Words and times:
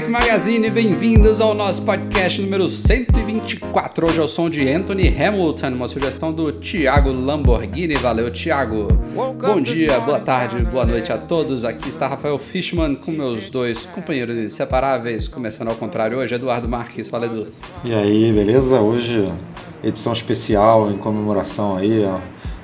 Mac 0.00 0.08
Magazine, 0.08 0.70
bem-vindos 0.70 1.40
ao 1.40 1.52
nosso 1.52 1.82
podcast 1.82 2.40
número 2.40 2.68
124. 2.68 4.06
Hoje 4.06 4.18
é 4.18 4.22
o 4.22 4.28
som 4.28 4.48
de 4.48 4.66
Anthony 4.66 5.08
Hamilton, 5.08 5.68
uma 5.68 5.88
sugestão 5.88 6.32
do 6.32 6.52
Thiago 6.52 7.12
Lamborghini. 7.12 7.96
Valeu, 7.96 8.30
Thiago. 8.30 8.88
Bom 9.14 9.60
dia, 9.60 10.00
boa 10.00 10.18
tarde, 10.18 10.58
boa 10.62 10.86
noite 10.86 11.12
a 11.12 11.18
todos. 11.18 11.64
Aqui 11.64 11.90
está 11.90 12.06
Rafael 12.06 12.38
Fishman 12.38 12.94
com 12.94 13.10
meus 13.10 13.50
dois 13.50 13.84
companheiros 13.84 14.36
inseparáveis, 14.36 15.28
começando 15.28 15.68
ao 15.68 15.74
contrário 15.74 16.16
hoje, 16.16 16.34
Eduardo 16.34 16.68
Marques. 16.68 17.08
Fala, 17.08 17.26
Edu. 17.26 17.48
E 17.84 17.92
aí, 17.92 18.32
beleza? 18.32 18.80
Hoje, 18.80 19.30
edição 19.84 20.12
especial 20.12 20.90
em 20.90 20.96
comemoração 20.96 21.76
aí 21.76 22.04
ó, 22.04 22.20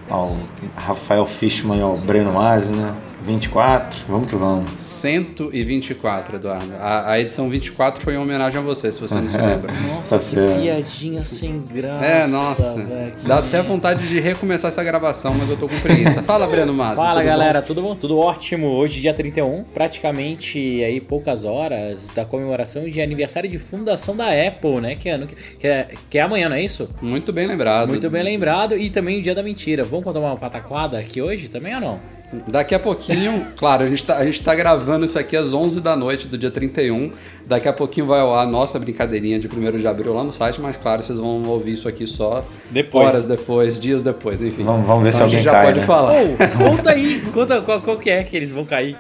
ao 0.09 0.37
Rafael 0.75 1.27
Fishman 1.27 1.81
e 1.81 1.83
ao 1.83 1.97
Breno 1.97 2.33
Masi, 2.33 2.71
né? 2.71 2.95
24, 3.27 4.05
vamos 4.09 4.29
que 4.29 4.37
vamos. 4.37 4.71
124, 4.79 6.37
Eduardo. 6.37 6.73
A, 6.81 7.11
a 7.11 7.21
edição 7.21 7.49
24 7.51 8.01
foi 8.03 8.15
em 8.15 8.17
homenagem 8.17 8.61
a 8.61 8.63
você, 8.63 8.93
se 8.93 9.01
você 9.01 9.17
não 9.17 9.29
se 9.29 9.37
É. 9.39 9.43
lembra. 9.45 9.73
Nossa, 9.73 10.17
Tá 10.17 10.19
que 10.19 10.25
certo. 10.31 10.61
piadinha 10.61 11.25
sem 11.25 11.59
graça. 11.61 12.05
É, 12.05 12.27
nossa. 12.29 12.75
que 13.21 13.27
Dá 13.27 13.39
até 13.39 13.61
vontade 13.63 14.09
de 14.09 14.21
recomeçar 14.21 14.69
essa 14.69 14.83
gravação, 14.85 15.35
mas 15.35 15.51
eu 15.51 15.57
tô 15.57 15.69
com 15.69 15.79
preguiça. 15.81 16.23
Fala, 16.23 16.47
Breno 16.49 16.73
Massa. 16.73 16.97
Fala 16.97 17.11
tudo 17.15 17.23
bom? 17.23 17.27
galera, 17.29 17.63
tudo 17.63 17.83
bom? 17.83 17.95
Tudo 17.97 18.19
ótimo. 18.19 18.69
Hoje, 18.69 19.01
dia 19.01 19.13
31, 19.13 19.65
praticamente 19.75 20.59
aí 20.85 21.01
poucas 21.01 21.45
horas 21.45 22.09
da 22.15 22.25
comemoração 22.25 22.89
de 22.89 23.01
aniversário 23.03 23.51
de 23.51 23.59
fundação 23.59 24.17
da 24.17 24.27
Apple, 24.29 24.81
né? 24.81 24.95
Que 24.95 25.09
é, 25.09 25.13
ano 25.13 25.27
que- 25.27 25.35
que 25.59 25.67
é, 25.67 25.89
que 26.09 26.19
é 26.19 26.23
amanhã, 26.23 26.49
não 26.49 26.57
é 26.57 26.63
isso? 26.63 26.89
Muito 27.03 27.33
bem 27.33 27.47
lembrado. 27.47 27.89
Muito 27.89 28.09
bem 28.09 28.23
lembrado. 28.23 28.77
E 28.77 28.89
também 28.89 29.19
o 29.19 29.23
dia 29.23 29.35
da 29.35 29.43
mentira. 29.43 29.85
Vamos 29.85 30.05
contar 30.05 30.21
uma 30.21 30.37
pataquada 30.37 30.99
aqui 30.99 31.21
hoje 31.21 31.49
também 31.49 31.75
ou 31.75 31.81
não? 31.81 32.16
Daqui 32.49 32.75
a 32.75 32.79
pouquinho, 32.79 33.47
claro, 33.57 33.85
a 33.85 33.87
gente, 33.87 34.05
tá, 34.05 34.25
gente 34.25 34.43
tá 34.43 34.55
gravando 34.55 35.05
isso 35.05 35.19
aqui 35.19 35.37
às 35.37 35.53
11 35.53 35.81
da 35.81 35.95
noite 35.95 36.27
do 36.27 36.37
dia 36.37 36.51
31. 36.51 37.13
Daqui 37.47 37.69
a 37.69 37.73
pouquinho 37.73 38.07
vai 38.07 38.19
ao 38.21 38.35
ar 38.35 38.45
a 38.45 38.49
nossa 38.49 38.77
brincadeirinha 38.79 39.39
de 39.39 39.47
1 39.47 39.79
de 39.79 39.87
abril 39.87 40.13
lá 40.13 40.25
no 40.25 40.33
site, 40.33 40.61
mas 40.61 40.77
claro, 40.77 41.03
vocês 41.03 41.17
vão 41.19 41.45
ouvir 41.45 41.75
isso 41.75 41.87
aqui 41.89 42.05
só 42.07 42.45
Depois. 42.71 43.07
horas 43.07 43.27
depois, 43.27 43.79
dias 43.79 44.03
depois, 44.03 44.43
enfim. 44.43 44.65
Vamos- 44.65 44.85
vamos 44.87 45.05
ver 45.05 45.13
se 45.13 45.19
Então 45.19 45.27
a 45.27 45.31
gente 45.31 45.49
alguém 45.49 45.53
já 45.53 45.53
cai, 45.53 45.67
pode 45.67 45.81
né? 45.81 45.87
falar. 45.87 46.13
Ô, 46.13 46.71
conta 46.71 46.91
aí. 46.91 47.23
Conta 47.33 47.61
qual, 47.63 47.81
qual 47.81 47.97
que 47.99 48.11
é 48.11 48.25
que 48.25 48.37
eles 48.37 48.51
vão 48.51 48.65
cair. 48.65 48.97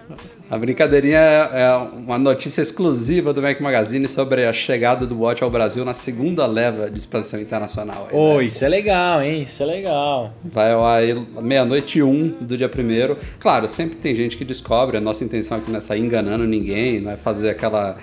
A 0.49 0.57
brincadeirinha 0.57 1.19
é 1.19 1.51
é 1.63 1.73
uma 1.77 2.17
notícia 2.19 2.63
exclusiva 2.63 3.33
do 3.33 3.43
Mac 3.43 3.61
Magazine 3.61 4.07
sobre 4.07 4.45
a 4.47 4.53
chegada 4.53 5.05
do 5.05 5.19
Watch 5.19 5.43
ao 5.43 5.51
Brasil 5.51 5.85
na 5.85 5.93
segunda 5.93 6.47
leva 6.47 6.89
de 6.89 6.97
expansão 7.01 7.41
internacional. 7.41 8.07
aí, 8.13 8.17
Ô, 8.17 8.39
né? 8.39 8.45
isso 8.45 8.65
é 8.65 8.69
legal, 8.69 9.21
hein? 9.23 9.43
Isso 9.43 9.61
é 9.61 9.67
legal. 9.67 10.33
Vai 10.45 10.73
aí 10.73 11.27
meia-noite 11.43 11.99
e 11.99 12.03
um 12.05 12.29
do 12.41 12.57
dia 12.57 12.69
primeiro. 12.69 13.19
Claro, 13.41 13.67
sempre 13.67 13.97
tem 13.97 14.15
gente 14.15 14.37
que 14.37 14.45
descobre. 14.45 14.97
A 14.97 15.01
nossa 15.01 15.25
intenção 15.25 15.59
aqui 15.59 15.69
não 15.69 15.79
é 15.79 15.81
sair 15.81 16.01
enganando 16.01 16.45
ninguém, 16.47 17.01
não 17.01 17.11
é 17.11 17.17
fazer 17.17 17.51
aquela. 17.51 17.97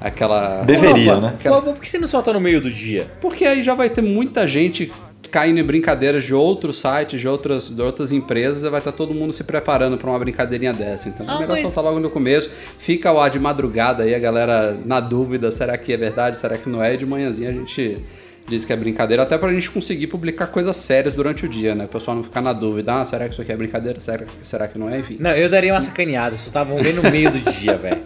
Aquela 0.00 0.62
Deveria, 0.64 1.12
Opa, 1.16 1.20
né? 1.20 1.36
Por, 1.42 1.62
por 1.62 1.76
que 1.80 1.88
você 1.88 1.98
não 1.98 2.08
solta 2.08 2.32
no 2.32 2.40
meio 2.40 2.60
do 2.60 2.70
dia? 2.70 3.06
Porque 3.20 3.44
aí 3.44 3.62
já 3.62 3.74
vai 3.74 3.88
ter 3.90 4.02
muita 4.02 4.46
gente 4.46 4.90
caindo 5.30 5.58
em 5.58 5.62
brincadeiras 5.62 6.24
de 6.24 6.32
outros 6.32 6.78
sites, 6.80 7.20
de 7.20 7.28
outras, 7.28 7.68
de 7.68 7.82
outras 7.82 8.12
empresas, 8.12 8.62
e 8.62 8.70
vai 8.70 8.80
estar 8.80 8.92
todo 8.92 9.12
mundo 9.12 9.32
se 9.32 9.44
preparando 9.44 9.98
para 9.98 10.08
uma 10.08 10.18
brincadeirinha 10.18 10.72
dessa. 10.72 11.08
Então 11.08 11.26
é 11.26 11.30
Ah, 11.30 11.34
melhor 11.38 11.48
mas- 11.52 11.60
soltar 11.62 11.84
logo 11.84 12.00
no 12.00 12.08
começo. 12.08 12.50
Fica 12.78 13.12
o 13.12 13.20
ar 13.20 13.28
de 13.28 13.38
madrugada 13.38 14.04
aí, 14.04 14.14
a 14.14 14.18
galera 14.18 14.78
na 14.86 15.00
dúvida, 15.00 15.52
será 15.52 15.76
que 15.76 15.92
é 15.92 15.96
verdade, 15.98 16.38
será 16.38 16.56
que 16.56 16.68
não 16.68 16.82
é? 16.82 16.94
E 16.94 16.96
de 16.96 17.04
manhãzinha 17.04 17.50
a 17.50 17.52
gente 17.52 17.98
diz 18.48 18.64
que 18.64 18.72
é 18.72 18.76
brincadeira, 18.76 19.22
até 19.24 19.36
pra 19.36 19.52
gente 19.52 19.70
conseguir 19.70 20.06
publicar 20.06 20.46
coisas 20.46 20.74
sérias 20.78 21.14
durante 21.14 21.44
o 21.44 21.48
dia, 21.48 21.74
né? 21.74 21.84
O 21.84 21.88
pessoal 21.88 22.16
não 22.16 22.24
ficar 22.24 22.40
na 22.40 22.54
dúvida, 22.54 22.94
ah, 22.94 23.04
será 23.04 23.26
que 23.26 23.32
isso 23.34 23.42
aqui 23.42 23.52
é 23.52 23.56
brincadeira, 23.56 24.00
será, 24.00 24.24
será 24.42 24.66
que 24.66 24.78
não 24.78 24.88
é? 24.88 25.00
Enfim. 25.00 25.18
Não, 25.20 25.32
eu 25.32 25.50
daria 25.50 25.74
uma 25.74 25.80
sacaneada. 25.82 26.30
Vocês 26.30 26.46
estavam 26.46 26.80
bem 26.82 26.94
no 26.94 27.02
meio 27.02 27.30
do 27.30 27.38
dia, 27.38 27.76
velho. 27.76 28.00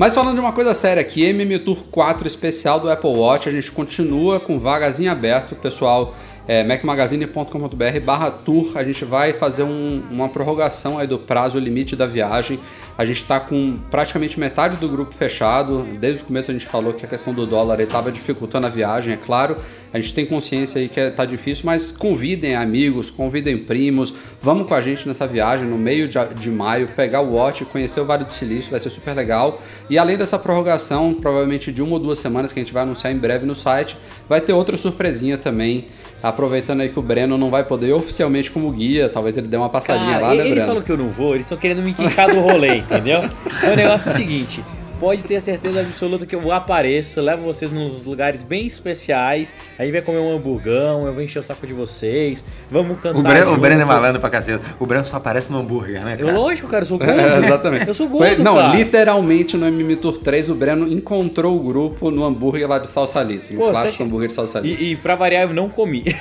Mas 0.00 0.14
falando 0.14 0.36
de 0.36 0.40
uma 0.40 0.54
coisa 0.54 0.72
séria 0.72 1.02
aqui, 1.02 1.22
MM 1.24 1.58
Tour 1.58 1.84
4 1.90 2.26
especial 2.26 2.80
do 2.80 2.90
Apple 2.90 3.10
Watch, 3.10 3.46
a 3.46 3.52
gente 3.52 3.70
continua 3.70 4.40
com 4.40 4.58
em 4.98 5.08
aberto, 5.08 5.54
pessoal. 5.54 6.14
É, 6.48 6.64
macmagazine.com.br 6.64 8.00
barra 8.04 8.30
tour, 8.30 8.72
a 8.76 8.82
gente 8.82 9.04
vai 9.04 9.32
fazer 9.32 9.62
um- 9.62 10.02
uma 10.10 10.28
prorrogação 10.28 10.98
aí 10.98 11.06
do 11.06 11.18
prazo 11.18 11.58
limite 11.58 11.94
da 11.94 12.06
viagem. 12.06 12.58
A 12.98 13.04
gente 13.04 13.18
está 13.18 13.38
com 13.38 13.78
praticamente 13.90 14.38
metade 14.38 14.76
do 14.76 14.88
grupo 14.88 15.14
fechado. 15.14 15.86
Desde 15.98 16.22
o 16.22 16.24
começo 16.26 16.50
a 16.50 16.54
gente 16.54 16.66
falou 16.66 16.92
que 16.92 17.04
a 17.04 17.08
questão 17.08 17.32
do 17.32 17.46
dólar 17.46 17.80
estava 17.80 18.10
dificultando 18.10 18.66
a 18.66 18.70
viagem, 18.70 19.14
é 19.14 19.16
claro. 19.16 19.56
A 19.92 19.98
gente 20.00 20.12
tem 20.12 20.26
consciência 20.26 20.80
aí 20.80 20.88
que 20.88 20.98
está 21.00 21.24
difícil, 21.24 21.62
mas 21.66 21.90
convidem 21.92 22.56
amigos, 22.56 23.10
convidem 23.10 23.56
primos. 23.56 24.12
Vamos 24.42 24.66
com 24.66 24.74
a 24.74 24.80
gente 24.80 25.06
nessa 25.06 25.26
viagem 25.26 25.66
no 25.68 25.78
meio 25.78 26.08
de, 26.08 26.18
de 26.36 26.50
maio, 26.50 26.88
pegar 26.96 27.20
o 27.20 27.34
Watch, 27.34 27.64
conhecer 27.66 28.00
o 28.00 28.04
Vale 28.04 28.24
do 28.24 28.34
Silício, 28.34 28.70
vai 28.70 28.80
ser 28.80 28.90
super 28.90 29.14
legal. 29.14 29.62
E 29.88 29.96
além 29.98 30.16
dessa 30.16 30.38
prorrogação, 30.38 31.14
provavelmente 31.14 31.72
de 31.72 31.80
uma 31.82 31.92
ou 31.92 31.98
duas 31.98 32.18
semanas 32.18 32.50
que 32.52 32.58
a 32.58 32.62
gente 32.62 32.72
vai 32.72 32.82
anunciar 32.82 33.12
em 33.12 33.16
breve 33.18 33.46
no 33.46 33.54
site, 33.54 33.96
vai 34.28 34.40
ter 34.40 34.52
outra 34.52 34.76
surpresinha 34.76 35.38
também. 35.38 35.86
Aproveitando 36.22 36.80
aí 36.82 36.88
que 36.90 36.98
o 36.98 37.02
Breno 37.02 37.38
não 37.38 37.50
vai 37.50 37.64
poder 37.64 37.92
oficialmente 37.92 38.50
como 38.50 38.70
guia, 38.70 39.08
talvez 39.08 39.36
ele 39.36 39.48
dê 39.48 39.56
uma 39.56 39.68
passadinha 39.70 40.12
Cara, 40.12 40.22
lá, 40.22 40.28
né, 40.34 40.34
eles 40.40 40.50
Breno? 40.50 40.66
falam 40.66 40.82
que 40.82 40.92
eu 40.92 40.96
não 40.98 41.08
vou, 41.08 41.30
eles 41.30 41.42
estão 41.46 41.56
querendo 41.56 41.82
me 41.82 41.94
quicar 41.94 42.28
do 42.28 42.40
rolê, 42.40 42.76
entendeu? 42.78 43.20
É 43.62 43.72
o 43.72 43.76
negócio 43.76 44.12
seguinte. 44.14 44.62
Pode 45.00 45.24
ter 45.24 45.40
certeza 45.40 45.80
absoluta 45.80 46.26
que 46.26 46.34
eu 46.36 46.52
apareço, 46.52 47.22
levo 47.22 47.42
vocês 47.42 47.72
nos 47.72 48.04
lugares 48.04 48.42
bem 48.42 48.66
especiais. 48.66 49.54
A 49.78 49.82
gente 49.82 49.92
vai 49.92 50.02
comer 50.02 50.18
um 50.18 50.36
hamburgão, 50.36 51.06
eu 51.06 51.12
vou 51.14 51.22
encher 51.22 51.38
o 51.38 51.42
saco 51.42 51.66
de 51.66 51.72
vocês. 51.72 52.44
Vamos 52.70 53.00
cantar. 53.00 53.18
O 53.18 53.22
Breno, 53.22 53.54
o. 53.54 53.56
Breno 53.56 53.80
é 53.80 53.84
malandro 53.86 54.20
pra 54.20 54.28
cacete. 54.28 54.62
O 54.78 54.84
Breno 54.84 55.04
só 55.06 55.16
aparece 55.16 55.50
no 55.50 55.58
hambúrguer, 55.58 56.04
né, 56.04 56.18
cara? 56.18 56.32
lógico, 56.38 56.68
cara, 56.68 56.82
eu 56.82 56.86
sou 56.86 56.98
gordo. 57.00 57.18
É, 57.18 57.38
exatamente. 57.38 57.88
Eu 57.88 57.94
sou 57.94 58.08
Foi- 58.10 58.28
gordo, 58.28 58.44
Não, 58.44 58.56
cara. 58.56 58.76
literalmente 58.76 59.56
no 59.56 59.66
MM 59.66 59.96
Tour 59.96 60.18
3 60.18 60.50
o 60.50 60.54
Breno 60.54 60.86
encontrou 60.86 61.56
o 61.56 61.60
grupo 61.60 62.10
no 62.10 62.22
hambúrguer 62.22 62.68
lá 62.68 62.78
de 62.78 62.88
Salsalito, 62.90 63.54
no 63.54 63.58
Pô, 63.60 63.70
clássico 63.70 64.02
hambúrguer 64.02 64.28
de 64.28 64.34
Salsalito. 64.34 64.82
E, 64.82 64.92
e 64.92 64.96
pra 64.96 65.14
variar, 65.14 65.44
eu 65.44 65.54
não 65.54 65.70
comi. 65.70 66.04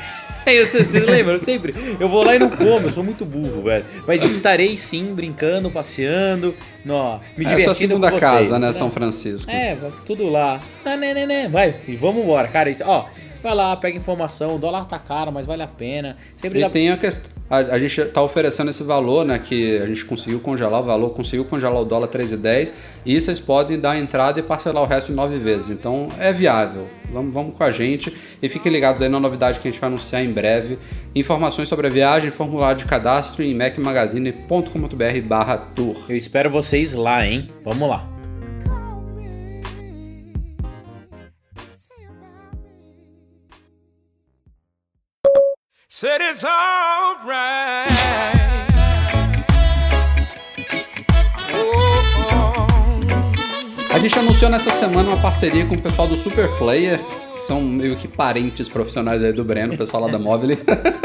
Vocês 0.65 0.93
lembram? 1.05 1.37
Sempre. 1.37 1.73
Eu 1.99 2.07
vou 2.07 2.23
lá 2.23 2.35
e 2.35 2.39
não 2.39 2.49
como, 2.49 2.87
eu 2.87 2.89
sou 2.89 3.03
muito 3.03 3.25
burro, 3.25 3.63
velho. 3.63 3.85
Mas 4.07 4.23
estarei 4.23 4.77
sim, 4.77 5.13
brincando, 5.13 5.69
passeando, 5.69 6.55
no, 6.83 7.19
me 7.37 7.45
É 7.45 7.47
a 7.47 7.49
divertindo 7.49 7.63
sua 7.63 7.73
segunda 7.73 8.09
vocês, 8.09 8.21
casa, 8.21 8.59
né, 8.59 8.67
né? 8.67 8.73
São 8.73 8.89
Francisco. 8.89 9.49
É, 9.49 9.77
tudo 10.05 10.29
lá. 10.29 10.59
Tá, 10.83 10.97
né, 10.97 11.13
né. 11.25 11.47
Vai, 11.47 11.75
e 11.88 11.95
vamos 11.95 12.23
embora, 12.23 12.47
cara. 12.47 12.69
Isso, 12.69 12.83
ó, 12.85 13.05
vai 13.41 13.55
lá, 13.55 13.75
pega 13.77 13.97
informação. 13.97 14.55
O 14.55 14.59
dólar 14.59 14.85
tá 14.85 15.00
caro, 15.00 15.31
mas 15.31 15.45
vale 15.45 15.63
a 15.63 15.67
pena. 15.67 16.17
Sempre 16.35 16.59
E 16.59 16.61
dá. 16.63 16.69
tem 16.69 16.89
a 16.91 16.97
questão. 16.97 17.31
A, 17.50 17.57
a 17.57 17.79
gente 17.79 18.05
tá 18.05 18.22
oferecendo 18.22 18.69
esse 18.69 18.83
valor, 18.83 19.25
né? 19.25 19.39
Que 19.39 19.77
a 19.77 19.85
gente 19.88 20.05
conseguiu 20.05 20.39
congelar 20.39 20.81
o 20.81 20.83
valor, 20.83 21.09
conseguiu 21.11 21.44
congelar 21.45 21.81
o 21.81 21.85
dólar 21.85 22.07
3,10 22.07 22.72
e 23.05 23.19
vocês 23.19 23.39
podem 23.39 23.79
dar 23.79 23.91
a 23.91 23.97
entrada 24.00 24.39
e 24.39 24.44
parcelar 24.44 24.83
o 24.83 24.85
resto 24.85 25.11
em 25.11 25.16
nove 25.16 25.39
vezes. 25.39 25.69
Então 25.69 26.09
é 26.19 26.31
viável. 26.31 26.88
Vamos, 27.12 27.33
vamos 27.33 27.56
com 27.57 27.63
a 27.63 27.71
gente 27.71 28.15
e 28.39 28.47
fiquem 28.47 28.71
ligados 28.71 29.01
aí 29.01 29.09
na 29.09 29.19
novidade 29.19 29.59
que 29.59 29.68
a 29.68 29.71
gente 29.71 29.80
vai 29.81 29.88
anunciar 29.89 30.24
em 30.24 30.31
breve. 30.31 30.77
Informações 31.15 31.68
sobre 31.68 31.88
a 31.88 31.89
viagem, 31.89 32.30
formulário 32.30 32.77
de 32.77 32.86
cadastro 32.86 33.44
em 33.44 33.56
macmagazine.com.br 33.56 35.21
barra 35.24 35.57
tour. 35.57 35.95
Eu 36.07 36.15
espero 36.15 36.51
vocês 36.51 36.94
lá, 36.94 37.25
hein? 37.25 37.47
Vamos 37.65 37.89
lá. 37.89 38.19
Said 46.00 46.22
it's 46.22 46.46
alright. 46.46 47.90
Oh, 51.54 52.66
A 53.94 54.00
gente 54.00 54.18
anunciou 54.18 54.50
nessa 54.50 54.72
semana 54.72 55.10
uma 55.10 55.22
parceria 55.22 55.66
com 55.66 55.75
o 55.75 55.81
pessoal 55.81 56.07
do 56.07 56.16
Super 56.16 56.48
Player, 56.57 57.01
que 57.39 57.45
são 57.45 57.62
meio 57.62 57.95
que 57.95 58.07
parentes 58.07 58.68
profissionais 58.68 59.24
aí 59.24 59.31
do 59.31 59.44
Breno, 59.44 59.74
o 59.74 59.77
pessoal 59.77 60.03
lá 60.03 60.12
da 60.12 60.19
Mobile. 60.19 60.57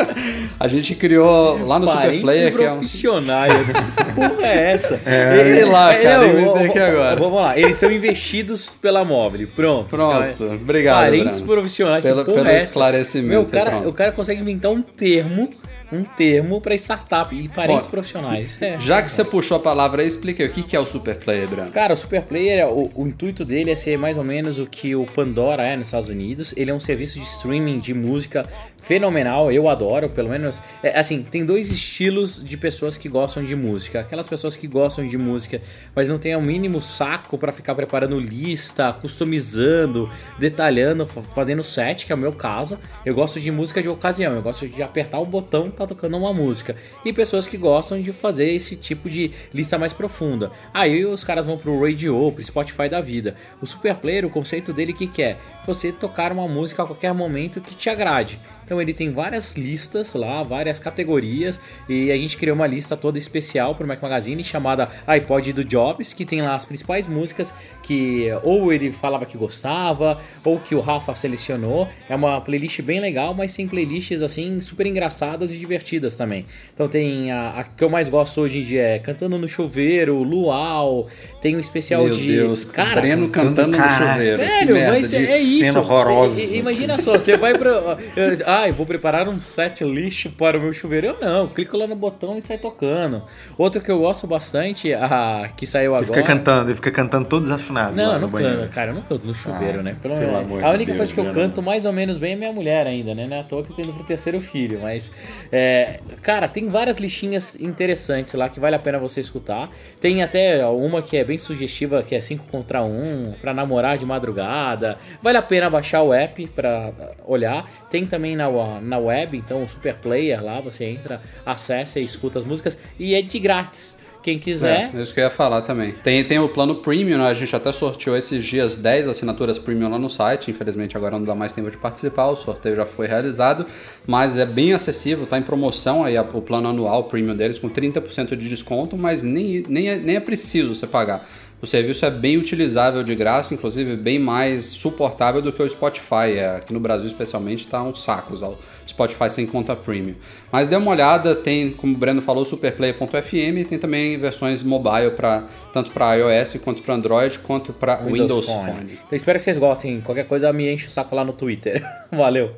a 0.58 0.68
gente 0.68 0.94
criou 0.94 1.64
lá 1.66 1.78
no 1.78 1.86
Super 1.86 2.00
Parentes 2.02 2.20
Player, 2.22 2.54
que 2.56 2.62
é 2.64 2.72
um. 2.72 2.76
profissionais. 2.78 3.52
Que 3.54 4.12
porra 4.14 4.46
é 4.46 4.72
essa? 4.72 5.00
sei 5.04 5.64
lá, 5.64 5.94
cara, 5.94 6.26
eu 6.26 6.40
inventei 6.40 6.66
aqui 6.66 6.78
agora. 6.78 7.16
Vamos 7.20 7.40
lá, 7.40 7.58
eles 7.58 7.76
são 7.76 7.90
investidos 7.90 8.70
pela 8.82 9.04
Mobile. 9.04 9.46
Pronto. 9.46 9.88
Pronto, 9.88 10.42
Então, 10.42 10.54
obrigado, 10.54 11.04
Parentes 11.04 11.40
Breno. 11.40 11.52
profissionais. 11.54 12.02
que 12.02 12.08
Pelo- 12.08 12.24
porra 12.24 12.36
pelo 12.38 12.48
é 12.48 12.56
essa? 12.56 12.66
esclarecimento, 12.66 13.28
Meu, 13.32 13.42
o, 13.42 13.46
cara, 13.46 13.88
o 13.88 13.92
cara 13.92 14.12
consegue 14.12 14.40
inventar 14.40 14.70
um 14.72 14.82
termo, 14.82 15.54
um 15.92 16.02
termo 16.02 16.60
pra 16.60 16.74
startup 16.74 17.34
e 17.34 17.48
parentes 17.48 17.86
Ó, 17.86 17.90
profissionais. 17.90 18.60
É. 18.60 18.78
Já 18.78 19.02
que 19.02 19.10
você 19.10 19.24
puxou 19.24 19.56
a 19.56 19.60
palavra 19.60 20.02
aí, 20.02 20.08
explica 20.08 20.42
aí 20.42 20.48
o 20.48 20.52
que 20.52 20.62
que 20.62 20.76
é 20.76 20.80
o 20.80 20.86
Super 20.86 21.16
Player, 21.16 21.48
Breno. 21.48 21.70
Cara, 21.70 21.92
o 21.92 21.96
Super 21.96 22.22
Player, 22.22 22.66
o, 22.68 22.90
o 22.94 23.06
intuito 23.06 23.44
dele 23.44 23.70
é 23.70 23.74
ser 23.74 23.98
mais 23.98 24.16
ou 24.16 24.24
menos 24.24 24.58
o 24.58 24.66
que 24.66 24.94
o 24.94 25.04
Pandora 25.04 25.64
é 25.66 25.76
nos 25.76 25.88
Estados 25.88 26.08
Unidos. 26.08 26.54
Ele 26.56 26.70
é 26.70 26.74
um 26.74 26.80
serviço 26.80 27.18
de 27.18 27.24
streaming 27.24 27.78
de 27.78 27.94
música 27.94 28.48
fenomenal, 28.84 29.50
eu 29.50 29.68
adoro, 29.68 30.08
pelo 30.08 30.28
menos. 30.28 30.62
é, 30.82 30.96
assim, 30.98 31.22
tem 31.22 31.44
dois 31.44 31.70
estilos 31.72 32.42
de 32.44 32.56
pessoas 32.56 32.96
que 32.96 33.08
gostam 33.08 33.42
de 33.42 33.56
música. 33.56 34.00
Aquelas 34.00 34.28
pessoas 34.28 34.54
que 34.54 34.66
gostam 34.68 35.06
de 35.06 35.18
música, 35.18 35.60
mas 35.94 36.08
não 36.08 36.18
tem 36.18 36.36
o 36.36 36.40
mínimo 36.40 36.80
saco 36.80 37.36
pra 37.36 37.50
ficar 37.50 37.74
preparando 37.74 38.20
lista, 38.20 38.92
customizando, 38.92 40.10
detalhando, 40.38 41.06
fa- 41.06 41.22
fazendo 41.34 41.62
set, 41.64 42.06
que 42.06 42.12
é 42.12 42.14
o 42.14 42.18
meu 42.18 42.32
caso. 42.32 42.78
Eu 43.04 43.14
gosto 43.14 43.40
de 43.40 43.50
música 43.50 43.82
de 43.82 43.88
ocasião, 43.88 44.34
eu 44.34 44.42
gosto 44.42 44.68
de 44.68 44.82
apertar 44.82 45.18
o 45.18 45.24
botão, 45.26 45.70
tá 45.70 45.86
tocando 45.86 46.16
uma 46.16 46.32
música. 46.32 46.76
E 47.04 47.12
pessoas 47.12 47.46
que 47.46 47.56
gostam 47.56 48.00
de 48.00 48.12
fazer 48.12 48.50
esse 48.52 48.76
tipo 48.76 49.08
de 49.08 49.30
lista 49.52 49.78
mais 49.78 49.92
profunda. 49.92 50.52
Aí 50.72 51.04
os 51.04 51.24
caras 51.24 51.46
vão 51.46 51.56
pro 51.56 51.80
Radio, 51.82 52.30
pro 52.32 52.42
Spotify 52.44 52.88
da 52.88 53.00
vida. 53.00 53.34
O 53.62 53.66
Super 53.66 53.94
Player, 53.96 54.26
o 54.26 54.30
conceito 54.30 54.72
dele, 54.72 54.92
que, 54.92 55.06
que 55.06 55.22
é? 55.22 55.38
Você 55.66 55.90
tocar 55.90 56.30
uma 56.32 56.46
música 56.46 56.82
a 56.82 56.86
qualquer 56.86 57.14
momento 57.14 57.60
que 57.60 57.74
te 57.74 57.88
agrade. 57.88 58.38
Então 58.64 58.80
ele 58.80 58.92
tem 58.94 59.10
várias 59.10 59.54
listas 59.56 60.14
lá, 60.14 60.42
várias 60.42 60.78
categorias, 60.78 61.60
e 61.88 62.10
a 62.10 62.16
gente 62.16 62.36
criou 62.36 62.54
uma 62.54 62.66
lista 62.66 62.96
toda 62.96 63.18
especial 63.18 63.74
pro 63.74 63.86
Mac 63.86 64.00
Magazine 64.02 64.42
chamada 64.42 64.88
iPod 65.06 65.52
do 65.52 65.64
Jobs, 65.64 66.12
que 66.12 66.24
tem 66.24 66.40
lá 66.42 66.54
as 66.54 66.64
principais 66.64 67.06
músicas 67.06 67.52
que 67.82 68.28
ou 68.42 68.72
ele 68.72 68.90
falava 68.92 69.26
que 69.26 69.36
gostava, 69.36 70.18
ou 70.44 70.58
que 70.58 70.74
o 70.74 70.80
Rafa 70.80 71.14
selecionou. 71.14 71.88
É 72.08 72.14
uma 72.14 72.40
playlist 72.40 72.80
bem 72.82 73.00
legal, 73.00 73.34
mas 73.34 73.54
tem 73.54 73.66
playlists 73.66 74.22
assim 74.22 74.60
super 74.60 74.86
engraçadas 74.86 75.52
e 75.52 75.56
divertidas 75.58 76.16
também. 76.16 76.46
Então 76.72 76.88
tem 76.88 77.30
a, 77.30 77.50
a 77.60 77.64
que 77.64 77.82
eu 77.84 77.90
mais 77.90 78.08
gosto 78.08 78.40
hoje 78.40 78.58
em 78.58 78.62
dia 78.62 78.82
é 78.82 78.98
Cantando 78.98 79.38
no 79.38 79.48
Chuveiro, 79.48 80.22
Luau, 80.22 81.08
tem 81.40 81.56
um 81.56 81.60
especial 81.60 82.04
Meu 82.04 82.12
de 82.14 82.28
Deus, 82.28 82.64
cara, 82.64 83.00
Breno 83.00 83.28
cantando 83.28 83.72
no 83.72 83.76
Cara, 83.76 84.12
chuveiro. 84.14 84.38
que 84.38 84.44
Velho, 84.44 84.74
merda 84.74 84.90
mas 84.92 85.10
de- 85.10 85.16
é 85.16 85.38
isso. 85.38 85.64
cena 85.66 85.80
horrorosa. 85.80 86.56
Imagina 86.56 86.98
só, 86.98 87.12
você 87.18 87.36
vai 87.36 87.56
pra. 87.56 87.96
Ah, 88.56 88.68
eu 88.68 88.74
vou 88.74 88.86
preparar 88.86 89.28
um 89.28 89.40
set 89.40 89.82
list 89.82 90.28
para 90.38 90.56
o 90.56 90.60
meu 90.60 90.72
chuveiro. 90.72 91.08
Eu 91.08 91.16
não, 91.20 91.48
clico 91.48 91.76
lá 91.76 91.86
no 91.88 91.96
botão 91.96 92.38
e 92.38 92.40
sai 92.40 92.56
tocando. 92.56 93.22
Outro 93.58 93.80
que 93.80 93.90
eu 93.90 93.98
gosto 93.98 94.26
bastante, 94.28 94.92
a 94.94 95.50
que 95.56 95.66
saiu 95.66 95.92
Ele 95.96 96.04
agora. 96.04 96.20
fica 96.20 96.22
cantando, 96.22 96.68
ele 96.68 96.76
fica 96.76 96.90
cantando 96.92 97.26
todo 97.28 97.42
desafinado. 97.42 97.96
Não, 97.96 98.18
não 98.20 98.28
canto, 98.28 98.68
cara, 98.70 98.90
eu 98.90 98.94
não 98.94 99.02
canto 99.02 99.26
no 99.26 99.34
chuveiro, 99.34 99.80
Ah, 99.80 99.82
né? 99.82 99.96
Pelo 100.00 100.14
pelo 100.16 100.36
amor 100.36 100.62
A 100.64 100.70
única 100.70 100.92
Deus, 100.92 100.96
coisa 100.98 101.14
que 101.14 101.20
eu 101.20 101.24
Bruno. 101.24 101.40
canto 101.40 101.62
mais 101.62 101.84
ou 101.84 101.92
menos 101.92 102.16
bem 102.16 102.34
é 102.34 102.36
minha 102.36 102.52
mulher 102.52 102.86
ainda, 102.86 103.14
né? 103.14 103.26
Não 103.26 103.36
é 103.36 103.40
à 103.40 103.44
toa 103.44 103.62
que 103.64 103.70
eu 103.72 103.76
tô 103.76 103.82
indo 103.82 103.92
pro 103.92 104.04
terceiro 104.04 104.40
filho, 104.40 104.78
mas. 104.80 105.10
é, 105.50 105.98
cara, 106.22 106.46
tem 106.46 106.68
várias 106.68 106.98
listinhas 106.98 107.56
interessantes 107.60 108.34
lá 108.34 108.48
que 108.48 108.60
vale 108.60 108.76
a 108.76 108.78
pena 108.78 108.98
você 108.98 109.20
escutar. 109.20 109.68
Tem 110.00 110.22
até 110.22 110.64
uma 110.66 111.02
que 111.02 111.16
é 111.16 111.24
bem 111.24 111.38
sugestiva, 111.38 112.02
que 112.02 112.14
é 112.14 112.20
5 112.20 112.48
contra 112.50 112.82
1, 112.84 113.34
pra 113.40 113.52
namorar 113.52 113.98
de 113.98 114.06
madrugada. 114.06 114.98
Vale 115.22 115.38
a 115.38 115.42
pena 115.42 115.68
baixar 115.68 116.02
o 116.02 116.12
app 116.12 116.46
pra 116.48 116.92
olhar. 117.26 117.64
Tem 117.90 118.04
também 118.06 118.36
na, 118.36 118.43
na 118.82 118.98
web, 118.98 119.36
então 119.36 119.62
o 119.62 119.68
Super 119.68 119.96
Player 119.96 120.42
lá, 120.42 120.60
você 120.60 120.84
entra, 120.84 121.20
acessa 121.44 122.00
e 122.00 122.02
escuta 122.02 122.38
as 122.38 122.44
músicas. 122.44 122.78
E 122.98 123.14
é 123.14 123.22
de 123.22 123.38
grátis. 123.38 123.96
Quem 124.24 124.38
quiser. 124.38 124.90
É, 124.94 125.02
isso 125.02 125.12
que 125.12 125.20
eu 125.20 125.24
ia 125.24 125.30
falar 125.30 125.60
também. 125.60 125.92
Tem, 126.02 126.24
tem 126.24 126.38
o 126.38 126.48
plano 126.48 126.76
Premium, 126.76 127.18
né? 127.18 127.26
a 127.26 127.34
gente 127.34 127.54
até 127.54 127.70
sorteou 127.70 128.16
esses 128.16 128.42
dias 128.42 128.74
10 128.74 129.06
assinaturas 129.06 129.58
Premium 129.58 129.90
lá 129.90 129.98
no 129.98 130.08
site. 130.08 130.50
Infelizmente 130.50 130.96
agora 130.96 131.18
não 131.18 131.26
dá 131.26 131.34
mais 131.34 131.52
tempo 131.52 131.70
de 131.70 131.76
participar, 131.76 132.28
o 132.28 132.36
sorteio 132.36 132.74
já 132.74 132.86
foi 132.86 133.06
realizado, 133.06 133.66
mas 134.06 134.38
é 134.38 134.46
bem 134.46 134.72
acessível, 134.72 135.26
tá 135.26 135.36
em 135.36 135.42
promoção 135.42 136.02
aí 136.02 136.16
o 136.18 136.40
plano 136.40 136.68
anual 136.68 137.04
Premium 137.04 137.36
deles 137.36 137.58
com 137.58 137.68
30% 137.68 138.34
de 138.34 138.48
desconto, 138.48 138.96
mas 138.96 139.22
nem, 139.22 139.62
nem, 139.68 139.90
é, 139.90 139.96
nem 139.96 140.16
é 140.16 140.20
preciso 140.20 140.74
você 140.74 140.86
pagar. 140.86 141.28
O 141.64 141.66
serviço 141.66 142.04
é 142.04 142.10
bem 142.10 142.36
utilizável 142.36 143.02
de 143.02 143.14
graça, 143.14 143.54
inclusive 143.54 143.96
bem 143.96 144.18
mais 144.18 144.66
suportável 144.66 145.40
do 145.40 145.50
que 145.50 145.62
o 145.62 145.70
Spotify. 145.70 146.36
É, 146.36 146.56
aqui 146.56 146.74
no 146.74 146.78
Brasil, 146.78 147.06
especialmente, 147.06 147.66
tá 147.66 147.82
um 147.82 147.94
saco 147.94 148.34
usar 148.34 148.48
o 148.48 148.58
Spotify 148.86 149.30
sem 149.30 149.46
conta 149.46 149.74
premium. 149.74 150.14
Mas 150.52 150.68
dê 150.68 150.76
uma 150.76 150.90
olhada, 150.90 151.34
tem, 151.34 151.70
como 151.70 151.94
o 151.94 151.96
Breno 151.96 152.20
falou, 152.20 152.44
superplay.fm, 152.44 153.66
tem 153.66 153.78
também 153.78 154.18
versões 154.18 154.62
mobile 154.62 155.12
para 155.16 155.44
tanto 155.72 155.90
para 155.90 156.14
iOS 156.16 156.58
quanto 156.62 156.82
para 156.82 156.96
Android, 156.96 157.38
quanto 157.38 157.72
para 157.72 157.96
Windows, 157.96 158.44
Phone. 158.44 158.98
Então 159.06 159.16
espero 159.16 159.38
que 159.38 159.44
vocês 159.44 159.56
gostem. 159.56 160.02
Qualquer 160.02 160.26
coisa 160.26 160.52
me 160.52 160.70
enche 160.70 160.86
o 160.86 160.90
saco 160.90 161.16
lá 161.16 161.24
no 161.24 161.32
Twitter. 161.32 161.82
Valeu. 162.12 162.56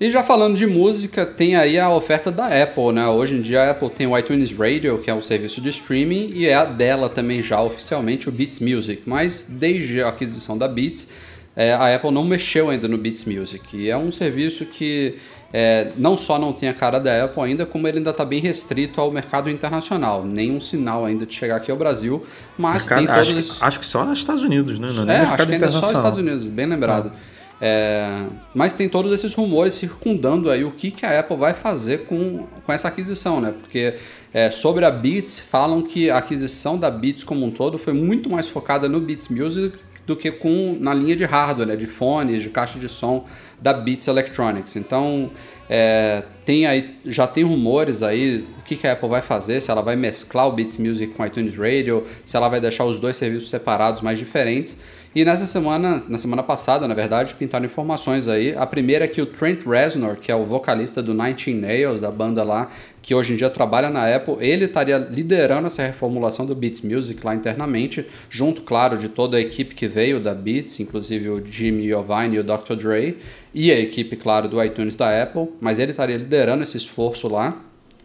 E 0.00 0.10
já 0.10 0.22
falando 0.22 0.56
de 0.56 0.66
música, 0.66 1.26
tem 1.26 1.56
aí 1.56 1.78
a 1.78 1.90
oferta 1.90 2.30
da 2.32 2.46
Apple, 2.46 2.90
né? 2.92 3.06
Hoje 3.06 3.34
em 3.36 3.42
dia 3.42 3.64
a 3.64 3.70
Apple 3.72 3.90
tem 3.90 4.06
o 4.06 4.16
iTunes 4.16 4.50
Radio, 4.50 4.96
que 4.98 5.10
é 5.10 5.14
um 5.14 5.20
serviço 5.20 5.60
de 5.60 5.68
streaming, 5.68 6.30
e 6.34 6.46
é 6.46 6.54
a 6.54 6.64
dela 6.64 7.10
também 7.10 7.42
já 7.42 7.60
oficialmente 7.60 8.26
o 8.26 8.32
Beats 8.32 8.60
Music. 8.60 9.02
Mas 9.04 9.46
desde 9.46 10.02
a 10.02 10.08
aquisição 10.08 10.56
da 10.56 10.66
Beats, 10.66 11.08
é, 11.54 11.74
a 11.74 11.94
Apple 11.94 12.10
não 12.12 12.24
mexeu 12.24 12.70
ainda 12.70 12.88
no 12.88 12.96
Beats 12.96 13.26
Music. 13.26 13.76
E 13.76 13.90
é 13.90 13.96
um 13.96 14.10
serviço 14.10 14.64
que 14.64 15.16
é, 15.52 15.88
não 15.98 16.16
só 16.16 16.38
não 16.38 16.54
tem 16.54 16.70
a 16.70 16.74
cara 16.74 16.98
da 16.98 17.24
Apple 17.24 17.42
ainda, 17.42 17.66
como 17.66 17.86
ele 17.86 17.98
ainda 17.98 18.08
está 18.10 18.24
bem 18.24 18.40
restrito 18.40 19.02
ao 19.02 19.10
mercado 19.10 19.50
internacional. 19.50 20.24
Nenhum 20.24 20.62
sinal 20.62 21.04
ainda 21.04 21.26
de 21.26 21.34
chegar 21.34 21.56
aqui 21.56 21.70
ao 21.70 21.76
Brasil, 21.76 22.24
mas 22.56 22.88
Mercado- 22.88 22.98
tem 22.98 23.06
todos 23.06 23.50
acho, 23.50 23.58
que, 23.58 23.64
acho 23.66 23.80
que 23.80 23.86
só 23.86 24.02
nos 24.06 24.16
Estados 24.18 24.44
Unidos, 24.44 24.78
né? 24.78 24.88
Não 24.94 25.12
é 25.12 25.16
é, 25.16 25.20
acho 25.20 25.46
que 25.46 25.52
ainda 25.52 25.66
é 25.66 25.70
só 25.70 25.76
os 25.76 25.90
internacional. 25.90 25.92
Estados 25.92 26.18
Unidos, 26.18 26.44
bem 26.46 26.64
lembrado. 26.64 27.12
É, 27.60 28.24
mas 28.54 28.72
tem 28.72 28.88
todos 28.88 29.12
esses 29.12 29.34
rumores 29.34 29.74
circundando 29.74 30.50
aí 30.50 30.64
o 30.64 30.70
que, 30.70 30.90
que 30.90 31.04
a 31.04 31.20
Apple 31.20 31.36
vai 31.36 31.52
fazer 31.52 32.06
com, 32.06 32.46
com 32.64 32.72
essa 32.72 32.88
aquisição, 32.88 33.40
né? 33.40 33.52
Porque 33.60 33.94
é, 34.32 34.50
sobre 34.50 34.84
a 34.84 34.90
Beats, 34.90 35.38
falam 35.40 35.82
que 35.82 36.08
a 36.08 36.18
aquisição 36.18 36.78
da 36.78 36.90
Beats 36.90 37.22
como 37.22 37.44
um 37.44 37.50
todo 37.50 37.76
foi 37.76 37.92
muito 37.92 38.30
mais 38.30 38.48
focada 38.48 38.88
no 38.88 39.00
Beats 39.00 39.28
Music 39.28 39.76
do 40.06 40.16
que 40.16 40.30
com 40.32 40.76
na 40.80 40.94
linha 40.94 41.14
de 41.14 41.24
hardware, 41.24 41.68
né? 41.68 41.76
de 41.76 41.86
fones, 41.86 42.42
de 42.42 42.48
caixa 42.48 42.78
de 42.78 42.88
som 42.88 43.26
da 43.60 43.72
Beats 43.72 44.08
Electronics. 44.08 44.74
Então, 44.76 45.30
é, 45.68 46.24
tem 46.44 46.66
aí, 46.66 46.96
já 47.04 47.26
tem 47.26 47.44
rumores 47.44 48.02
aí 48.02 48.48
o 48.58 48.62
que, 48.62 48.74
que 48.74 48.86
a 48.86 48.92
Apple 48.92 49.08
vai 49.08 49.22
fazer, 49.22 49.60
se 49.60 49.70
ela 49.70 49.82
vai 49.82 49.96
mesclar 49.96 50.48
o 50.48 50.52
Beats 50.52 50.78
Music 50.78 51.14
com 51.14 51.24
iTunes 51.24 51.54
Radio, 51.54 52.04
se 52.24 52.36
ela 52.36 52.48
vai 52.48 52.60
deixar 52.60 52.84
os 52.84 52.98
dois 52.98 53.16
serviços 53.16 53.50
separados, 53.50 54.00
mais 54.00 54.18
diferentes. 54.18 54.80
E 55.12 55.24
nessa 55.24 55.44
semana, 55.44 56.00
na 56.08 56.18
semana 56.18 56.40
passada, 56.40 56.86
na 56.86 56.94
verdade, 56.94 57.34
pintaram 57.34 57.66
informações 57.66 58.28
aí. 58.28 58.54
A 58.54 58.64
primeira 58.64 59.06
é 59.06 59.08
que 59.08 59.20
o 59.20 59.26
Trent 59.26 59.64
Reznor, 59.66 60.14
que 60.14 60.30
é 60.30 60.36
o 60.36 60.44
vocalista 60.44 61.02
do 61.02 61.12
Nine 61.12 61.32
Inch 61.32 61.48
Nails, 61.48 62.00
da 62.00 62.12
banda 62.12 62.44
lá, 62.44 62.70
que 63.02 63.12
hoje 63.12 63.32
em 63.32 63.36
dia 63.36 63.50
trabalha 63.50 63.90
na 63.90 64.14
Apple, 64.14 64.36
ele 64.38 64.66
estaria 64.66 64.98
liderando 64.98 65.66
essa 65.66 65.82
reformulação 65.82 66.46
do 66.46 66.54
Beats 66.54 66.82
Music 66.82 67.26
lá 67.26 67.34
internamente, 67.34 68.06
junto, 68.28 68.62
claro, 68.62 68.96
de 68.96 69.08
toda 69.08 69.36
a 69.36 69.40
equipe 69.40 69.74
que 69.74 69.88
veio 69.88 70.20
da 70.20 70.32
Beats, 70.32 70.78
inclusive 70.78 71.28
o 71.28 71.44
Jimmy 71.44 71.86
Iovine 71.86 72.36
e 72.36 72.38
o 72.38 72.44
Dr. 72.44 72.76
Dre, 72.76 73.18
e 73.52 73.72
a 73.72 73.80
equipe, 73.80 74.14
claro, 74.14 74.48
do 74.48 74.62
iTunes 74.62 74.94
da 74.94 75.20
Apple, 75.20 75.48
mas 75.60 75.80
ele 75.80 75.90
estaria 75.90 76.18
liderando 76.18 76.62
esse 76.62 76.76
esforço 76.76 77.26
lá. 77.26 77.60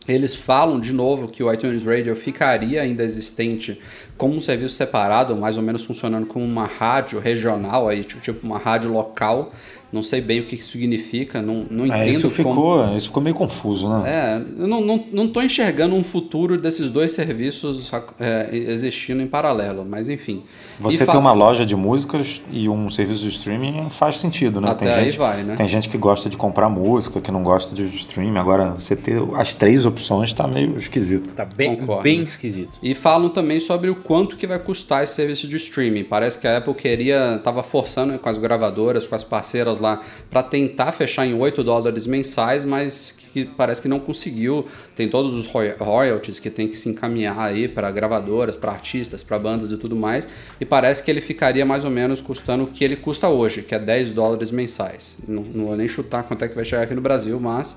Eles 0.08 0.36
falam 0.36 0.80
de 0.80 0.94
novo 0.94 1.28
que 1.28 1.44
o 1.44 1.52
iTunes 1.52 1.84
Radio 1.84 2.16
ficaria 2.16 2.82
ainda 2.82 3.04
existente 3.04 3.82
como 4.16 4.36
um 4.36 4.42
serviço 4.42 4.76
separado, 4.76 5.36
mais 5.36 5.58
ou 5.58 5.64
menos 5.64 5.84
funcionando 5.84 6.28
como 6.28 6.46
uma 6.46 6.66
rádio 6.66 7.20
regional, 7.20 7.90
aí, 7.90 8.04
tipo 8.04 8.46
uma 8.46 8.60
rádio 8.60 8.92
local. 8.92 9.52
Não 9.96 10.04
sei 10.04 10.20
bem 10.20 10.42
o 10.42 10.46
que 10.46 10.56
isso 10.56 10.72
significa, 10.74 11.42
não, 11.42 11.66
não 11.72 11.86
É, 11.86 11.88
entendo 12.02 12.10
isso, 12.10 12.30
como... 12.44 12.50
ficou, 12.54 12.98
isso 12.98 13.08
ficou 13.08 13.24
meio 13.24 13.36
confuso, 13.36 13.88
né? 13.90 14.04
É, 14.06 14.62
eu 14.62 14.68
não, 14.68 14.82
não, 14.82 15.04
não 15.12 15.28
tô 15.30 15.42
enxergando 15.42 15.96
um 15.96 16.04
futuro 16.04 16.60
desses 16.60 16.92
dois 16.92 17.14
serviços 17.14 17.90
é, 18.20 18.50
existindo 18.52 19.22
em 19.22 19.28
paralelo, 19.28 19.86
mas 19.90 20.10
enfim. 20.10 20.44
Você 20.80 21.04
E 21.04 21.06
fa- 21.06 21.14
ter 21.14 21.18
uma 21.18 21.32
loja 21.32 21.66
de 21.66 21.76
músicas 21.76 22.42
e 22.52 22.68
um 22.68 22.90
serviço 22.90 23.22
de 23.22 23.30
streaming 23.30 23.90
faz 23.90 24.18
sentido, 24.18 24.60
né? 24.60 24.70
Até 24.72 24.94
aí 24.94 25.10
vai, 25.12 25.44
né? 25.44 25.56
Tem 25.56 25.68
gente 25.68 25.88
que 25.88 25.98
gosta 25.98 26.30
de 26.30 26.36
comprar 26.36 26.68
música, 26.70 27.22
que 27.22 27.32
não 27.32 27.44
gosta 27.44 27.74
de 27.74 27.86
streaming. 27.96 28.38
Agora, 28.38 28.72
você 28.72 28.96
ter 28.96 29.22
as 29.36 29.54
três 29.54 29.86
opções 29.86 30.34
tá 30.34 30.46
meio 30.48 30.78
esquisito. 30.78 31.34
Tá 31.34 31.46
bem, 31.46 31.78
Concordo. 31.78 32.04
bem 32.04 32.22
esquisito. 32.24 32.78
E 32.84 32.94
falam 32.94 33.30
também 33.30 33.60
sobre 33.60 33.90
o 33.90 33.96
quanto 33.96 34.36
que 34.36 34.46
vai 34.46 34.60
custar 34.60 35.04
esse 35.04 35.14
serviço 35.16 35.48
de 35.48 35.56
streaming. 35.56 36.04
Parece 36.04 36.38
que 36.38 36.48
a 36.48 36.58
Apple 36.58 36.74
queria, 36.74 37.36
estava 37.38 37.64
forçando 37.64 38.18
com 38.20 38.28
as 38.28 38.38
gravadoras, 38.38 39.08
com 39.08 39.16
as 39.16 39.24
parceiras 39.24 39.80
lá 39.80 39.85
lá 39.86 40.02
para 40.30 40.44
tentar 40.44 40.92
fechar 40.92 41.26
em 41.26 41.34
8 41.34 41.64
dólares 41.64 42.06
mensais, 42.08 42.66
mas 42.66 43.12
que 43.34 43.46
parece 43.46 43.82
que 43.82 43.88
não 43.88 44.00
conseguiu. 44.00 44.66
Tem 44.96 45.08
todos 45.10 45.34
os 45.34 45.46
roy- 45.48 45.76
royalties 45.80 46.40
que 46.40 46.50
tem 46.50 46.68
que 46.68 46.78
se 46.78 46.90
encaminhar 46.90 47.38
aí 47.40 47.68
para 47.68 47.90
gravadoras, 47.92 48.56
para 48.56 48.72
artistas, 48.72 49.22
para 49.24 49.38
bandas 49.38 49.72
e 49.72 49.78
tudo 49.78 49.96
mais. 49.96 50.28
E 50.60 50.66
parece 50.66 51.04
que 51.04 51.12
ele 51.12 51.22
ficaria 51.22 51.66
mais 51.66 51.84
ou 51.86 51.92
menos 51.92 52.22
custando 52.22 52.64
o 52.64 52.68
que 52.68 52.84
ele 52.84 52.96
custa 52.96 53.28
hoje, 53.28 53.62
que 53.62 53.76
é 53.76 53.80
10 53.80 54.14
dólares 54.14 54.52
mensais. 54.52 55.18
Não, 55.28 55.44
não 55.54 55.66
vou 55.66 55.76
nem 55.76 55.88
chutar 55.88 56.24
quanto 56.24 56.44
é 56.44 56.48
que 56.48 56.56
vai 56.56 56.64
chegar 56.66 56.84
aqui 56.84 56.94
no 56.96 57.02
Brasil, 57.02 57.40
mas 57.40 57.76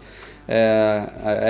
é, 0.51 1.03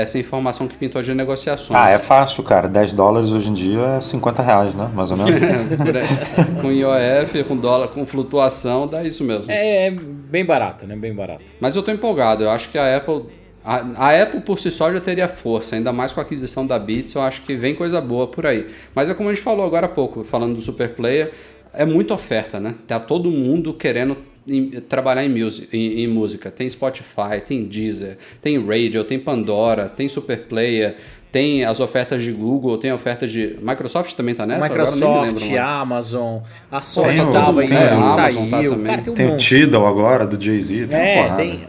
essa 0.03 0.19
informação 0.19 0.67
que 0.67 0.75
pintou 0.77 1.01
de 1.03 1.15
negociações. 1.15 1.79
Ah, 1.79 1.91
é 1.91 1.99
fácil, 1.99 2.43
cara. 2.43 2.67
10 2.67 2.93
dólares 2.95 3.31
hoje 3.31 3.49
em 3.51 3.55
dia 3.55 3.81
é 3.97 4.01
50 4.01 4.43
reais, 4.43 4.75
né? 4.75 4.91
Mais 4.93 5.11
ou 5.11 5.17
menos. 5.17 5.35
Com 6.61 6.73
IOF, 6.73 7.45
com 7.45 7.57
dólar, 7.57 7.89
com 7.89 8.05
flutuação, 8.05 8.87
dá 8.89 9.05
isso 9.05 9.23
mesmo. 9.23 9.53
É, 9.53 9.87
é 9.89 9.97
bem 10.31 10.45
barato, 10.45 10.87
né? 10.87 10.95
Bem 10.97 11.15
barato. 11.15 11.45
Mas 11.61 11.75
eu 11.77 11.83
tô 11.83 11.91
empolgado, 11.91 12.45
eu 12.45 12.51
acho 12.51 12.69
que 12.71 12.79
a 12.79 12.97
Apple. 12.97 13.25
A, 13.65 14.09
a 14.09 14.23
Apple 14.23 14.41
por 14.41 14.59
si 14.59 14.71
só 14.71 14.91
já 14.93 15.01
teria 15.01 15.29
força, 15.29 15.77
ainda 15.77 15.93
mais 15.93 16.13
com 16.13 16.21
a 16.21 16.23
aquisição 16.23 16.67
da 16.67 16.79
Beats, 16.79 17.15
eu 17.15 17.21
acho 17.23 17.43
que 17.43 17.55
vem 17.55 17.75
coisa 17.75 18.01
boa 18.01 18.27
por 18.27 18.47
aí. 18.47 18.67
Mas 18.95 19.09
é 19.11 19.15
como 19.15 19.29
a 19.29 19.35
gente 19.35 19.43
falou 19.43 19.67
agora 19.67 19.87
há 19.87 19.89
pouco, 19.91 20.25
falando 20.25 20.55
do 20.55 20.61
Super 20.63 20.91
Player, 20.91 21.33
é 21.75 21.85
muita 21.85 22.15
oferta, 22.15 22.59
né? 22.59 22.75
Tá 22.87 22.99
todo 22.99 23.31
mundo 23.31 23.75
querendo 23.75 24.17
em- 24.47 24.71
trabalhar 24.81 25.23
em, 25.25 25.29
music, 25.29 25.69
em, 25.77 26.01
em 26.01 26.07
música. 26.09 26.51
Tem 26.51 26.71
Spotify, 26.71 27.43
tem 27.47 27.65
Deezer, 27.67 28.17
tem 28.41 28.65
Radio, 28.65 29.05
tem 29.05 29.19
Pandora, 29.19 29.89
tem 29.89 30.09
Super 30.09 30.45
Player, 30.45 30.97
tem 31.31 31.65
as 31.65 31.79
ofertas 31.79 32.23
de 32.23 32.33
Google, 32.33 32.79
tem 32.79 32.93
ofertas 32.93 33.31
de. 33.31 33.59
Microsoft 33.61 34.15
também 34.15 34.35
tá 34.35 34.47
nessa? 34.47 34.67
Agora 34.67 34.91
nem 34.91 34.93
me 34.93 34.97
Microsoft, 34.97 35.27
lembro 35.27 35.51
mais. 35.51 35.69
Amazon, 35.69 36.39
a 36.71 36.81
Sony 36.81 37.09
Tem 37.09 37.33
tava 37.33 37.61
aí, 37.61 37.73
Amazon 37.73 38.15
saiu. 38.15 38.51
tá 38.51 38.63
também. 38.63 38.85
Cara, 38.85 39.03
tem 39.03 39.13
um 39.13 39.17
Tem 39.17 39.35
o. 39.35 39.37
Tidal 39.37 39.87
agora, 39.87 40.27
do 40.27 40.43
Jay-Z. 40.43 40.87
Tem 40.87 40.99
É, 40.99 41.35
tem. 41.35 41.67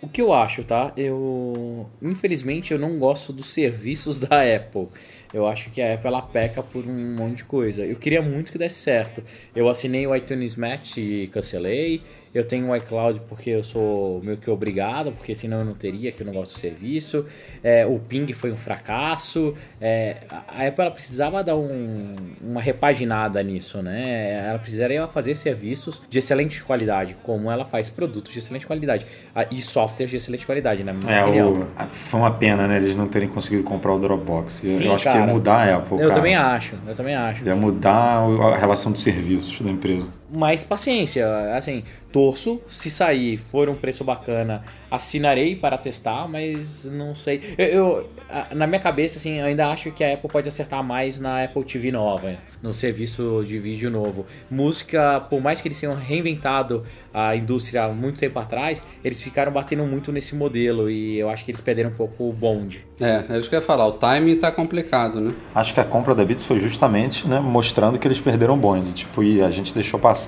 O 0.00 0.08
que 0.08 0.22
eu 0.22 0.32
acho, 0.32 0.62
tá? 0.62 0.92
Eu. 0.96 1.88
Infelizmente, 2.00 2.72
eu 2.72 2.78
não 2.78 2.98
gosto 2.98 3.32
dos 3.32 3.46
serviços 3.46 4.18
da 4.18 4.42
Apple. 4.42 4.88
Eu 5.32 5.46
acho 5.46 5.70
que 5.70 5.80
a 5.80 5.94
Apple 5.94 6.08
ela 6.08 6.22
peca 6.22 6.62
por 6.62 6.84
um 6.86 7.16
monte 7.16 7.38
de 7.38 7.44
coisa. 7.44 7.84
Eu 7.84 7.96
queria 7.96 8.20
muito 8.20 8.50
que 8.50 8.58
desse 8.58 8.80
certo. 8.80 9.22
Eu 9.54 9.68
assinei 9.68 10.06
o 10.06 10.14
iTunes 10.14 10.56
Match 10.56 10.96
e 10.96 11.28
cancelei. 11.32 12.02
Eu 12.32 12.44
tenho 12.44 12.68
o 12.68 12.76
iCloud 12.76 13.20
porque 13.28 13.50
eu 13.50 13.64
sou 13.64 14.20
meio 14.22 14.36
que 14.36 14.48
obrigado, 14.50 15.10
porque 15.12 15.34
senão 15.34 15.58
eu 15.60 15.64
não 15.64 15.74
teria, 15.74 16.12
que 16.12 16.22
eu 16.22 16.26
não 16.26 16.32
gosto 16.32 16.52
do 16.54 16.60
serviço. 16.60 17.26
É, 17.62 17.84
o 17.84 17.98
Ping 17.98 18.32
foi 18.32 18.52
um 18.52 18.56
fracasso. 18.56 19.54
É, 19.80 20.18
a 20.30 20.66
Apple 20.66 20.82
ela 20.82 20.90
precisava 20.92 21.42
dar 21.42 21.56
um- 21.56 22.14
uma 22.40 22.60
repaginada 22.60 23.42
nisso, 23.42 23.82
né? 23.82 24.44
Ela 24.48 24.58
precisaria 24.58 25.06
fazer 25.08 25.34
serviços 25.34 26.00
de 26.08 26.18
excelente 26.20 26.62
qualidade, 26.62 27.16
como 27.22 27.50
ela 27.50 27.64
faz 27.64 27.90
produtos 27.90 28.32
de 28.32 28.38
excelente 28.38 28.66
qualidade 28.66 29.06
e 29.50 29.60
softwares 29.60 30.10
de 30.10 30.16
excelente 30.16 30.46
qualidade, 30.46 30.84
minha 30.84 31.12
É, 31.12 31.44
o, 31.44 31.66
foi 31.88 32.20
uma 32.20 32.30
pena, 32.30 32.68
né? 32.68 32.76
Eles 32.76 32.94
não 32.94 33.08
terem 33.08 33.28
conseguido 33.28 33.64
comprar 33.64 33.92
o 33.92 33.98
Dropbox. 33.98 34.62
Eu, 34.64 34.76
Sim, 34.78 34.84
eu 34.86 34.94
acho 34.94 35.04
que 35.04 35.12
cara. 35.12 35.26
ia 35.26 35.32
mudar 35.32 35.68
a 35.68 35.76
Apple. 35.78 35.92
Eu 35.94 35.98
cara. 36.08 36.14
também 36.14 36.36
acho, 36.36 36.76
eu 36.86 36.94
também 36.94 37.14
acho. 37.14 37.44
Ia 37.44 37.56
mudar 37.56 38.18
a 38.20 38.56
relação 38.56 38.92
de 38.92 38.98
serviços 39.00 39.60
da 39.60 39.70
empresa. 39.70 40.06
Mas 40.32 40.62
paciência, 40.64 41.26
assim, 41.56 41.82
torço, 42.12 42.60
se 42.68 42.88
sair 42.90 43.36
for 43.36 43.68
um 43.68 43.74
preço 43.74 44.04
bacana, 44.04 44.62
assinarei 44.90 45.56
para 45.56 45.76
testar, 45.78 46.28
mas 46.28 46.84
não 46.84 47.14
sei. 47.14 47.40
Eu, 47.58 47.66
eu- 47.66 48.10
na 48.54 48.66
minha 48.66 48.80
cabeça, 48.80 49.18
assim, 49.18 49.38
eu 49.38 49.46
ainda 49.46 49.68
acho 49.68 49.90
que 49.90 50.04
a 50.04 50.14
Apple 50.14 50.28
pode 50.28 50.46
acertar 50.48 50.82
mais 50.84 51.18
na 51.18 51.42
Apple 51.44 51.64
TV 51.64 51.90
nova, 51.90 52.34
no 52.62 52.72
serviço 52.72 53.44
de 53.46 53.58
vídeo 53.58 53.90
novo. 53.90 54.24
Música, 54.48 55.20
por 55.28 55.40
mais 55.40 55.60
que 55.60 55.66
eles 55.68 55.80
tenham 55.80 55.94
reinventado 55.96 56.84
a 57.12 57.34
indústria 57.34 57.84
há 57.84 57.88
muito 57.88 58.20
tempo 58.20 58.38
atrás, 58.38 58.82
eles 59.04 59.20
ficaram 59.20 59.50
batendo 59.50 59.84
muito 59.84 60.12
nesse 60.12 60.34
modelo 60.36 60.88
e 60.88 61.18
eu 61.18 61.28
acho 61.28 61.44
que 61.44 61.50
eles 61.50 61.60
perderam 61.60 61.90
um 61.90 61.94
pouco 61.94 62.28
o 62.28 62.32
bonde. 62.32 62.86
É, 63.00 63.24
é 63.34 63.38
isso 63.38 63.48
que 63.48 63.56
eu 63.56 63.60
ia 63.60 63.66
falar. 63.66 63.86
O 63.88 63.92
timing 63.92 64.36
tá 64.36 64.52
complicado, 64.52 65.20
né? 65.20 65.32
Acho 65.54 65.74
que 65.74 65.80
a 65.80 65.84
compra 65.84 66.14
da 66.14 66.24
Beats 66.24 66.44
foi 66.44 66.58
justamente 66.58 67.26
né, 67.26 67.40
mostrando 67.40 67.98
que 67.98 68.06
eles 68.06 68.20
perderam 68.20 68.54
o 68.54 68.56
bonde. 68.56 68.92
Tipo, 68.92 69.24
e 69.24 69.42
a 69.42 69.50
gente 69.50 69.74
deixou 69.74 69.98
passar, 69.98 70.19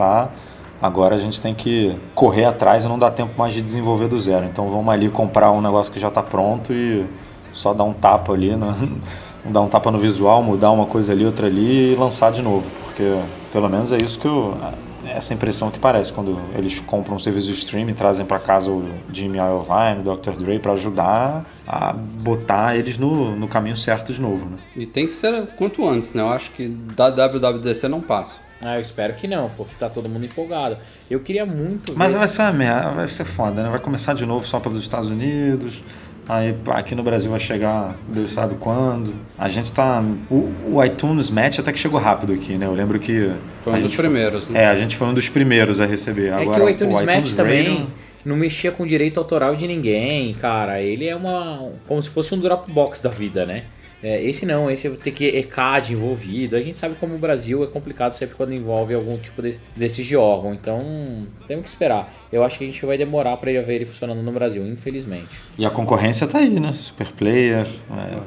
agora 0.83 1.15
a 1.15 1.19
gente 1.19 1.41
tem 1.41 1.55
que 1.55 1.97
correr 2.15 2.45
atrás 2.45 2.85
e 2.85 2.89
não 2.89 2.99
dá 2.99 3.11
tempo 3.11 3.33
mais 3.39 3.55
de 3.55 3.63
desenvolver 3.63 4.09
do 4.09 4.19
zero. 4.19 4.45
Então 4.47 4.69
vamos 4.69 4.93
ali 4.93 5.09
comprar 5.09 5.53
um 5.53 5.61
negócio 5.61 5.93
que 5.93 6.01
já 6.01 6.09
está 6.09 6.23
pronto 6.23 6.73
e 6.73 7.07
só 7.53 7.73
dar 7.73 7.85
um 7.85 7.93
tapa 7.93 8.33
ali, 8.33 8.57
né? 8.57 8.75
dar 9.45 9.61
um 9.61 9.69
tapa 9.69 9.91
no 9.91 9.99
visual, 9.99 10.43
mudar 10.43 10.71
uma 10.71 10.87
coisa 10.87 11.13
ali, 11.13 11.25
outra 11.25 11.47
ali 11.47 11.93
e 11.93 11.95
lançar 11.95 12.33
de 12.33 12.43
novo. 12.43 12.69
Porque 12.85 13.17
pelo 13.53 13.69
menos 13.69 13.93
é 13.93 13.99
isso 13.99 14.19
que 14.19 14.27
eu. 14.27 14.57
Essa 15.05 15.35
impressão 15.35 15.69
que 15.69 15.81
parece 15.81 16.13
quando 16.13 16.39
eles 16.57 16.79
compram 16.79 17.17
um 17.17 17.19
serviço 17.19 17.49
de 17.49 17.55
streaming 17.55 17.91
e 17.91 17.95
trazem 17.95 18.25
para 18.25 18.39
casa 18.39 18.71
o 18.71 18.89
Jimmy 19.13 19.37
Iovine, 19.39 20.01
o 20.01 20.17
Dr. 20.17 20.31
Dre 20.39 20.59
para 20.61 20.73
ajudar 20.73 21.45
a 21.67 21.93
botar 21.93 22.77
eles 22.77 22.97
no, 22.97 23.35
no 23.37 23.49
caminho 23.49 23.77
certo 23.77 24.13
de 24.13 24.21
novo, 24.21 24.47
né? 24.47 24.57
E 24.77 24.87
tem 24.87 25.07
que 25.07 25.13
ser 25.13 25.49
quanto 25.57 25.87
antes, 25.87 26.15
né? 26.15 26.23
Eu 26.23 26.31
acho 26.31 26.53
que 26.53 26.69
da 26.69 27.11
WWDC 27.11 27.89
não 27.89 28.01
passa. 28.01 28.41
Ah, 28.63 28.77
eu 28.77 28.81
espero 28.81 29.15
que 29.15 29.27
não, 29.27 29.51
porque 29.57 29.75
tá 29.79 29.89
todo 29.89 30.09
mundo 30.09 30.25
empolgado. 30.25 30.77
Eu 31.11 31.21
queria 31.21 31.45
muito 31.45 31.95
Mas 31.97 32.13
ver 32.13 32.21
vai 32.21 32.29
ser 32.29 32.43
uma 32.43 32.53
merda, 32.53 32.91
vai 32.91 33.09
ser 33.09 33.25
foda, 33.25 33.63
né? 33.63 33.69
Vai 33.69 33.81
começar 33.81 34.15
de 34.15 34.25
novo 34.25 34.47
só 34.47 34.61
pelos 34.61 34.79
Estados 34.79 35.09
Unidos. 35.09 35.83
Aí 36.29 36.55
aqui 36.69 36.95
no 36.95 37.03
Brasil 37.03 37.29
vai 37.31 37.41
chegar, 37.41 37.97
Deus 38.09 38.31
sabe 38.33 38.55
quando. 38.61 39.13
A 39.37 39.49
gente 39.49 39.73
tá. 39.73 40.03
O, 40.31 40.53
o 40.73 40.85
iTunes 40.85 41.29
Match 41.31 41.59
até 41.59 41.73
que 41.73 41.79
chegou 41.79 41.99
rápido 41.99 42.33
aqui, 42.33 42.57
né? 42.57 42.67
Eu 42.67 42.75
lembro 42.75 43.01
que. 43.01 43.33
Foi 43.63 43.73
um 43.73 43.83
dos 43.83 43.97
primeiros, 43.97 44.49
né? 44.49 44.63
É, 44.63 44.67
a 44.69 44.77
gente 44.77 44.97
foi 44.97 45.09
um 45.09 45.15
dos 45.15 45.29
primeiros 45.29 45.81
a 45.81 45.87
receber. 45.87 46.29
É 46.29 46.33
Agora, 46.35 46.61
que 46.61 46.61
o 46.61 46.69
iTunes 46.69 47.03
Match 47.03 47.33
também 47.33 47.69
Radio- 47.69 47.87
não 48.25 48.37
mexia 48.37 48.71
com 48.71 48.87
direito 48.87 49.19
autoral 49.19 49.57
de 49.57 49.67
ninguém, 49.67 50.33
cara. 50.35 50.81
Ele 50.81 51.09
é 51.09 51.17
uma. 51.17 51.73
como 51.89 52.01
se 52.01 52.09
fosse 52.09 52.33
um 52.33 52.39
Dropbox 52.39 53.03
da 53.03 53.11
vida, 53.11 53.45
né? 53.45 53.65
É, 54.03 54.23
esse 54.23 54.45
não, 54.45 54.71
esse 54.71 54.89
vai 54.89 54.99
ter 54.99 55.13
que 55.13 55.27
ECAD 55.27 55.93
envolvido. 55.93 56.57
A 56.57 56.61
gente 56.61 56.77
sabe 56.77 56.97
como 56.97 57.15
o 57.15 57.19
Brasil 57.19 57.63
é 57.63 57.67
complicado 57.67 58.13
sempre 58.13 58.35
quando 58.35 58.53
envolve 58.53 58.95
algum 58.95 59.17
tipo 59.17 59.41
desse, 59.41 59.61
desse 59.77 60.03
de 60.03 60.17
órgão. 60.17 60.53
Então, 60.53 61.27
temos 61.47 61.63
que 61.63 61.69
esperar. 61.69 62.13
Eu 62.33 62.43
acho 62.43 62.59
que 62.59 62.65
a 62.65 62.67
gente 62.67 62.85
vai 62.85 62.99
demorar 62.99 63.37
para 63.37 63.53
ver 63.63 63.75
ele 63.75 63.87
funcionando 63.87 64.23
no 64.23 64.33
Brasil, 64.33 64.67
infelizmente. 64.67 65.41
E 65.57 65.65
a 65.65 65.71
concorrência 65.71 66.27
tá 66.27 66.39
aí, 66.39 66.59
né? 66.59 66.73
Super 66.73 67.13
Player, 67.13 67.69
é, 67.91 68.19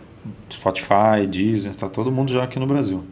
Spotify, 0.50 1.27
Deezer, 1.27 1.75
tá 1.75 1.89
todo 1.89 2.12
mundo 2.12 2.32
já 2.32 2.44
aqui 2.44 2.58
no 2.58 2.67
Brasil. 2.67 3.03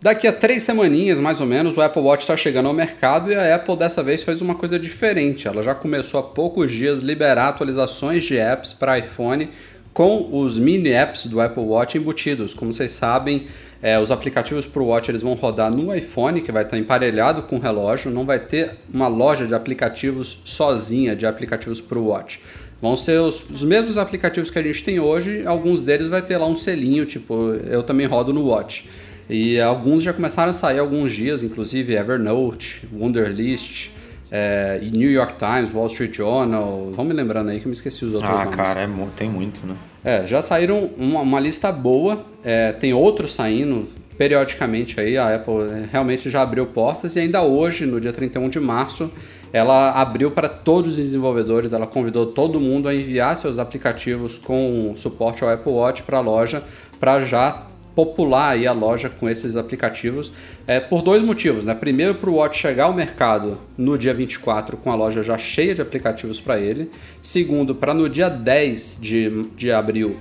Daqui 0.00 0.28
a 0.28 0.32
três 0.32 0.62
semaninhas, 0.62 1.20
mais 1.20 1.40
ou 1.40 1.46
menos, 1.46 1.76
o 1.76 1.80
Apple 1.80 2.02
Watch 2.02 2.22
está 2.22 2.36
chegando 2.36 2.66
ao 2.66 2.74
mercado 2.74 3.32
e 3.32 3.34
a 3.34 3.56
Apple 3.56 3.76
dessa 3.76 4.02
vez 4.02 4.22
fez 4.22 4.40
uma 4.40 4.54
coisa 4.54 4.78
diferente. 4.78 5.48
Ela 5.48 5.62
já 5.62 5.74
começou 5.74 6.20
há 6.20 6.22
poucos 6.22 6.70
dias 6.70 7.00
a 7.00 7.02
liberar 7.02 7.48
atualizações 7.48 8.22
de 8.22 8.36
apps 8.38 8.72
para 8.72 8.98
iPhone 8.98 9.50
com 9.96 10.28
os 10.30 10.58
mini 10.58 10.90
apps 10.90 11.24
do 11.24 11.40
Apple 11.40 11.62
Watch 11.62 11.96
embutidos. 11.96 12.52
Como 12.52 12.70
vocês 12.70 12.92
sabem, 12.92 13.46
é, 13.80 13.98
os 13.98 14.10
aplicativos 14.10 14.66
para 14.66 14.82
o 14.82 14.88
Watch 14.88 15.10
eles 15.10 15.22
vão 15.22 15.32
rodar 15.32 15.70
no 15.70 15.94
iPhone, 15.94 16.42
que 16.42 16.52
vai 16.52 16.64
estar 16.64 16.76
emparelhado 16.76 17.44
com 17.44 17.56
o 17.56 17.58
relógio. 17.58 18.10
Não 18.10 18.26
vai 18.26 18.38
ter 18.38 18.72
uma 18.92 19.08
loja 19.08 19.46
de 19.46 19.54
aplicativos 19.54 20.38
sozinha 20.44 21.16
de 21.16 21.24
aplicativos 21.24 21.80
para 21.80 21.98
o 21.98 22.08
Watch. 22.08 22.42
Vão 22.78 22.94
ser 22.94 23.22
os, 23.22 23.48
os 23.48 23.64
mesmos 23.64 23.96
aplicativos 23.96 24.50
que 24.50 24.58
a 24.58 24.62
gente 24.62 24.84
tem 24.84 25.00
hoje. 25.00 25.46
Alguns 25.46 25.80
deles 25.80 26.08
vai 26.08 26.20
ter 26.20 26.36
lá 26.36 26.46
um 26.46 26.56
selinho, 26.56 27.06
tipo, 27.06 27.54
eu 27.66 27.82
também 27.82 28.06
rodo 28.06 28.34
no 28.34 28.48
Watch. 28.48 28.90
E 29.30 29.58
alguns 29.58 30.02
já 30.02 30.12
começaram 30.12 30.50
a 30.50 30.52
sair 30.52 30.78
alguns 30.78 31.10
dias, 31.10 31.42
inclusive 31.42 31.94
Evernote, 31.94 32.86
Wunderlist, 32.92 33.88
é, 34.30 34.80
New 34.92 35.10
York 35.10 35.34
Times, 35.38 35.72
Wall 35.72 35.86
Street 35.86 36.14
Journal. 36.14 36.90
Vão 36.92 37.04
me 37.04 37.12
lembrando 37.12 37.50
aí 37.50 37.60
que 37.60 37.66
eu 37.66 37.70
me 37.70 37.74
esqueci 37.74 38.04
os 38.04 38.14
outros 38.14 38.32
Ah, 38.32 38.44
nomes. 38.44 38.56
cara, 38.56 38.80
é, 38.82 38.88
tem 39.16 39.28
muito, 39.30 39.66
né? 39.66 39.74
É, 40.04 40.26
já 40.26 40.40
saíram 40.42 40.90
uma, 40.96 41.20
uma 41.20 41.40
lista 41.40 41.70
boa, 41.72 42.20
é, 42.44 42.72
tem 42.72 42.92
outros 42.92 43.32
saindo 43.32 43.86
periodicamente 44.16 44.98
aí, 44.98 45.16
a 45.18 45.34
Apple 45.34 45.54
realmente 45.92 46.30
já 46.30 46.42
abriu 46.42 46.66
portas 46.66 47.16
e 47.16 47.20
ainda 47.20 47.42
hoje, 47.42 47.84
no 47.84 48.00
dia 48.00 48.12
31 48.12 48.48
de 48.48 48.58
março, 48.58 49.10
ela 49.52 49.92
abriu 49.92 50.30
para 50.30 50.48
todos 50.48 50.90
os 50.90 50.96
desenvolvedores, 50.96 51.72
ela 51.72 51.86
convidou 51.86 52.26
todo 52.26 52.58
mundo 52.60 52.88
a 52.88 52.94
enviar 52.94 53.36
seus 53.36 53.58
aplicativos 53.58 54.38
com 54.38 54.94
suporte 54.96 55.44
ao 55.44 55.50
Apple 55.50 55.72
Watch 55.72 56.02
para 56.02 56.18
a 56.18 56.20
loja, 56.20 56.62
para 56.98 57.20
já 57.20 57.66
popular 57.96 58.50
aí 58.50 58.66
a 58.66 58.72
loja 58.72 59.08
com 59.08 59.28
esses 59.28 59.56
aplicativos 59.56 60.30
é, 60.66 60.78
por 60.78 61.00
dois 61.00 61.22
motivos. 61.22 61.64
Né? 61.64 61.74
Primeiro, 61.74 62.14
para 62.14 62.30
o 62.30 62.34
Watch 62.34 62.58
chegar 62.58 62.84
ao 62.84 62.92
mercado 62.92 63.58
no 63.76 63.96
dia 63.96 64.12
24 64.12 64.76
com 64.76 64.92
a 64.92 64.94
loja 64.94 65.22
já 65.22 65.38
cheia 65.38 65.74
de 65.74 65.80
aplicativos 65.80 66.38
para 66.38 66.60
ele. 66.60 66.90
Segundo, 67.22 67.74
para 67.74 67.94
no 67.94 68.08
dia 68.08 68.28
10 68.28 68.98
de, 69.00 69.44
de 69.56 69.72
abril 69.72 70.18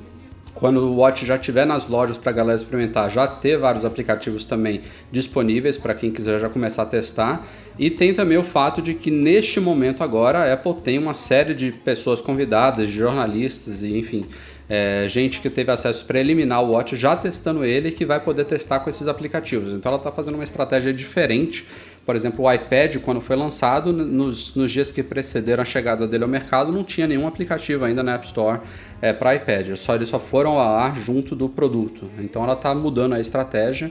quando 0.56 0.78
o 0.78 0.96
Watch 0.96 1.26
já 1.26 1.36
estiver 1.36 1.68
nas 1.68 1.88
lojas 1.88 2.16
para 2.16 2.32
a 2.32 2.34
galera 2.34 2.58
experimentar, 2.58 3.12
já 3.12 3.28
ter 3.28 3.58
vários 3.58 3.84
aplicativos 3.84 4.46
também 4.46 4.82
disponíveis 5.12 5.76
para 5.78 5.94
quem 5.94 6.10
quiser 6.10 6.40
já 6.40 6.48
começar 6.48 6.84
a 6.84 6.86
testar. 6.86 7.46
E 7.78 7.90
tem 7.90 8.14
também 8.14 8.38
o 8.38 8.44
fato 8.44 8.82
de 8.82 8.94
que 8.94 9.12
neste 9.12 9.60
momento 9.60 10.02
agora 10.02 10.40
a 10.40 10.54
Apple 10.54 10.76
tem 10.76 10.98
uma 10.98 11.14
série 11.14 11.54
de 11.54 11.74
pessoas 11.74 12.22
convidadas, 12.22 12.88
de 12.88 12.94
jornalistas 12.94 13.84
e 13.84 13.98
enfim, 13.98 14.26
é, 14.70 15.06
gente 15.08 15.42
que 15.42 15.50
teve 15.50 15.72
acesso 15.72 16.06
preliminar 16.06 16.58
ao 16.58 16.72
Watch 16.72 16.96
já 16.96 17.16
testando 17.16 17.64
ele 17.64 17.92
que 17.92 18.06
vai 18.06 18.20
poder 18.20 18.46
testar 18.46 18.80
com 18.80 18.90
esses 18.90 19.08
aplicativos. 19.08 19.74
Então 19.74 19.92
ela 19.92 20.00
está 20.00 20.12
fazendo 20.12 20.36
uma 20.36 20.44
estratégia 20.44 20.92
diferente 20.92 21.66
Por 22.06 22.16
exemplo, 22.16 22.46
o 22.46 22.54
iPad, 22.54 22.98
quando 22.98 23.20
foi 23.20 23.36
lançado, 23.36 23.92
nos, 23.92 24.56
nos 24.56 24.72
dias 24.72 24.92
que 24.92 25.02
precederam 25.02 25.64
a 25.64 25.66
chegada 25.66 26.08
dele 26.08 26.24
ao 26.24 26.30
mercado, 26.30 26.72
não 26.72 26.84
tinha 26.84 27.08
nenhum 27.08 27.28
aplicativo 27.28 27.84
ainda 27.84 28.04
na 28.04 28.14
App 28.14 28.26
Store 28.28 28.62
é, 29.02 29.12
para 29.12 29.36
iPad. 29.36 29.76
Só, 29.76 29.96
eles 29.96 30.10
só 30.10 30.20
foram 30.20 30.60
ao 30.60 30.76
ar 30.76 30.96
junto 30.96 31.36
do 31.36 31.50
produto. 31.50 32.08
Então 32.20 32.44
ela 32.44 32.54
está 32.54 32.76
mudando 32.76 33.14
a 33.14 33.20
estratégia. 33.20 33.90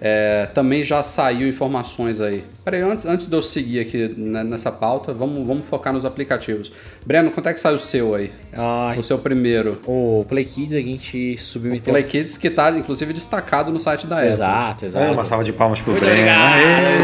É, 0.00 0.46
também 0.52 0.82
já 0.82 1.02
saiu 1.02 1.48
informações 1.48 2.20
aí. 2.20 2.44
Peraí, 2.64 2.82
antes, 2.82 3.06
antes 3.06 3.26
de 3.26 3.34
eu 3.34 3.40
seguir 3.42 3.80
aqui 3.80 4.14
né, 4.16 4.44
nessa 4.44 4.70
pauta, 4.70 5.12
vamos, 5.12 5.46
vamos 5.46 5.66
focar 5.66 5.92
nos 5.92 6.04
aplicativos. 6.04 6.70
Breno, 7.04 7.30
quanto 7.30 7.48
é 7.48 7.54
que 7.54 7.60
saiu 7.60 7.76
o 7.76 7.80
seu 7.80 8.14
aí? 8.14 8.30
Ah, 8.52 8.94
O 8.98 9.02
seu 9.02 9.18
primeiro? 9.18 9.80
o 9.86 10.24
Play 10.28 10.44
Kids 10.44 10.74
a 10.74 10.80
gente 10.80 11.36
submeteu. 11.38 11.92
Play 11.92 12.04
Kids, 12.04 12.36
que 12.36 12.50
tá 12.50 12.70
inclusive 12.70 13.12
destacado 13.12 13.72
no 13.72 13.80
site 13.80 14.06
da 14.06 14.16
Apple. 14.16 14.28
Exato, 14.32 14.84
exato. 14.86 15.04
É, 15.04 15.10
uma 15.10 15.24
salva 15.24 15.44
de 15.44 15.52
palmas 15.52 15.80
pro 15.80 15.92
Muito 15.92 16.04
Breno. 16.04 16.20
obrigado. 16.20 16.95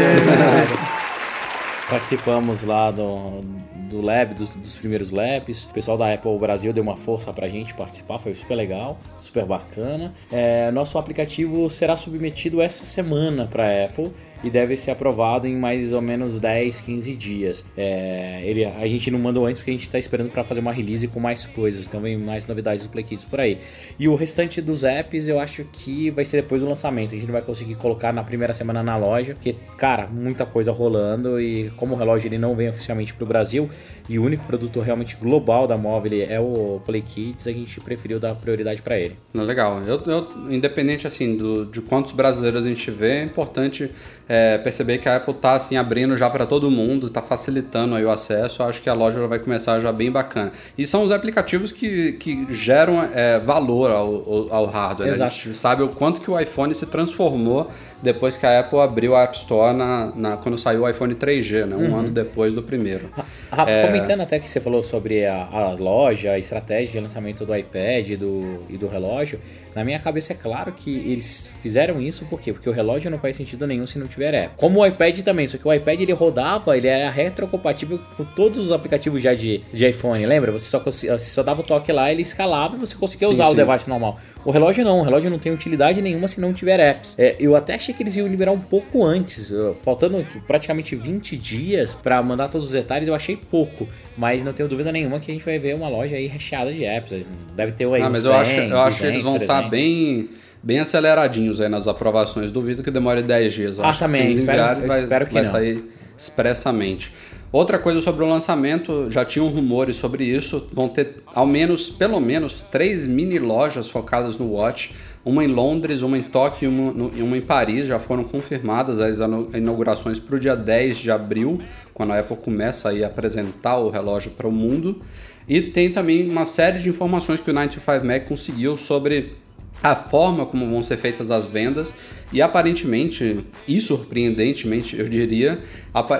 Participamos 1.93 2.63
lá 2.63 2.89
do, 2.89 3.41
do 3.87 4.01
lab, 4.01 4.33
dos, 4.33 4.49
dos 4.49 4.75
primeiros 4.75 5.11
labs. 5.11 5.65
O 5.65 5.73
pessoal 5.75 5.95
da 5.95 6.11
Apple 6.11 6.35
Brasil 6.39 6.73
deu 6.73 6.81
uma 6.81 6.95
força 6.95 7.31
pra 7.31 7.47
gente 7.47 7.71
participar, 7.75 8.17
foi 8.17 8.33
super 8.33 8.55
legal, 8.55 8.99
super 9.15 9.45
bacana. 9.45 10.11
É, 10.31 10.71
nosso 10.71 10.97
aplicativo 10.97 11.69
será 11.69 11.95
submetido 11.95 12.63
essa 12.63 12.83
semana 12.83 13.45
pra 13.45 13.85
Apple 13.85 14.11
e 14.43 14.49
deve 14.49 14.75
ser 14.75 14.91
aprovado 14.91 15.47
em 15.47 15.55
mais 15.55 15.93
ou 15.93 16.01
menos 16.01 16.39
10, 16.39 16.81
15 16.81 17.15
dias. 17.15 17.65
É, 17.77 18.41
ele, 18.43 18.65
a 18.65 18.85
gente 18.87 19.09
não 19.09 19.19
mandou 19.19 19.45
antes 19.45 19.59
porque 19.61 19.71
a 19.71 19.73
gente 19.73 19.83
está 19.83 19.97
esperando 19.97 20.29
para 20.31 20.43
fazer 20.43 20.59
uma 20.59 20.71
release 20.71 21.07
com 21.07 21.19
mais 21.19 21.45
coisas, 21.45 21.85
então 21.85 22.01
vem 22.01 22.17
mais 22.17 22.45
novidades 22.45 22.85
do 22.85 22.89
Play 22.89 23.03
Kids 23.03 23.25
por 23.25 23.39
aí. 23.39 23.59
E 23.97 24.07
o 24.07 24.15
restante 24.15 24.61
dos 24.61 24.83
apps 24.83 25.27
eu 25.27 25.39
acho 25.39 25.63
que 25.71 26.09
vai 26.11 26.25
ser 26.25 26.41
depois 26.41 26.61
do 26.61 26.67
lançamento. 26.67 27.09
A 27.13 27.17
gente 27.17 27.25
não 27.25 27.33
vai 27.33 27.41
conseguir 27.41 27.75
colocar 27.75 28.11
na 28.11 28.23
primeira 28.23 28.53
semana 28.53 28.83
na 28.83 28.97
loja, 28.97 29.33
porque, 29.35 29.55
cara, 29.77 30.07
muita 30.07 30.45
coisa 30.45 30.71
rolando 30.71 31.39
e 31.39 31.69
como 31.77 31.95
o 31.95 31.97
relógio 31.97 32.27
ele 32.27 32.37
não 32.37 32.55
vem 32.55 32.69
oficialmente 32.69 33.13
para 33.13 33.23
o 33.23 33.27
Brasil 33.27 33.69
e 34.09 34.19
o 34.19 34.23
único 34.23 34.45
produto 34.45 34.79
realmente 34.81 35.15
global 35.15 35.65
da 35.65 35.77
móvel 35.77 36.03
é 36.27 36.39
o 36.39 36.81
Play 36.85 37.01
Kids, 37.01 37.47
a 37.47 37.51
gente 37.51 37.79
preferiu 37.79 38.19
dar 38.19 38.35
prioridade 38.35 38.81
para 38.81 38.99
ele. 38.99 39.15
Legal. 39.33 39.81
Eu, 39.83 40.01
eu- 40.05 40.27
independente 40.49 41.07
assim 41.07 41.37
do, 41.37 41.65
de 41.65 41.81
quantos 41.81 42.11
brasileiros 42.11 42.65
a 42.65 42.67
gente 42.67 42.91
vê, 42.91 43.19
é 43.19 43.23
importante 43.23 43.89
é, 44.27 44.32
perceber 44.63 44.97
que 44.97 45.07
a 45.09 45.17
Apple 45.17 45.33
tá 45.33 45.53
assim 45.53 45.75
abrindo 45.77 46.15
já 46.17 46.29
para 46.29 46.45
todo 46.47 46.69
mundo, 46.71 47.09
tá 47.09 47.21
facilitando 47.21 47.95
aí 47.95 48.03
o 48.05 48.09
acesso. 48.11 48.63
Acho 48.63 48.81
que 48.81 48.89
a 48.89 48.93
loja 48.93 49.25
vai 49.27 49.39
começar 49.39 49.79
já 49.79 49.91
bem 49.91 50.11
bacana. 50.11 50.51
E 50.77 50.87
são 50.87 51.03
os 51.03 51.11
aplicativos 51.11 51.71
que, 51.71 52.13
que 52.13 52.47
geram 52.49 53.01
é, 53.13 53.39
valor 53.39 53.91
ao, 53.91 54.49
ao- 54.53 54.65
hardware. 54.65 55.07
né? 55.07 55.11
A 55.13 55.15
Exato. 55.15 55.33
gente 55.35 55.55
sabe 55.57 55.83
o 55.83 55.89
quanto 55.89 56.21
que 56.21 56.29
o 56.31 56.39
iPhone 56.39 56.73
se 56.73 56.85
transformou 56.85 57.69
depois 58.03 58.37
que 58.37 58.45
a 58.45 58.59
Apple 58.59 58.79
abriu 58.79 59.15
a 59.15 59.23
App 59.23 59.35
Store 59.35 59.75
na, 59.75 60.11
na- 60.15 60.37
quando 60.37 60.57
saiu 60.57 60.81
o 60.83 60.89
iPhone 60.89 61.15
3G, 61.15 61.65
né? 61.65 61.75
Um 61.75 61.95
ano 61.95 62.11
depois 62.11 62.53
do 62.53 62.61
primeiro. 62.61 63.09
Rafa, 63.51 63.71
comentando 63.87 64.21
até 64.21 64.39
que 64.39 64.49
você 64.49 64.59
falou 64.59 64.83
sobre 64.83 65.25
a, 65.25 65.47
a 65.51 65.71
loja, 65.73 66.31
a 66.31 66.39
estratégia 66.39 66.91
de 66.93 66.99
lançamento 66.99 67.45
do 67.45 67.55
iPad 67.55 68.09
e 68.09 68.15
do, 68.15 68.63
e 68.69 68.77
do 68.77 68.87
relógio, 68.87 69.39
na 69.75 69.83
minha 69.83 69.97
cabeça 69.99 70.33
é 70.33 70.35
claro 70.35 70.71
que 70.71 70.89
eles 71.11 71.53
fizeram 71.61 71.99
isso 72.01 72.25
por 72.25 72.39
quê? 72.41 72.51
Porque 72.53 72.69
o 72.69 72.71
relógio 72.73 73.09
não 73.09 73.17
faz 73.17 73.35
sentido 73.35 73.65
nenhum 73.65 73.87
se 73.87 73.97
não 73.97 74.05
tiver 74.07 74.33
app. 74.33 74.53
Como 74.57 74.79
o 74.81 74.85
iPad 74.85 75.19
também, 75.21 75.47
só 75.47 75.57
que 75.57 75.67
o 75.67 75.73
iPad 75.73 75.99
ele 76.01 76.11
rodava, 76.13 76.75
ele 76.77 76.87
era 76.87 77.09
retrocompatível 77.09 77.99
com 78.17 78.23
todos 78.23 78.59
os 78.59 78.71
aplicativos 78.71 79.21
já 79.21 79.33
de, 79.33 79.61
de 79.73 79.87
iPhone, 79.87 80.23
lembra? 80.25 80.51
Você 80.51 80.65
só, 80.69 80.79
você 80.79 81.17
só 81.19 81.41
dava 81.43 81.61
o 81.61 81.63
toque 81.63 81.91
lá, 81.91 82.11
ele 82.11 82.21
escalava 82.21 82.75
e 82.75 82.79
você 82.79 82.95
conseguia 82.95 83.27
Sim, 83.29 83.33
usar 83.35 83.45
o 83.47 83.51
sim. 83.51 83.55
device 83.55 83.87
normal. 83.89 84.19
O 84.45 84.51
relógio 84.51 84.83
não, 84.83 84.99
o 84.99 85.03
relógio 85.03 85.29
não 85.31 85.39
tem 85.39 85.51
utilidade 85.51 86.01
nenhuma 86.01 86.27
se 86.27 86.39
não 86.41 86.53
tiver 86.53 86.79
apps. 86.79 87.15
É, 87.17 87.35
eu 87.39 87.55
até 87.55 87.75
achei 87.75 87.92
que 87.93 88.03
eles 88.03 88.15
iam 88.15 88.27
liberar 88.27 88.51
um 88.51 88.59
pouco 88.59 89.03
antes, 89.05 89.51
faltando 89.83 90.25
praticamente 90.47 90.95
20 90.95 91.37
dias 91.37 91.95
pra 91.95 92.21
mandar 92.21 92.49
todos 92.49 92.67
os 92.67 92.73
detalhes, 92.73 93.07
eu 93.07 93.15
achei 93.15 93.35
pouco. 93.37 93.87
Mas 94.17 94.43
não 94.43 94.51
tenho 94.53 94.67
dúvida 94.67 94.91
nenhuma 94.91 95.19
que 95.19 95.31
a 95.31 95.33
gente 95.33 95.45
vai 95.45 95.57
ver 95.59 95.75
uma 95.75 95.87
loja 95.89 96.15
aí 96.15 96.27
recheada 96.27 96.71
de 96.71 96.83
apps. 96.83 97.25
Deve 97.55 97.71
ter 97.73 97.87
aí 97.91 98.01
Ah, 98.01 98.09
mas 98.09 98.25
eu 98.25 98.33
acho, 98.33 98.51
100, 98.51 98.69
eu 98.69 98.79
acho 98.79 98.97
que 98.97 99.03
200, 99.03 99.13
eles 99.13 99.23
vão 99.23 99.35
estar 99.37 99.69
300. 99.69 99.69
bem, 99.71 100.29
bem 100.61 100.79
aceleradinhos 100.79 101.61
aí 101.61 101.69
nas 101.69 101.87
aprovações. 101.87 102.51
Duvido 102.51 102.81
que 102.83 102.91
demore 102.91 103.21
10 103.21 103.53
dias. 103.53 103.77
Eu 103.77 103.83
Ah, 103.85 103.89
acho 103.89 103.99
que 103.99 104.05
também, 104.05 104.25
eles 104.25 104.39
espero- 104.39 104.87
vai, 104.87 105.01
espero 105.01 105.25
que 105.27 105.33
vai 105.33 105.43
não. 105.43 105.51
sair 105.51 105.83
expressamente. 106.17 107.13
Outra 107.51 107.77
coisa 107.77 108.01
sobre 108.01 108.23
o 108.23 108.27
lançamento, 108.27 109.11
já 109.11 109.23
tinham 109.23 109.47
rumores 109.47 109.95
sobre 109.97 110.23
isso. 110.25 110.67
Vão 110.73 110.89
ter 110.89 111.17
ao 111.35 111.45
menos, 111.45 111.87
pelo 111.87 112.19
menos, 112.19 112.65
três 112.71 113.05
mini 113.05 113.37
lojas 113.37 113.87
focadas 113.87 114.37
no 114.39 114.53
Watch. 114.53 114.95
Uma 115.25 115.43
em 115.43 115.47
Londres, 115.47 116.01
uma 116.01 116.17
em 116.17 116.23
Tóquio 116.23 116.65
e 116.65 116.67
uma, 116.67 116.91
no- 116.91 117.07
uma 117.23 117.37
em 117.37 117.41
Paris. 117.41 117.87
Já 117.87 117.97
foram 117.99 118.23
confirmadas 118.23 118.99
as 118.99 119.19
inaugurações 119.53 120.19
para 120.19 120.35
o 120.35 120.39
dia 120.39 120.55
10 120.55 120.97
de 120.97 121.09
abril, 121.11 121.61
quando 121.93 122.11
a 122.11 122.19
Apple 122.19 122.35
começa 122.37 122.89
a 122.89 123.05
apresentar 123.07 123.77
o 123.77 123.89
relógio 123.89 124.31
para 124.31 124.47
o 124.47 124.51
mundo. 124.51 125.01
E 125.47 125.61
tem 125.61 125.91
também 125.91 126.29
uma 126.29 126.45
série 126.45 126.79
de 126.79 126.89
informações 126.89 127.39
que 127.39 127.49
o 127.49 127.53
925 127.53 128.05
Mac 128.05 128.25
conseguiu 128.27 128.77
sobre 128.77 129.33
a 129.81 129.95
forma 129.95 130.45
como 130.45 130.69
vão 130.69 130.81
ser 130.81 130.95
feitas 130.97 131.29
as 131.31 131.45
vendas 131.45 131.93
e 132.31 132.41
aparentemente 132.41 133.43
e 133.67 133.81
surpreendentemente 133.81 134.97
eu 134.97 135.09
diria 135.09 135.59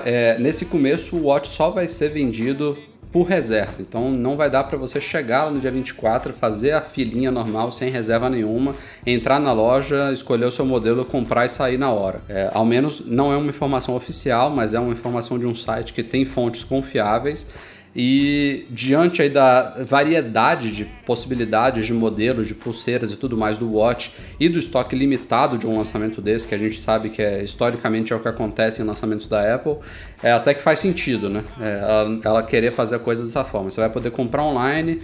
é, 0.04 0.36
nesse 0.38 0.66
começo 0.66 1.16
o 1.16 1.22
Watch 1.26 1.48
só 1.48 1.70
vai 1.70 1.88
ser 1.88 2.10
vendido 2.10 2.76
por 3.14 3.28
reserva. 3.28 3.74
Então 3.78 4.10
não 4.10 4.36
vai 4.36 4.50
dar 4.50 4.64
para 4.64 4.76
você 4.76 5.00
chegar 5.00 5.44
lá 5.44 5.50
no 5.52 5.60
dia 5.60 5.70
24 5.70 6.32
fazer 6.32 6.72
a 6.72 6.80
filinha 6.80 7.30
normal 7.30 7.70
sem 7.70 7.88
reserva 7.88 8.28
nenhuma 8.28 8.74
entrar 9.06 9.38
na 9.38 9.52
loja 9.52 10.12
escolher 10.12 10.46
o 10.46 10.50
seu 10.50 10.66
modelo 10.66 11.04
comprar 11.04 11.44
e 11.44 11.48
sair 11.48 11.78
na 11.78 11.90
hora. 11.90 12.20
É, 12.28 12.50
ao 12.52 12.64
menos 12.64 13.06
não 13.06 13.32
é 13.32 13.36
uma 13.36 13.50
informação 13.50 13.94
oficial 13.94 14.50
mas 14.50 14.74
é 14.74 14.80
uma 14.80 14.90
informação 14.90 15.38
de 15.38 15.46
um 15.46 15.54
site 15.54 15.92
que 15.92 16.02
tem 16.02 16.24
fontes 16.24 16.64
confiáveis 16.64 17.46
e 17.94 18.66
diante 18.70 19.22
aí 19.22 19.28
da 19.28 19.84
variedade 19.84 20.70
de 20.70 20.84
possibilidades 21.06 21.86
de 21.86 21.92
modelos, 21.92 22.46
de 22.46 22.54
pulseiras 22.54 23.12
e 23.12 23.16
tudo 23.16 23.36
mais 23.36 23.56
do 23.56 23.70
Watch 23.72 24.12
e 24.40 24.48
do 24.48 24.58
estoque 24.58 24.96
limitado 24.96 25.56
de 25.56 25.66
um 25.66 25.76
lançamento 25.76 26.20
desse, 26.20 26.48
que 26.48 26.54
a 26.54 26.58
gente 26.58 26.78
sabe 26.78 27.10
que 27.10 27.22
é 27.22 27.42
historicamente 27.42 28.12
é 28.12 28.16
o 28.16 28.20
que 28.20 28.28
acontece 28.28 28.82
em 28.82 28.84
lançamentos 28.84 29.28
da 29.28 29.54
Apple, 29.54 29.76
é 30.22 30.32
até 30.32 30.54
que 30.54 30.60
faz 30.60 30.80
sentido, 30.80 31.28
né? 31.28 31.44
É, 31.60 31.78
ela, 31.80 32.20
ela 32.24 32.42
querer 32.42 32.72
fazer 32.72 32.96
a 32.96 32.98
coisa 32.98 33.22
dessa 33.22 33.44
forma. 33.44 33.70
Você 33.70 33.80
vai 33.80 33.90
poder 33.90 34.10
comprar 34.10 34.42
online, 34.42 35.00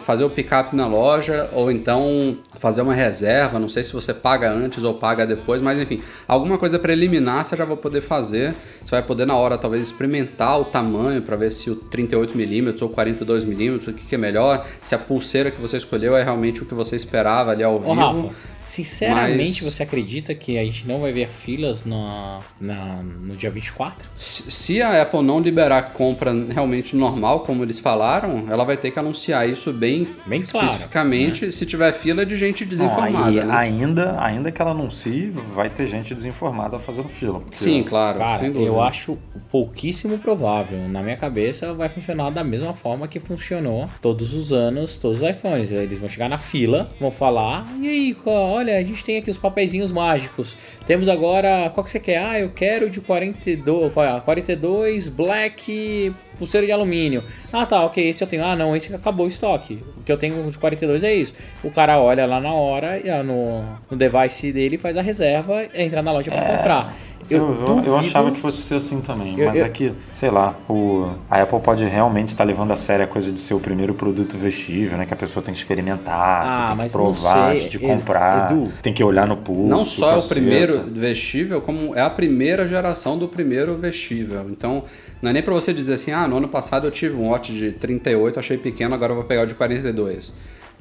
fazer 0.00 0.24
o 0.24 0.30
pick-up 0.30 0.74
na 0.74 0.86
loja 0.86 1.50
ou 1.52 1.70
então 1.70 2.38
fazer 2.58 2.82
uma 2.82 2.94
reserva. 2.94 3.58
Não 3.58 3.68
sei 3.68 3.84
se 3.84 3.92
você 3.92 4.14
paga 4.14 4.50
antes 4.50 4.84
ou 4.84 4.94
paga 4.94 5.26
depois, 5.26 5.60
mas 5.60 5.78
enfim, 5.78 6.02
alguma 6.26 6.58
coisa 6.58 6.78
preliminar 6.78 7.44
você 7.44 7.56
já 7.56 7.64
vai 7.64 7.76
poder 7.76 8.00
fazer. 8.00 8.54
Você 8.84 8.90
vai 8.92 9.02
poder 9.02 9.26
na 9.26 9.34
hora 9.34 9.58
talvez 9.58 9.86
experimentar 9.86 10.60
o 10.60 10.64
tamanho 10.64 11.22
para 11.22 11.36
ver 11.36 11.50
se 11.50 11.70
o 11.70 11.76
38mm 11.76 12.82
ou 12.82 12.90
42mm, 12.90 13.88
o 13.88 13.92
que, 13.92 14.06
que 14.06 14.14
é 14.14 14.18
melhor, 14.18 14.66
se 14.82 14.94
a 14.94 14.98
pulseira 14.98 15.50
que 15.50 15.60
você 15.60 15.76
escolheu 15.76 16.16
é 16.16 16.22
realmente 16.22 16.62
o 16.62 16.66
que 16.66 16.74
você 16.74 16.96
esperava 16.96 17.50
ali 17.50 17.62
ao 17.62 17.76
Ô, 17.76 17.80
vivo. 17.80 17.94
Rafa, 17.94 18.30
sinceramente 18.66 19.62
mas- 19.64 19.72
você 19.74 19.82
acredita 19.82 20.34
que 20.34 20.58
a 20.58 20.64
gente 20.64 20.86
não 20.86 21.00
vai 21.00 21.12
ver 21.12 21.28
filas 21.28 21.84
na, 21.84 22.40
na- 22.60 23.02
no 23.02 23.34
dia 23.36 23.50
24? 23.50 24.08
Se 24.14 24.50
se 24.50 24.82
a 24.82 25.00
Apple 25.02 25.22
não 25.22 25.38
liberar 25.40 25.92
compra 25.92 26.32
realmente 26.52 26.96
normal, 26.96 27.40
como 27.40 27.62
eles 27.62 27.78
falaram, 27.78 28.46
ela 28.50 28.64
vai 28.64 28.76
ter 28.76 28.90
que 28.90 28.98
anunciar 28.98 29.48
isso 29.48 29.72
bem, 29.72 30.08
Bem 30.26 30.42
claro, 30.42 30.66
especificamente 30.66 31.50
se 31.52 31.64
tiver 31.66 31.92
fila 31.92 32.26
de 32.26 32.36
gente 32.36 32.64
Não, 32.64 32.70
desinformada. 32.70 33.28
aí, 33.28 33.44
né? 33.44 33.54
ainda, 33.56 34.20
ainda 34.20 34.50
que 34.50 34.60
ela 34.60 34.72
anuncie, 34.72 35.30
vai 35.54 35.70
ter 35.70 35.86
gente 35.86 36.14
desinformada 36.14 36.78
fazendo 36.78 37.08
fila. 37.08 37.42
Sim, 37.52 37.82
claro, 37.82 38.18
Cara, 38.18 38.38
sem 38.38 38.50
dúvida. 38.50 38.66
eu 38.68 38.82
acho 38.82 39.16
pouquíssimo 39.50 40.18
provável. 40.18 40.88
Na 40.88 41.02
minha 41.02 41.16
cabeça 41.16 41.72
vai 41.72 41.88
funcionar 41.88 42.30
da 42.30 42.42
mesma 42.42 42.74
forma 42.74 43.06
que 43.08 43.18
funcionou 43.20 43.88
todos 44.02 44.34
os 44.34 44.52
anos, 44.52 44.96
todos 44.96 45.22
os 45.22 45.28
iPhones. 45.28 45.70
Eles 45.70 45.98
vão 45.98 46.08
chegar 46.08 46.28
na 46.28 46.38
fila, 46.38 46.88
vão 47.00 47.10
falar, 47.10 47.66
e 47.80 47.88
aí, 47.88 48.14
co- 48.14 48.55
olha, 48.56 48.76
a 48.76 48.82
gente 48.82 49.04
tem 49.04 49.18
aqui 49.18 49.30
os 49.30 49.38
papeizinhos 49.38 49.92
mágicos. 49.92 50.56
Temos 50.86 51.08
agora, 51.08 51.70
qual 51.72 51.84
que 51.84 51.90
você 51.90 52.00
quer? 52.00 52.18
Ah, 52.18 52.38
eu 52.38 52.50
quero 52.50 52.90
de 52.90 53.00
42, 53.00 53.92
qual 53.92 54.04
é? 54.04 54.20
42 54.20 55.08
Black 55.08 56.14
pulseira 56.36 56.66
de 56.66 56.72
alumínio. 56.72 57.24
Ah, 57.52 57.66
tá, 57.66 57.82
ok, 57.84 58.08
esse 58.08 58.22
eu 58.22 58.28
tenho. 58.28 58.44
Ah, 58.44 58.54
não, 58.54 58.76
esse 58.76 58.94
acabou 58.94 59.26
o 59.26 59.28
estoque. 59.28 59.82
O 59.96 60.02
que 60.02 60.12
eu 60.12 60.16
tenho 60.16 60.50
de 60.50 60.58
42 60.58 61.02
é 61.02 61.14
isso. 61.14 61.34
O 61.62 61.70
cara 61.70 61.98
olha 61.98 62.26
lá 62.26 62.40
na 62.40 62.52
hora, 62.52 63.00
ah, 63.12 63.22
no, 63.22 63.62
no 63.90 63.96
device 63.96 64.52
dele, 64.52 64.78
faz 64.78 64.96
a 64.96 65.02
reserva, 65.02 65.66
entra 65.74 66.02
na 66.02 66.12
loja 66.12 66.30
pra 66.30 66.42
comprar. 66.42 66.96
Eu, 67.28 67.38
eu, 67.66 67.82
eu 67.86 67.96
achava 67.96 68.30
que 68.30 68.40
fosse 68.40 68.62
ser 68.62 68.76
assim 68.76 69.00
também, 69.00 69.38
Eu- 69.38 69.46
mas 69.48 69.58
eu- 69.58 69.64
é 69.66 69.68
que, 69.68 69.92
sei 70.12 70.30
lá, 70.30 70.54
o, 70.68 71.10
a 71.30 71.42
Apple 71.42 71.60
pode 71.60 71.84
realmente 71.84 72.28
estar 72.28 72.44
levando 72.44 72.70
a 72.72 72.76
sério 72.76 73.04
a 73.04 73.08
coisa 73.08 73.32
de 73.32 73.40
ser 73.40 73.54
o 73.54 73.60
primeiro 73.60 73.94
produto 73.94 74.36
vestível, 74.36 74.96
né? 74.96 75.06
Que 75.06 75.12
a 75.14 75.16
pessoa 75.16 75.42
tem 75.42 75.52
que 75.52 75.60
experimentar, 75.60 76.46
Ah, 76.46 76.70
que 76.72 76.76
tem 76.78 76.86
que 76.86 76.92
provar 76.92 77.54
de 77.56 77.78
comprar, 77.78 78.50
Edu. 78.50 78.72
tem 78.82 78.92
que 78.92 79.02
olhar 79.02 79.26
no 79.26 79.36
pulso. 79.36 79.68
Não 79.68 79.84
só 79.84 80.12
é 80.12 80.16
o 80.16 80.22
primeiro 80.22 80.84
vestível, 80.92 81.60
como 81.60 81.94
é 81.94 82.00
a 82.00 82.10
primeira 82.10 82.66
geração 82.68 83.18
do 83.18 83.26
primeiro 83.28 83.76
vestível. 83.76 84.46
Então, 84.50 84.84
não 85.20 85.30
é 85.30 85.32
nem 85.32 85.42
pra 85.42 85.52
você 85.54 85.72
dizer 85.72 85.94
assim, 85.94 86.12
ah, 86.12 86.28
no 86.28 86.36
ano 86.36 86.48
passado 86.48 86.86
eu 86.86 86.90
tive 86.90 87.16
um 87.16 87.28
Watch 87.30 87.52
de 87.52 87.72
38, 87.72 88.38
achei 88.38 88.56
pequeno, 88.58 88.94
agora 88.94 89.12
eu 89.12 89.16
vou 89.16 89.24
pegar 89.24 89.42
o 89.42 89.46
de 89.46 89.54
42. 89.54 90.32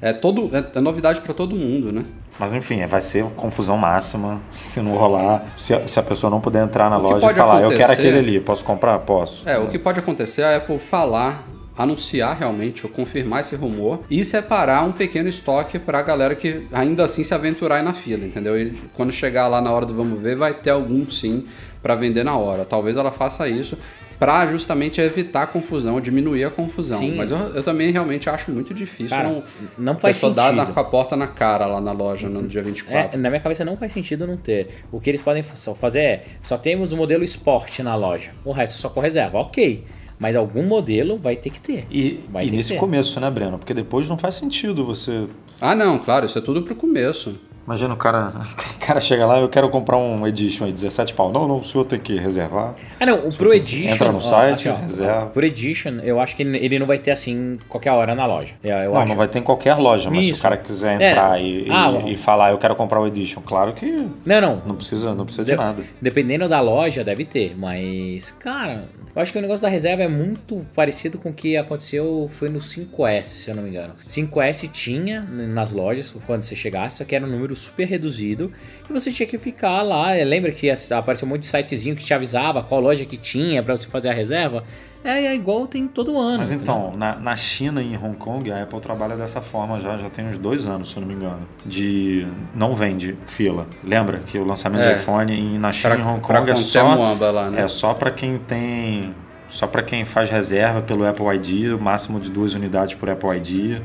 É, 0.01 0.13
todo, 0.13 0.49
é, 0.55 0.77
é 0.77 0.81
novidade 0.81 1.21
para 1.21 1.33
todo 1.33 1.55
mundo, 1.55 1.91
né? 1.91 2.05
Mas 2.37 2.53
enfim, 2.53 2.85
vai 2.85 2.99
ser 2.99 3.23
confusão 3.35 3.77
máxima 3.77 4.41
se 4.51 4.81
não 4.81 4.95
rolar. 4.95 5.53
Se 5.55 5.73
a, 5.73 5.87
se 5.87 5.99
a 5.99 6.03
pessoa 6.03 6.29
não 6.29 6.41
puder 6.41 6.63
entrar 6.63 6.89
na 6.89 6.97
loja 6.97 7.31
e 7.31 7.33
falar, 7.33 7.61
eu 7.61 7.69
quero 7.69 7.93
aquele 7.93 8.19
ali, 8.19 8.39
posso 8.39 8.63
comprar? 8.65 8.99
Posso. 8.99 9.47
É, 9.47 9.57
o 9.57 9.67
que 9.67 9.79
pode 9.79 9.99
acontecer 9.99 10.41
é 10.41 10.55
a 10.55 10.57
Apple 10.57 10.77
falar, 10.77 11.47
anunciar 11.77 12.37
realmente 12.37 12.85
ou 12.85 12.91
confirmar 12.91 13.39
esse 13.39 13.55
rumor 13.55 14.01
e 14.09 14.23
separar 14.23 14.83
um 14.83 14.91
pequeno 14.91 15.29
estoque 15.29 15.79
pra 15.79 16.01
galera 16.01 16.35
que 16.35 16.67
ainda 16.73 17.05
assim 17.05 17.23
se 17.23 17.33
aventurar 17.33 17.77
aí 17.77 17.83
na 17.83 17.93
fila, 17.93 18.25
entendeu? 18.25 18.59
E 18.59 18.71
quando 18.93 19.13
chegar 19.13 19.47
lá 19.47 19.61
na 19.61 19.71
hora 19.71 19.85
do 19.85 19.93
vamos 19.95 20.19
ver, 20.19 20.35
vai 20.35 20.53
ter 20.53 20.71
algum 20.71 21.09
sim 21.09 21.45
pra 21.81 21.95
vender 21.95 22.25
na 22.25 22.35
hora. 22.35 22.65
Talvez 22.65 22.97
ela 22.97 23.11
faça 23.11 23.47
isso 23.47 23.77
pra 24.19 24.45
justamente 24.45 24.99
evitar 25.01 25.43
a 25.43 25.47
confusão, 25.47 25.99
diminuir 25.99 26.43
a 26.45 26.49
confusão. 26.49 26.99
Sim. 26.99 27.15
Mas 27.15 27.31
eu, 27.31 27.37
eu 27.37 27.63
também 27.63 27.91
realmente 27.91 28.29
acho 28.29 28.51
muito 28.51 28.73
difícil 28.73 29.09
Cara, 29.15 29.29
não, 29.29 29.43
não 29.77 29.95
faz 29.97 30.17
pessoa 30.17 30.33
dar 30.33 30.51
na- 30.53 30.63
sentido. 30.63 30.73
com 30.73 30.79
a 30.79 30.83
porta 30.83 31.15
na 31.15 31.27
cara 31.27 31.65
lá 31.67 31.81
na 31.81 31.91
loja 31.91 32.29
no 32.29 32.47
dia 32.47 32.61
É, 32.61 32.63
24. 32.63 33.19
na 33.19 33.29
minha 33.29 33.41
cabeça 33.41 33.65
não 33.65 33.75
faz 33.77 33.91
sentido 33.91 34.25
não 34.25 34.37
ter. 34.37 34.69
O 34.91 34.99
que 34.99 35.09
eles 35.09 35.21
podem 35.21 35.43
fazer 35.43 35.99
é, 35.99 36.23
só 36.41 36.57
temos 36.57 36.93
o 36.93 36.97
modelo 36.97 37.23
Sport 37.23 37.79
na 37.79 37.95
loja. 37.95 38.31
O 38.43 38.51
resto 38.51 38.77
só 38.77 38.89
com 38.89 38.99
reserva, 38.99 39.37
ok. 39.39 39.83
Mas 40.17 40.35
algum 40.35 40.63
modelo 40.63 41.17
vai 41.17 41.35
ter 41.35 41.49
que 41.49 41.59
ter. 41.59 41.85
E, 41.91 42.21
Vai 42.29 42.45
e 42.45 42.49
ter 42.49 42.55
nesse 42.55 42.75
começo, 42.77 43.19
né, 43.19 43.29
Breno? 43.29 43.57
Porque 43.57 43.73
depois 43.73 44.07
não 44.07 44.17
faz 44.17 44.35
sentido 44.35 44.85
você. 44.85 45.25
Ah, 45.59 45.75
não, 45.75 45.99
claro, 45.99 46.25
isso 46.25 46.37
é 46.37 46.41
tudo 46.41 46.61
pro 46.63 46.73
começo. 46.73 47.35
Imagina 47.65 47.93
o 47.93 47.97
cara, 47.97 48.31
o 48.75 48.85
cara 48.85 49.01
chega 49.01 49.25
lá, 49.25 49.39
eu 49.39 49.49
quero 49.49 49.69
comprar 49.69 49.97
um 49.97 50.25
Edition 50.27 50.65
aí, 50.65 50.71
17 50.73 51.13
pau. 51.13 51.31
Não, 51.31 51.47
não, 51.47 51.57
o 51.57 51.63
senhor 51.63 51.83
tem 51.85 51.97
que 51.99 52.17
reservar. 52.17 52.75
Ah, 52.99 53.05
não, 53.05 53.27
o 53.27 53.33
Pro 53.33 53.53
Edition. 53.53 53.93
entra 53.95 54.11
no 54.11 54.19
ó, 54.19 54.21
site, 54.21 54.69
assim, 54.69 54.69
ó, 54.69 54.75
reserva. 54.85 55.25
Pro 55.27 55.45
Edition, 55.45 55.99
eu 56.03 56.19
acho 56.19 56.35
que 56.35 56.43
ele 56.43 56.77
não 56.79 56.85
vai 56.85 56.99
ter 56.99 57.11
assim 57.11 57.57
qualquer 57.67 57.91
hora 57.91 58.13
na 58.13 58.25
loja. 58.25 58.53
Eu, 58.63 58.75
eu 58.77 58.93
não, 58.93 58.99
acho. 59.01 59.09
não 59.09 59.15
vai 59.15 59.27
ter 59.27 59.39
em 59.39 59.43
qualquer 59.43 59.73
loja, 59.75 60.09
mas 60.11 60.25
se 60.25 60.31
Isso. 60.31 60.39
o 60.39 60.43
cara 60.43 60.57
quiser 60.57 61.01
É. 61.01 61.09
entrar 61.11 61.41
e, 61.41 61.67
e- 61.67 61.71
Ah, 61.71 61.91
e 62.05 62.15
falar, 62.15 62.51
eu 62.51 62.57
quero 62.57 62.75
comprar 62.75 62.99
o 63.01 63.07
Edition, 63.07 63.41
claro 63.41 63.73
que 63.73 63.85
Não, 64.25 64.39
não. 64.41 64.61
não 64.65 64.75
precisa, 64.75 65.15
não 65.15 65.25
precisa 65.25 65.43
de 65.43 65.51
De- 65.51 65.57
nada. 65.57 65.83
Dependendo 66.01 66.47
da 66.47 66.59
loja, 66.61 67.03
deve 67.03 67.25
ter, 67.25 67.55
mas, 67.57 68.29
cara, 68.31 68.83
eu 69.15 69.21
acho 69.21 69.31
que 69.31 69.39
o 69.39 69.41
negócio 69.41 69.63
da 69.63 69.69
reserva 69.69 70.03
é 70.03 70.07
muito 70.07 70.65
parecido 70.75 71.17
com 71.17 71.29
o 71.29 71.33
que 71.33 71.57
aconteceu 71.57 72.29
foi 72.31 72.49
no 72.49 72.59
5S, 72.59 73.23
se 73.23 73.49
eu 73.49 73.55
não 73.55 73.63
me 73.63 73.69
engano. 73.69 73.93
5S 74.07 74.67
tinha 74.71 75.21
nas 75.21 75.71
lojas 75.71 76.15
quando 76.27 76.43
você 76.43 76.55
chegasse, 76.55 76.97
só 76.97 77.03
que 77.03 77.15
era 77.15 77.25
um 77.25 77.29
número 77.29 77.54
super 77.55 77.85
reduzido 77.87 78.51
e 78.89 78.93
você 78.93 79.11
tinha 79.11 79.27
que 79.27 79.37
ficar 79.37 79.81
lá. 79.81 80.11
Lembra 80.23 80.51
que 80.51 80.69
apareceu 80.91 81.25
um 81.27 81.31
monte 81.31 81.41
de 81.41 81.47
sitezinho 81.47 81.95
que 81.95 82.03
te 82.03 82.13
avisava 82.13 82.61
qual 82.63 82.79
loja 82.81 83.05
que 83.05 83.17
tinha 83.17 83.61
pra 83.63 83.75
você 83.75 83.87
fazer 83.87 84.09
a 84.09 84.13
reserva? 84.13 84.63
É, 85.03 85.25
é 85.27 85.35
igual 85.35 85.67
tem 85.67 85.87
todo 85.87 86.19
ano. 86.19 86.39
Mas 86.39 86.51
então, 86.51 86.93
na, 86.97 87.15
na 87.15 87.35
China 87.35 87.79
e 87.81 87.93
em 87.93 87.95
Hong 87.97 88.15
Kong, 88.17 88.51
a 88.51 88.63
Apple 88.63 88.79
trabalha 88.79 89.15
dessa 89.15 89.39
forma 89.39 89.79
já, 89.79 89.97
já 89.97 90.09
tem 90.09 90.25
uns 90.27 90.37
dois 90.39 90.65
anos, 90.65 90.89
se 90.89 90.97
eu 90.97 91.01
não 91.01 91.07
me 91.07 91.13
engano. 91.13 91.47
De 91.63 92.25
não 92.55 92.75
vende 92.75 93.15
fila. 93.27 93.67
Lembra 93.83 94.19
que 94.25 94.39
o 94.39 94.43
lançamento 94.43 94.81
É. 94.81 94.93
do 94.95 94.99
iPhone 94.99 95.31
em- 95.31 95.59
na 95.59 95.71
China 95.71 95.95
Pra, 95.95 96.03
e 96.03 96.07
Hong 96.07 96.21
Kong 96.21 96.51
é 96.51 96.55
só, 96.55 96.95
lá, 97.31 97.49
né? 97.51 97.61
é 97.61 97.67
só 97.67 97.93
para 97.93 98.09
quem 98.11 98.39
tem. 98.39 99.13
Só 99.47 99.67
para 99.67 99.83
quem 99.83 100.03
faz 100.05 100.29
reserva 100.31 100.81
pelo 100.81 101.05
Apple 101.07 101.25
ID, 101.35 101.71
o 101.75 101.79
máximo 101.79 102.19
de 102.19 102.31
duas 102.31 102.55
unidades 102.55 102.95
por 102.95 103.07
Apple 103.07 103.29
ID. 103.37 103.79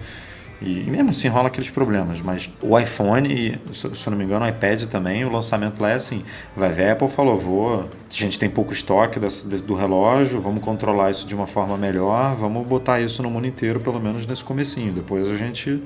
E, 0.62 0.80
e 0.80 0.90
mesmo 0.90 1.10
assim 1.10 1.28
rola 1.28 1.48
aqueles 1.48 1.70
problemas. 1.70 2.20
Mas 2.20 2.50
o 2.60 2.78
iPhone, 2.78 3.28
e, 3.32 3.58
se, 3.74 3.94
se 3.96 4.06
eu 4.06 4.10
não 4.10 4.18
me 4.18 4.24
engano, 4.24 4.44
o 4.44 4.48
iPad 4.48 4.84
também, 4.84 5.24
o 5.24 5.30
lançamento 5.30 5.80
lá 5.80 5.90
é 5.90 5.94
assim. 5.94 6.22
Vai 6.56 6.70
ver, 6.70 6.88
a 6.90 6.92
Apple 6.92 7.08
falou, 7.08 7.36
vou. 7.38 7.80
A 7.80 7.86
gente 8.14 8.38
tem 8.38 8.50
pouco 8.50 8.72
estoque 8.72 9.18
desse- 9.18 9.48
de- 9.48 9.58
do 9.58 9.74
relógio, 9.74 10.40
vamos 10.40 10.62
controlar 10.62 11.10
isso 11.10 11.26
de 11.26 11.34
uma 11.34 11.46
forma 11.46 11.76
melhor, 11.78 12.36
vamos 12.36 12.66
botar 12.66 13.00
isso 13.00 13.22
no 13.22 13.30
mundo 13.30 13.46
inteiro, 13.46 13.80
pelo 13.80 13.98
menos 14.00 14.26
nesse 14.26 14.44
comecinho. 14.44 14.92
Depois 14.92 15.28
a 15.30 15.36
gente 15.36 15.82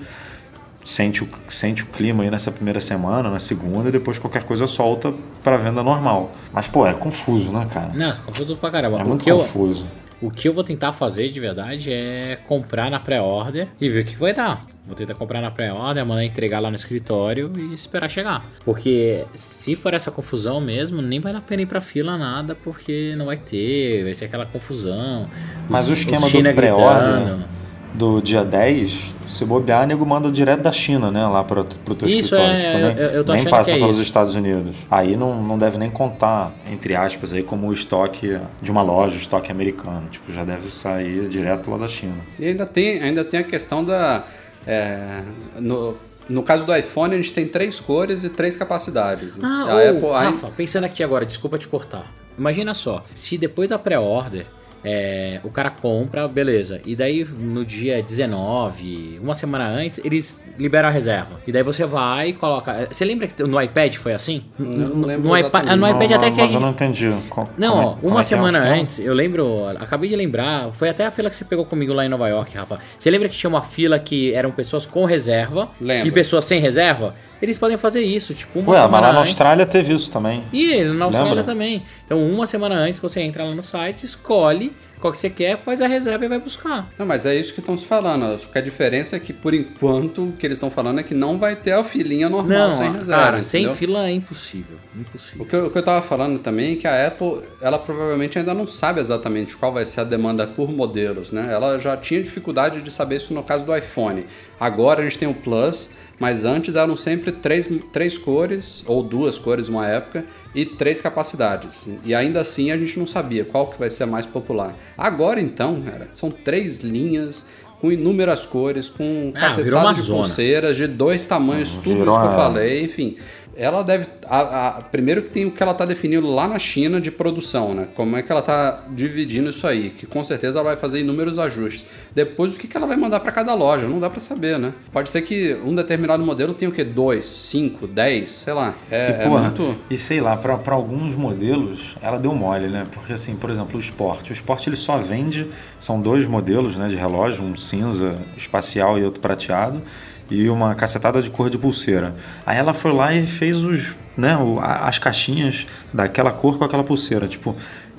sente 0.85 1.25
o, 1.25 1.29
sente 1.49 1.83
o 1.83 1.87
clima 1.87 2.25
aí 2.25 2.31
nessa 2.31 2.51
primeira 2.53 2.81
semana, 2.81 3.31
na 3.31 3.41
segunda, 3.41 3.89
e 3.89 3.93
depois 3.93 4.19
qualquer 4.19 4.43
coisa 4.43 4.67
solta 4.67 5.15
para 5.43 5.57
venda 5.57 5.83
normal. 5.83 6.31
Mas, 6.53 6.69
pô, 6.69 6.87
é 6.87 6.93
confuso, 6.93 7.51
né, 7.53 7.67
cara? 7.73 7.91
Não, 7.95 8.15
confuso 8.17 8.57
pra 8.57 8.71
caramba. 8.71 9.01
É 9.01 9.05
muito 9.05 9.27
eu, 9.29 9.39
confuso. 9.39 9.87
O 10.27 10.31
que 10.31 10.49
eu 10.49 10.55
vou 10.55 10.65
tentar 10.65 10.93
fazer 10.93 11.29
de 11.29 11.39
verdade 11.41 11.93
é 11.93 12.39
comprar 12.47 12.91
na 12.91 12.99
pré-order 13.01 13.69
e 13.81 13.89
ver 13.89 14.01
o 14.01 14.05
que 14.05 14.17
vai 14.17 14.33
dar. 14.33 14.65
Vou 14.87 14.95
tentar 14.95 15.15
comprar 15.15 15.41
na 15.41 15.51
pré-order, 15.51 16.05
mandar 16.05 16.25
entregar 16.25 16.61
lá 16.61 16.69
no 16.69 16.77
escritório 16.77 17.51
e 17.57 17.73
esperar 17.73 18.09
chegar. 18.11 18.45
Porque 18.65 19.25
se 19.35 19.75
for 19.77 19.95
essa 19.95 20.11
confusão 20.11 20.61
mesmo, 20.61 21.01
nem 21.01 21.21
vale 21.21 21.39
a 21.39 21.41
pena 21.41 21.63
ir 21.63 21.67
pra 21.67 21.81
fila 21.81 22.19
nada, 22.19 22.55
porque 22.55 23.15
não 23.17 23.27
vai 23.27 23.37
ter, 23.39 24.05
vai 24.05 24.13
ser 24.15 24.27
aquela 24.27 24.45
confusão. 24.45 25.27
Mas 25.71 25.87
Os- 25.89 25.91
o 25.91 25.95
esquema 25.95 26.29
do 26.29 26.55
pré-order. 26.55 27.47
Do 27.95 28.21
dia 28.21 28.45
10, 28.45 29.15
se 29.29 29.45
bobear, 29.45 29.87
nego 29.87 30.05
manda 30.05 30.31
direto 30.31 30.63
da 30.63 30.73
China, 30.73 31.11
né? 31.13 31.25
Lá 31.27 31.45
pro, 31.45 31.65
pro 31.65 31.95
teu 31.95 32.09
Isso, 32.09 32.35
escritório. 32.35 32.53
é, 32.55 32.59
tipo, 32.59 32.73
nem, 32.79 32.97
eu- 33.07 33.11
eu 33.13 33.25
tô 33.25 33.33
nem 33.35 33.45
passa 33.45 33.71
que 33.71 33.77
é 33.77 33.79
pelos 33.81 33.97
isso. 33.97 34.03
Estados 34.05 34.35
Unidos. 34.35 34.77
Aí 34.91 35.17
não, 35.17 35.41
não 35.43 35.57
deve 35.57 35.79
nem 35.79 35.89
contar, 35.89 36.53
entre 36.71 36.97
aspas, 36.97 37.33
aí 37.33 37.43
como 37.45 37.69
o 37.69 37.73
estoque 37.73 38.37
de 38.61 38.71
uma 38.71 38.83
loja, 38.83 39.15
o 39.17 39.19
estoque 39.21 39.51
americano. 39.53 40.03
Tipo, 40.11 40.33
já 40.33 40.45
deve 40.45 40.69
sair 40.71 41.29
direto 41.29 41.71
lá 41.71 41.79
da 41.79 41.87
China. 41.89 42.17
E 42.39 42.47
ainda 42.47 42.67
tem, 42.67 43.01
ainda 43.01 43.25
tem 43.25 43.39
a 43.41 43.45
questão 43.45 43.85
da. 43.85 44.25
é, 44.67 45.23
no, 45.61 45.95
no 46.29 46.43
caso 46.43 46.65
do 46.65 46.75
iPhone, 46.75 47.15
a 47.15 47.17
gente 47.17 47.33
tem 47.33 47.47
três 47.47 47.79
cores 47.79 48.25
e 48.25 48.29
três 48.29 48.57
capacidades. 48.57 49.35
Ah, 49.43 49.67
a 49.69 49.75
ô, 49.77 49.79
Apple, 49.91 50.11
a- 50.11 50.21
Rafa, 50.31 50.49
pensando 50.57 50.85
aqui 50.85 51.03
agora, 51.05 51.25
desculpa 51.25 51.59
te 51.59 51.69
cortar. 51.69 52.13
Imagina 52.37 52.75
só, 52.75 53.05
se 53.15 53.39
depois 53.39 53.71
da 53.71 53.79
pré-order 53.79 54.47
é, 54.85 55.41
o 55.43 55.51
cara 55.51 55.71
compra, 55.71 56.29
beleza. 56.29 56.81
E 56.85 56.95
daí 56.95 57.25
no 57.25 57.65
dia 57.65 58.03
19, 58.03 59.19
uma 59.23 59.35
semana 59.35 59.67
antes, 59.69 60.01
eles 60.05 60.43
liberam 60.59 60.89
a 60.89 60.93
reserva. 60.93 61.41
E 61.47 61.53
daí 61.53 61.63
você 61.63 61.85
vai 61.87 62.29
e 62.29 62.33
coloca. 62.33 62.87
Você 62.91 63.05
lembra 63.05 63.27
que 63.27 63.43
no 63.43 63.61
iPad 63.61 63.95
foi 63.97 64.13
assim? 64.13 64.45
Eu 64.59 64.65
não 64.67 65.07
lembro 65.07 65.29
no, 65.29 65.37
iPad, 65.37 65.63
exatamente. 65.65 65.81
no 65.81 65.89
iPad 65.89 66.11
Não, 66.11 66.17
até 66.17 66.27
que 66.31 66.33
a 66.33 66.37
mas 66.37 66.39
eu 66.41 66.49
gente- 66.49 66.61
não 66.63 66.71
entendi. 66.71 67.15
Co- 67.31 67.49
Não, 67.57 67.71
como 67.73 67.83
é- 67.83 67.87
ó, 67.87 67.93
como 67.97 68.09
uma 68.13 68.19
é 68.19 68.21
é 68.21 68.23
semana 68.23 68.59
esquema? 68.59 68.77
antes, 68.81 68.99
eu 68.99 69.15
lembro, 69.15 69.67
acabei 69.79 70.09
de 70.09 70.17
lembrar, 70.17 70.71
foi 70.73 70.89
até 70.89 71.05
a 71.07 71.11
fila 71.11 71.31
que 71.31 71.37
você 71.37 71.45
pegou 71.45 71.65
comigo 71.65 71.93
lá 71.93 72.05
em 72.05 72.09
Nova 72.09 72.29
York, 72.29 72.57
Rafa. 72.57 72.79
Você 72.99 73.11
lembra 73.11 73.29
que 73.29 73.37
tinha 73.37 73.49
uma 73.49 73.63
fila 73.63 73.99
que 73.99 74.33
eram 74.35 74.51
pessoas 74.51 74.85
com 74.87 75.05
reserva 75.05 75.69
Lembro. 75.81 76.09
e 76.09 76.11
pessoas 76.13 76.45
sem 76.45 76.61
reserva? 76.61 77.15
Eles 77.45 77.59
podem 77.59 77.77
fazer 77.77 78.01
isso, 78.01 78.33
tipo, 78.33 78.59
uma 78.59 78.73
Ué, 78.73 78.79
mas 78.79 78.87
semana 78.87 79.07
lá 79.09 79.13
na 79.13 79.19
antes. 79.21 79.31
Austrália 79.33 79.67
teve 79.67 79.93
isso 79.95 80.11
também. 80.11 80.43
E 80.53 80.83
na 80.83 81.05
Austrália 81.05 81.31
Lembra? 81.35 81.45
também. 81.45 81.83
Então, 82.05 82.19
uma 82.31 82.47
semana 82.47 82.75
antes, 82.75 82.99
você 82.99 83.21
entra 83.21 83.45
lá 83.45 83.55
no 83.55 83.61
site, 83.63 84.05
escolhe 84.05 84.73
qual 84.99 85.13
que 85.13 85.19
você 85.19 85.29
quer, 85.29 85.59
faz 85.59 85.83
a 85.83 85.87
reserva 85.87 86.25
e 86.25 86.29
vai 86.29 86.39
buscar. 86.41 86.89
Não, 86.99 87.05
mas 87.05 87.27
é 87.27 87.35
isso 87.35 87.53
que 87.53 87.61
estão 87.61 87.77
se 87.77 87.85
falando. 87.85 88.39
Só 88.39 88.49
que 88.49 88.57
a 88.57 88.63
diferença 88.63 89.17
é 89.17 89.21
que, 89.21 89.35
por 89.35 89.53
enquanto, 89.53 90.29
o 90.29 90.33
que 90.33 90.47
eles 90.47 90.57
estão 90.57 90.71
falando 90.71 91.01
é 91.01 91.03
que 91.03 91.13
não 91.13 91.39
vai 91.39 91.55
ter 91.55 91.73
a 91.73 91.85
filinha 91.85 92.31
normal 92.31 92.71
Não, 92.71 92.79
sem 92.79 92.93
reserva. 92.93 93.23
cara, 93.23 93.43
sem 93.43 93.63
entendeu? 93.65 93.77
fila 93.77 94.09
é 94.09 94.13
impossível. 94.13 94.79
O 94.97 95.01
Impossível. 95.01 95.45
que, 95.45 95.55
eu, 95.55 95.67
o 95.67 95.71
que 95.71 95.77
eu 95.77 95.83
tava 95.83 96.01
falando 96.01 96.39
também 96.39 96.73
é 96.73 96.77
que 96.77 96.87
a 96.89 97.07
Apple, 97.07 97.43
ela 97.61 97.79
provavelmente 97.79 98.39
ainda 98.39 98.55
não 98.55 98.67
sabe 98.67 98.99
exatamente 99.01 99.55
qual 99.55 99.71
vai 99.75 99.85
ser 99.85 100.01
a 100.01 100.05
demanda 100.05 100.47
por 100.47 100.73
modelos, 100.73 101.31
né? 101.31 101.49
Ela 101.53 101.79
já 101.79 101.95
tinha 101.99 102.23
dificuldade 102.23 102.81
de 102.81 102.91
saber 102.91 103.17
isso 103.17 103.35
no 103.35 103.43
caso 103.43 103.67
do 103.67 103.77
iPhone. 103.77 104.25
Agora 104.59 105.01
a 105.01 105.05
gente 105.05 105.19
tem 105.19 105.29
o 105.29 105.35
Plus, 105.35 105.91
mas 106.19 106.45
antes 106.45 106.75
eram 106.77 106.97
sempre 106.97 107.33
três, 107.33 107.69
três 107.93 108.17
cores, 108.17 108.83
ou 108.87 109.03
duas 109.03 109.39
cores 109.39 109.69
uma 109.69 109.87
época, 109.87 110.25
e 110.55 110.65
três 110.65 111.01
capacidades. 111.01 111.89
E 112.05 112.15
ainda 112.15 112.41
assim 112.41 112.71
a 112.71 112.77
gente 112.77 112.99
não 112.99 113.07
sabia 113.07 113.45
qual 113.45 113.67
que 113.69 113.79
vai 113.79 113.91
ser 113.91 114.05
a 114.05 114.07
mais 114.07 114.27
popular. 114.27 114.77
Agora 114.97 115.41
então, 115.41 115.83
cara, 115.83 116.09
são 116.13 116.31
três 116.31 116.81
linhas 116.81 117.45
com 117.81 117.93
inúmeras 117.93 118.47
cores, 118.47 118.89
com 118.89 119.31
Ah, 119.35 119.41
cacetada 119.41 119.93
de 119.95 120.01
zona. 120.01 120.19
pulseiras 120.21 120.77
de 120.77 120.87
dois 120.87 121.27
tamanhos, 121.27 121.77
tudo 121.77 121.99
Virou 121.99 122.15
isso 122.15 122.21
que 122.27 122.33
eu 122.33 122.37
falei, 122.37 122.83
enfim. 122.85 123.17
Ela 123.57 123.83
deve. 123.83 124.07
a- 124.27 124.79
a- 124.79 124.83
primeiro 124.83 125.23
que 125.23 125.31
tem 125.31 125.45
o 125.45 125.51
que 125.51 125.63
ela 125.63 125.73
está 125.73 125.85
definindo 125.85 126.27
lá 126.29 126.49
na 126.49 126.59
China 126.59 127.01
de 127.01 127.11
produção, 127.11 127.75
né? 127.75 127.89
Como 127.95 128.17
é 128.17 128.23
que 128.23 128.33
ela 128.33 128.41
está 128.41 128.85
dividindo 128.91 129.51
isso 129.51 129.67
aí? 129.67 129.91
Que 129.91 130.07
com 130.07 130.25
certeza 130.25 130.59
ela 130.59 130.71
vai 130.71 130.77
fazer 130.77 131.01
inúmeros 131.01 131.39
ajustes. 131.39 131.87
Depois, 132.15 132.55
o 132.55 132.59
que, 132.59 132.67
que 132.67 132.77
ela 132.77 132.87
vai 132.87 132.97
mandar 132.97 133.21
para 133.21 133.31
cada 133.33 133.53
loja? 133.55 133.87
Não 133.87 134.01
dá 134.01 134.09
para 134.09 134.21
saber, 134.21 134.59
né? 134.59 134.73
Pode 134.93 135.09
ser 135.11 135.23
que 135.23 135.55
um 135.65 135.75
determinado 135.75 136.25
modelo 136.25 136.55
tenha 136.55 136.69
o 136.71 136.73
quê? 136.75 136.85
Dois, 136.85 137.27
cinco, 137.31 137.87
dez, 137.87 138.33
sei 138.33 138.53
lá. 138.55 138.75
É, 138.91 139.11
E, 139.11 139.13
é 139.13 139.29
porra, 139.29 139.43
muito. 139.43 139.77
e 139.91 139.99
sei 139.99 140.21
lá, 140.21 140.37
pra 140.37 140.75
alguns 140.75 141.15
modelos 141.15 141.97
ela 142.03 142.19
deu 142.19 142.35
mole, 142.35 142.69
né? 142.69 142.87
Porque 142.93 143.13
assim, 143.13 143.37
por 143.37 143.51
exemplo, 143.51 143.77
o 143.77 143.81
Sport. 143.81 144.31
O 144.31 144.33
Sport 144.33 144.67
ele 144.67 144.77
só 144.77 144.97
vende, 144.99 145.49
são 145.79 146.01
dois 146.01 146.27
modelos 146.27 146.77
né, 146.77 146.89
de 146.89 146.97
relógio, 146.97 147.45
um 147.45 147.55
cinza 147.55 148.17
espacial 148.37 148.99
e 148.99 149.05
outro 149.05 149.21
prateado, 149.21 149.83
e 150.31 150.49
uma 150.49 150.75
cacetada 150.75 151.21
de 151.21 151.31
cor 151.31 151.51
de 151.51 151.59
pulseira. 151.59 152.15
Aí 152.47 152.57
ela 152.57 152.73
foi 152.73 152.93
lá 152.93 153.15
e 153.15 153.27
fez 153.27 153.63
os, 153.63 153.95
né, 154.17 154.37
as 154.83 154.99
caixinhas 154.99 155.67
daquela 155.93 156.31
cor 156.31 156.59
com 156.59 156.65
aquela 156.65 156.85
pulseira. 156.85 157.27
Tipo, 157.29 157.55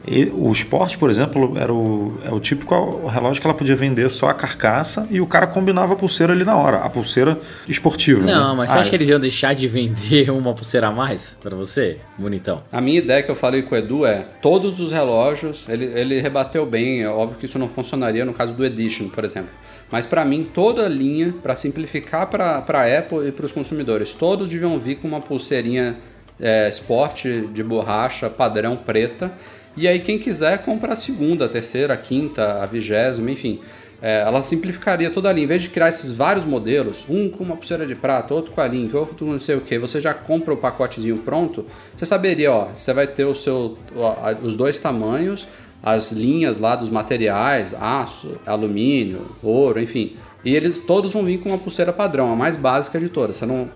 E 0.08 0.32
o 0.36 0.52
Sport, 0.52 0.98
por 0.98 1.10
exemplo, 1.10 1.58
era 1.58 1.74
o, 1.74 2.20
é 2.24 2.32
o 2.32 2.40
típico 2.40 3.08
relógio 3.08 3.42
que 3.42 3.48
ela 3.48 3.56
podia 3.56 3.76
vender 3.76 4.08
só 4.12 4.30
a 4.30 4.36
carcaça 4.36 5.08
e 5.10 5.20
o 5.20 5.26
cara 5.26 5.48
combinava 5.48 5.94
a 5.94 5.96
pulseira 5.96 6.32
ali 6.32 6.44
na 6.44 6.56
hora, 6.56 6.78
a 6.78 6.90
pulseira 6.92 7.40
esportiva. 7.68 8.22
Não, 8.24 8.52
né? 8.52 8.56
mas 8.56 8.70
você 8.70 8.78
Ah, 8.78 8.82
acha 8.82 8.90
que 8.92 8.96
eles 8.96 9.10
iam 9.10 9.20
deixar 9.20 9.56
de 9.56 9.66
vender 9.68 10.30
uma 10.30 10.54
pulseira 10.54 10.90
a 10.90 10.92
mais 10.92 11.36
pra 11.42 11.56
você? 11.56 11.98
Bonitão. 12.20 12.62
A 12.72 12.80
minha 12.82 13.00
ideia 13.00 13.24
que 13.24 13.32
eu 13.32 13.36
falei 13.36 13.64
com 13.64 13.74
o 13.74 13.78
Edu 13.80 14.06
é 14.06 14.24
todos 14.44 14.80
os 14.80 14.92
relógios, 14.92 15.68
ele, 15.68 15.86
ele 15.86 16.22
rebateu 16.22 16.68
bem, 16.68 17.02
é 17.02 17.10
óbvio 17.10 17.40
que 17.40 17.46
isso 17.46 17.58
não 17.58 17.68
funcionaria 17.68 18.24
no 18.24 18.34
caso 18.34 18.54
do 18.54 18.64
Edition, 18.64 19.10
por 19.10 19.24
exemplo. 19.26 19.50
Mas 19.92 20.06
para 20.06 20.26
mim, 20.26 20.50
toda 20.52 20.86
a 20.86 20.90
linha, 20.90 21.34
para 21.44 21.56
simplificar 21.56 22.28
para 22.28 22.58
a 22.58 23.00
Apple 23.00 23.28
e 23.28 23.32
para 23.32 23.46
os 23.46 23.52
consumidores, 23.52 24.16
todos 24.16 24.50
deviam 24.50 24.78
vir 24.80 24.96
com 24.98 25.08
uma 25.08 25.22
pulseirinha 25.22 25.98
é, 26.40 26.68
esporte 26.68 27.48
de 27.48 27.64
borracha 27.64 28.30
padrão 28.30 28.76
preta. 28.76 29.32
E 29.78 29.88
aí 29.88 30.00
quem 30.00 30.18
quiser 30.18 30.60
compra 30.60 30.94
a 30.94 30.96
segunda, 30.96 31.46
a 31.46 31.50
terceira, 31.50 31.94
a 31.94 31.98
quinta, 31.98 32.64
a 32.64 32.66
vigésima, 32.66 33.30
enfim. 33.32 33.60
É, 34.02 34.22
ela 34.22 34.42
simplificaria 34.42 35.10
toda 35.10 35.30
a 35.30 35.34
linha. 35.34 35.46
Em 35.46 35.48
vez 35.48 35.64
de 35.64 35.70
criar 35.70 35.90
esses 35.90 36.12
vários 36.12 36.46
modelos, 36.46 37.06
um 37.10 37.30
com 37.30 37.44
uma 37.44 37.56
pulseira 37.56 37.86
de 37.86 37.96
prata, 37.96 38.34
outro 38.34 38.52
com 38.52 38.62
a 38.62 38.68
link, 38.68 38.94
outro 38.96 39.26
com 39.26 39.32
não 39.32 39.40
sei 39.40 39.56
o 39.56 39.62
que, 39.62 39.78
você 39.78 40.02
já 40.02 40.14
compra 40.14 40.54
o 40.54 40.58
pacotezinho 40.58 41.18
pronto, 41.18 41.66
você 41.96 42.06
saberia, 42.06 42.52
ó, 42.52 42.68
você 42.78 42.94
vai 42.94 43.08
ter 43.08 43.26
o 43.26 43.34
seu, 43.34 43.78
ó, 43.96 44.16
os 44.42 44.56
dois 44.56 44.78
tamanhos, 44.80 45.48
as 45.86 46.12
linhas 46.12 46.58
lá 46.58 46.76
dos 46.76 46.90
materiais, 46.90 47.76
aço, 47.80 48.40
alumínio, 48.44 49.28
ouro, 49.44 49.80
enfim. 49.80 50.16
E 50.44 50.56
eles 50.56 50.80
todos 50.80 51.14
vão 51.14 51.24
vir 51.24 51.40
com 51.40 51.50
uma 51.50 51.60
pulseira 51.60 51.94
padrão, 51.94 52.34
a 52.34 52.36
mais 52.36 52.56
básica 52.56 53.00
de 53.00 53.08
todas. 53.08 53.38
Você 53.38 53.46
não, 53.46 53.70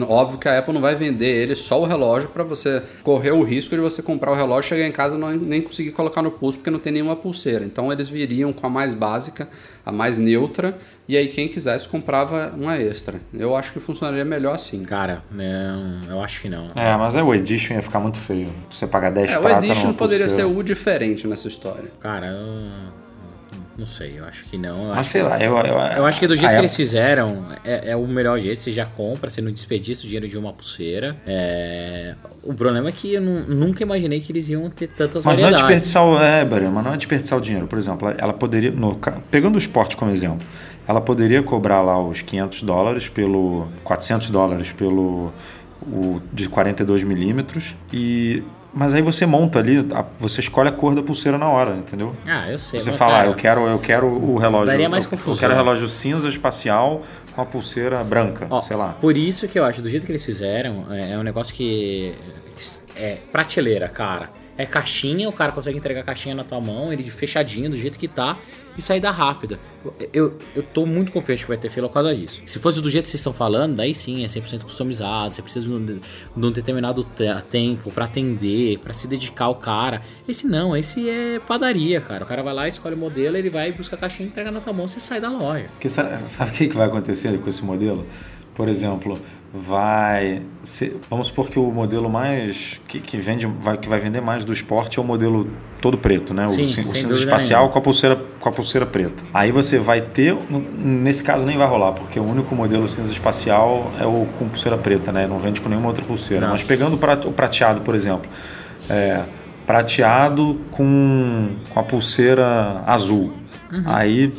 Óbvio 0.00 0.38
que 0.38 0.48
a 0.48 0.58
Apple 0.58 0.72
não 0.72 0.80
vai 0.80 0.94
vender 0.94 1.42
ele 1.42 1.54
só 1.54 1.80
o 1.80 1.84
relógio 1.84 2.28
para 2.30 2.42
você 2.42 2.82
correr 3.02 3.32
o 3.32 3.42
risco 3.42 3.74
de 3.74 3.80
você 3.80 4.02
comprar 4.02 4.32
o 4.32 4.34
relógio, 4.34 4.70
chegar 4.70 4.86
em 4.86 4.92
casa 4.92 5.16
e 5.16 5.18
não, 5.18 5.30
nem 5.32 5.60
conseguir 5.60 5.92
colocar 5.92 6.22
no 6.22 6.30
pulso 6.30 6.58
porque 6.58 6.70
não 6.70 6.78
tem 6.78 6.92
nenhuma 6.92 7.16
pulseira. 7.16 7.64
Então 7.64 7.92
eles 7.92 8.08
viriam 8.08 8.52
com 8.52 8.66
a 8.66 8.70
mais 8.70 8.94
básica, 8.94 9.48
a 9.84 9.92
mais 9.92 10.18
neutra, 10.18 10.78
e 11.08 11.16
aí 11.16 11.28
quem 11.28 11.48
quisesse 11.48 11.88
comprava 11.88 12.52
uma 12.56 12.76
extra. 12.76 13.20
Eu 13.34 13.56
acho 13.56 13.72
que 13.72 13.80
funcionaria 13.80 14.24
melhor 14.24 14.54
assim. 14.54 14.82
Cara, 14.84 15.22
não, 15.30 16.00
eu 16.08 16.22
acho 16.22 16.40
que 16.40 16.48
não. 16.48 16.68
É, 16.74 16.96
mas 16.96 17.16
é 17.16 17.22
o 17.22 17.34
Edition 17.34 17.74
ia 17.74 17.82
ficar 17.82 18.00
muito 18.00 18.18
feio. 18.18 18.52
Você 18.70 18.86
pagar 18.86 19.10
10 19.10 19.32
É, 19.32 19.38
o 19.38 19.42
prata 19.42 19.66
Edition 19.66 19.86
numa 19.88 19.94
poderia 19.94 20.28
ser 20.28 20.42
pulseira. 20.42 20.60
o 20.60 20.62
diferente 20.62 21.26
nessa 21.26 21.48
história. 21.48 21.90
Cara, 22.00 22.26
eu 22.28 23.01
não 23.78 23.86
sei, 23.86 24.18
eu 24.18 24.24
acho 24.24 24.44
que 24.44 24.58
não. 24.58 24.86
Eu 24.88 24.92
acho 24.92 25.10
sei 25.10 25.22
lá, 25.22 25.38
eu, 25.42 25.56
eu, 25.58 25.64
Eu 25.98 26.06
acho 26.06 26.20
que 26.20 26.26
do 26.26 26.36
jeito 26.36 26.50
que 26.52 26.56
eles 26.58 26.76
fizeram, 26.76 27.44
é, 27.64 27.90
é 27.92 27.96
o 27.96 28.06
melhor 28.06 28.38
jeito. 28.40 28.60
Você 28.60 28.70
já 28.72 28.84
compra, 28.86 29.30
você 29.30 29.40
não 29.40 29.50
desperdiça 29.50 30.02
o 30.02 30.06
dinheiro 30.06 30.28
de 30.28 30.36
uma 30.38 30.52
pulseira. 30.52 31.16
É, 31.26 32.14
O 32.42 32.52
problema 32.54 32.88
é 32.88 32.92
que 32.92 33.14
eu 33.14 33.20
nu- 33.20 33.46
nunca 33.48 33.82
imaginei 33.82 34.20
que 34.20 34.30
eles 34.32 34.48
iam 34.48 34.68
ter 34.70 34.88
tantas 34.88 35.24
Mas 35.24 35.38
não 35.38 35.48
é 35.48 35.50
variedades. 35.52 35.60
desperdiçar 35.66 36.04
o. 36.06 36.18
É, 36.22 36.44
Barry, 36.44 36.68
mas 36.68 36.84
não 36.84 36.92
é 36.94 36.96
desperdiçar 36.96 37.38
o 37.38 37.42
dinheiro. 37.42 37.66
Por 37.66 37.78
exemplo, 37.78 38.08
ela- 38.18 38.32
poderia. 38.32 38.70
No, 38.70 38.98
pegando 39.30 39.54
o 39.54 39.58
esporte 39.58 39.96
como 39.96 40.10
exemplo, 40.10 40.46
ela 40.86 41.00
poderia 41.00 41.42
cobrar 41.42 41.80
lá 41.82 42.00
os 42.02 42.20
500 42.22 42.62
dólares 42.62 43.08
pelo. 43.08 43.68
400 43.84 44.30
dólares 44.30 44.72
pelo. 44.72 45.32
O 45.84 46.20
de 46.32 46.48
42 46.48 47.02
milímetros. 47.02 47.74
E. 47.92 48.42
Mas 48.74 48.94
aí 48.94 49.02
você 49.02 49.26
monta 49.26 49.58
ali, 49.58 49.86
você 50.18 50.40
escolhe 50.40 50.68
a 50.68 50.72
cor 50.72 50.94
da 50.94 51.02
pulseira 51.02 51.36
na 51.36 51.48
hora, 51.48 51.76
entendeu? 51.76 52.16
Ah, 52.26 52.50
eu 52.50 52.56
sei. 52.56 52.80
Você 52.80 52.90
fala, 52.92 53.14
ah, 53.14 53.16
cara, 53.18 53.28
eu 53.28 53.34
quero, 53.34 53.66
eu 53.66 53.78
quero 53.78 54.06
o 54.06 54.38
relógio. 54.38 54.66
Daria 54.66 54.88
mais 54.88 55.04
eu, 55.04 55.10
confusão. 55.10 55.34
Eu 55.34 55.38
quero 55.38 55.52
o 55.52 55.56
relógio 55.56 55.88
cinza 55.88 56.28
espacial 56.28 57.02
com 57.34 57.42
a 57.42 57.44
pulseira 57.44 58.02
branca, 58.02 58.46
Ó, 58.48 58.62
sei 58.62 58.76
lá. 58.76 58.96
Por 59.00 59.16
isso 59.16 59.46
que 59.46 59.58
eu 59.58 59.64
acho, 59.64 59.82
do 59.82 59.90
jeito 59.90 60.06
que 60.06 60.12
eles 60.12 60.24
fizeram, 60.24 60.86
é, 60.90 61.12
é 61.12 61.18
um 61.18 61.22
negócio 61.22 61.54
que. 61.54 62.14
É 62.96 63.18
prateleira, 63.30 63.88
cara. 63.88 64.30
É 64.56 64.66
caixinha, 64.66 65.28
o 65.28 65.32
cara 65.32 65.50
consegue 65.50 65.78
entregar 65.78 66.02
a 66.02 66.04
caixinha 66.04 66.34
na 66.34 66.44
tua 66.44 66.60
mão, 66.60 66.92
ele 66.92 67.02
fechadinho, 67.10 67.70
do 67.70 67.76
jeito 67.76 67.98
que 67.98 68.06
tá, 68.06 68.38
e 68.76 68.82
saída 68.82 69.10
rápida. 69.10 69.58
Eu, 70.12 70.36
eu, 70.54 70.62
tô 70.62 70.84
muito 70.84 71.10
confiante 71.10 71.42
que 71.42 71.48
vai 71.48 71.56
ter 71.56 71.70
fila 71.70 71.88
por 71.88 71.94
causa 71.94 72.14
disso. 72.14 72.42
Se 72.46 72.58
fosse 72.58 72.80
do 72.82 72.90
jeito 72.90 73.04
que 73.04 73.10
vocês 73.10 73.20
estão 73.20 73.32
falando, 73.32 73.76
daí 73.76 73.94
sim, 73.94 74.22
é 74.22 74.26
100% 74.26 74.62
customizado, 74.62 75.32
você 75.32 75.40
precisa 75.42 75.66
de 75.66 75.72
um, 75.72 75.84
de 75.84 76.00
um 76.36 76.50
determinado 76.50 77.02
te- 77.02 77.24
tempo 77.50 77.90
pra 77.90 78.04
atender, 78.04 78.78
pra 78.78 78.92
se 78.92 79.08
dedicar 79.08 79.46
ao 79.46 79.54
cara. 79.54 80.02
Esse 80.28 80.46
não, 80.46 80.76
esse 80.76 81.08
é 81.08 81.38
padaria, 81.40 82.00
cara. 82.00 82.24
O 82.24 82.26
cara 82.26 82.42
vai 82.42 82.52
lá, 82.54 82.68
escolhe 82.68 82.94
o 82.94 82.98
modelo, 82.98 83.36
ele 83.38 83.48
vai, 83.50 83.72
busca 83.72 83.96
a 83.96 83.98
caixinha, 83.98 84.28
entrega 84.28 84.50
na 84.50 84.60
tua 84.60 84.72
mão, 84.74 84.86
você 84.86 85.00
sai 85.00 85.20
da 85.20 85.30
loja. 85.30 85.66
Porque 85.72 85.88
sa- 85.88 86.18
sabe 86.26 86.50
o 86.50 86.54
que 86.54 86.76
vai 86.76 86.86
acontecer 86.88 87.36
com 87.40 87.48
esse 87.48 87.64
modelo? 87.64 88.06
Por 88.54 88.68
exemplo, 88.68 89.18
vai. 89.52 90.42
vamos 91.08 91.28
supor 91.28 91.48
que 91.48 91.58
o 91.58 91.70
modelo 91.70 92.08
mais. 92.08 92.80
que, 92.86 93.00
que 93.00 93.16
vende, 93.18 93.46
vai, 93.46 93.78
que 93.78 93.88
vai 93.88 93.98
vender 93.98 94.20
mais 94.20 94.44
do 94.44 94.52
esporte 94.52 94.98
é 94.98 95.02
o 95.02 95.04
modelo 95.04 95.48
todo 95.80 95.96
preto, 95.96 96.34
né? 96.34 96.46
O, 96.46 96.50
Sim, 96.50 96.64
o 96.64 96.66
cinza 96.66 97.16
espacial 97.16 97.70
com 97.70 97.78
a, 97.78 97.82
pulseira, 97.82 98.20
com 98.38 98.48
a 98.48 98.52
pulseira 98.52 98.86
preta. 98.86 99.22
Aí 99.32 99.50
você 99.50 99.78
vai 99.78 100.00
ter. 100.02 100.36
Nesse 100.78 101.24
caso 101.24 101.44
nem 101.44 101.56
vai 101.56 101.66
rolar, 101.66 101.92
porque 101.92 102.20
o 102.20 102.24
único 102.24 102.54
modelo 102.54 102.86
cinza 102.88 103.12
espacial 103.12 103.90
é 103.98 104.06
o 104.06 104.26
com 104.38 104.48
pulseira 104.48 104.76
preta, 104.76 105.10
né? 105.12 105.26
Não 105.26 105.38
vende 105.38 105.60
com 105.60 105.68
nenhuma 105.68 105.88
outra 105.88 106.04
pulseira. 106.04 106.46
Não. 106.46 106.52
Mas 106.52 106.62
pegando 106.62 106.96
o 106.96 107.32
prateado, 107.32 107.80
por 107.80 107.94
exemplo. 107.94 108.30
É, 108.90 109.22
prateado 109.66 110.60
com, 110.72 111.50
com 111.70 111.80
a 111.80 111.82
pulseira 111.82 112.82
azul. 112.86 113.32
Uhum. 113.72 113.82
Aí 113.86 114.32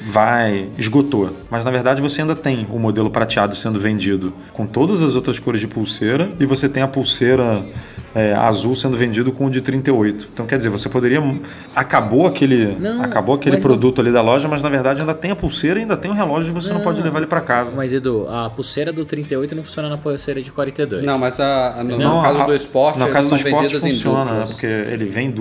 vai, 0.00 0.68
esgotou. 0.78 1.36
Mas 1.50 1.64
na 1.64 1.70
verdade 1.70 2.00
você 2.00 2.22
ainda 2.22 2.34
tem 2.34 2.66
o 2.70 2.78
modelo 2.78 3.10
prateado 3.10 3.54
sendo 3.54 3.78
vendido 3.78 4.32
com 4.52 4.66
todas 4.66 5.02
as 5.02 5.14
outras 5.14 5.38
cores 5.38 5.60
de 5.60 5.66
pulseira 5.66 6.32
e 6.40 6.46
você 6.46 6.68
tem 6.68 6.82
a 6.82 6.88
pulseira 6.88 7.64
é, 8.14 8.34
azul 8.34 8.74
sendo 8.74 8.96
vendido 8.96 9.30
com 9.32 9.46
o 9.46 9.50
de 9.50 9.60
38. 9.60 10.28
Então 10.32 10.46
quer 10.46 10.56
dizer, 10.58 10.68
você 10.68 10.88
poderia. 10.88 11.20
Acabou 11.74 12.26
aquele, 12.26 12.76
Não, 12.78 13.02
acabou 13.02 13.34
aquele 13.34 13.56
mas 13.56 13.62
não- 13.62 13.70
produto 13.70 14.00
ali 14.00 14.10
da 14.12 14.20
loja, 14.22 14.48
mas 14.48 14.62
na 14.62 14.68
verdade 14.68 15.00
ainda 15.00 15.14
tem 15.14 15.30
a 15.30 15.36
pulseira 15.36 15.78
e 15.78 15.82
ainda 15.82 15.96
tem 15.96 16.10
o 16.10 16.14
relógio 16.14 16.50
e 16.50 16.54
você 16.54 16.72
não, 16.72 16.80
pode 16.80 17.00
levar 17.02 17.18
ele 17.18 17.26
para 17.26 17.40
casa. 17.40 17.76
Mas 17.76 17.92
Edu, 17.92 18.26
a 18.28 18.50
pulseira 18.50 18.92
do 18.92 19.04
38 19.04 19.54
não 19.54 19.62
funciona 19.62 19.88
na 19.88 19.96
pulseira 19.96 20.42
de 20.42 20.50
42. 20.50 21.04
Não, 21.04 21.18
mas 21.18 21.38
a- 21.38 21.74
a- 21.78 21.84
no, 21.84 21.90
no 21.96 21.98
Não, 21.98 22.22
caso 22.22 22.38
a- 22.40 22.46
do 22.46 22.54
esporte, 22.54 22.98
no 22.98 23.08
caso 23.08 23.28
do 23.30 23.38
são 23.38 23.46
esporte 23.48 23.76
em 23.76 23.80
funciona, 23.80 24.24
né? 24.24 24.30
duplas. 24.32 24.50
porque 24.52 24.66
ele 24.66 25.04
vem, 25.04 25.34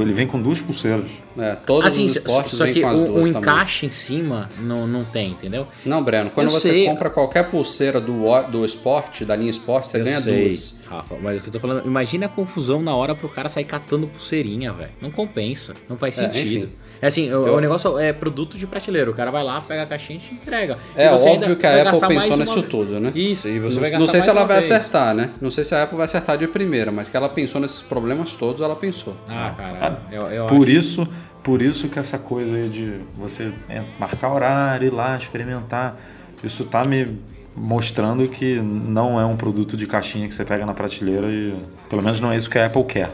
ele 0.00 0.12
vem 0.12 0.26
com 0.26 0.40
duas 0.40 0.60
pulseiras. 0.60 1.06
É, 1.38 1.56
todos 1.66 1.86
assim, 1.86 2.06
os 2.06 2.16
esportes 2.16 2.52
só 2.58 2.64
vêm 2.64 2.74
que 2.74 2.80
com 2.82 2.88
as 2.88 3.00
o, 3.00 3.04
duas 3.06 3.26
o 3.26 3.28
encaixe 3.30 3.86
em 3.86 3.90
cima 3.90 4.50
não, 4.60 4.86
não 4.86 5.02
tem, 5.02 5.30
entendeu? 5.30 5.66
Não, 5.84 6.02
Breno, 6.04 6.28
quando 6.30 6.48
Eu 6.48 6.50
você 6.50 6.70
sei. 6.70 6.86
compra 6.86 7.08
qualquer 7.08 7.44
pulseira 7.50 7.98
do, 8.00 8.24
do 8.50 8.64
esporte, 8.66 9.24
da 9.24 9.34
linha 9.34 9.50
esporte, 9.50 9.88
você 9.90 9.98
eu 10.00 10.04
ganha 10.04 10.20
sei, 10.20 10.48
duas. 10.50 10.76
Rafa, 10.92 11.16
mas 11.22 11.38
o 11.38 11.42
que 11.42 11.48
eu 11.48 11.52
tô 11.52 11.58
falando, 11.60 11.86
imagina 11.86 12.26
a 12.26 12.28
confusão 12.28 12.82
na 12.82 12.94
hora 12.94 13.14
pro 13.14 13.28
cara 13.28 13.48
sair 13.48 13.64
catando 13.64 14.06
pulseirinha, 14.06 14.72
velho. 14.72 14.90
Não 15.00 15.10
compensa, 15.10 15.74
não 15.88 15.96
faz 15.96 16.18
É, 16.18 16.26
sentido. 16.32 16.64
enfim. 16.66 16.72
É 17.00 17.06
assim, 17.06 17.28
o, 17.32 17.46
Eu- 17.46 17.54
o 17.56 17.60
negócio 17.60 17.98
é 17.98 18.12
produto 18.12 18.56
de 18.56 18.66
prateleira. 18.66 19.10
O 19.10 19.14
cara 19.14 19.30
vai 19.30 19.42
lá, 19.42 19.60
pega 19.60 19.82
a 19.82 19.86
caixinha 19.86 20.18
e 20.18 20.22
te 20.22 20.34
entrega. 20.34 20.78
É 20.94 21.06
E 21.06 21.10
você 21.10 21.28
óbvio 21.30 21.44
ainda 21.44 21.56
que 21.56 21.66
a 21.66 21.82
Apple 21.90 22.08
pensou 22.08 22.36
nisso 22.36 22.58
uma- 22.60 22.62
tudo, 22.68 23.00
né? 23.00 23.12
Isso, 23.14 23.48
e 23.48 23.58
você 23.58 23.74
não, 23.80 23.82
vai 23.90 23.98
não 23.98 24.08
sei 24.08 24.20
se 24.22 24.28
ela 24.30 24.44
vai 24.44 24.60
vez. 24.60 24.70
acertar, 24.70 25.14
né? 25.14 25.30
Não 25.40 25.50
sei 25.50 25.64
se 25.64 25.74
a 25.74 25.82
Apple 25.82 25.96
vai 25.96 26.04
acertar 26.04 26.36
de 26.38 26.46
primeira, 26.46 26.92
mas 26.92 27.08
que 27.08 27.16
ela 27.16 27.28
pensou 27.28 27.60
nesses 27.60 27.82
problemas 27.82 28.34
todos, 28.34 28.60
ela 28.60 28.76
pensou. 28.76 29.16
Ah, 29.28 29.52
cara, 29.56 30.02
eu, 30.12 30.22
eu 30.28 30.46
Por 30.46 30.62
acho. 30.62 30.70
isso, 30.70 31.08
por 31.42 31.60
isso 31.62 31.88
que 31.88 31.98
essa 31.98 32.18
coisa 32.18 32.56
aí 32.56 32.68
de 32.68 33.00
você 33.16 33.52
marcar 33.98 34.32
horário, 34.32 34.86
ir 34.86 34.90
lá, 34.92 35.16
experimentar, 35.16 35.98
isso 36.44 36.64
tá 36.64 36.84
me 36.84 37.18
mostrando 37.56 38.26
que 38.28 38.60
não 38.60 39.20
é 39.20 39.24
um 39.26 39.36
produto 39.36 39.76
de 39.76 39.86
caixinha 39.86 40.28
que 40.28 40.34
você 40.34 40.44
pega 40.44 40.64
na 40.66 40.74
prateleira 40.74 41.26
e 41.28 41.54
pelo 41.88 42.02
menos 42.02 42.20
não 42.20 42.32
é 42.32 42.36
isso 42.36 42.48
que 42.50 42.58
a 42.58 42.66
Apple 42.66 42.84
quer. 42.84 43.10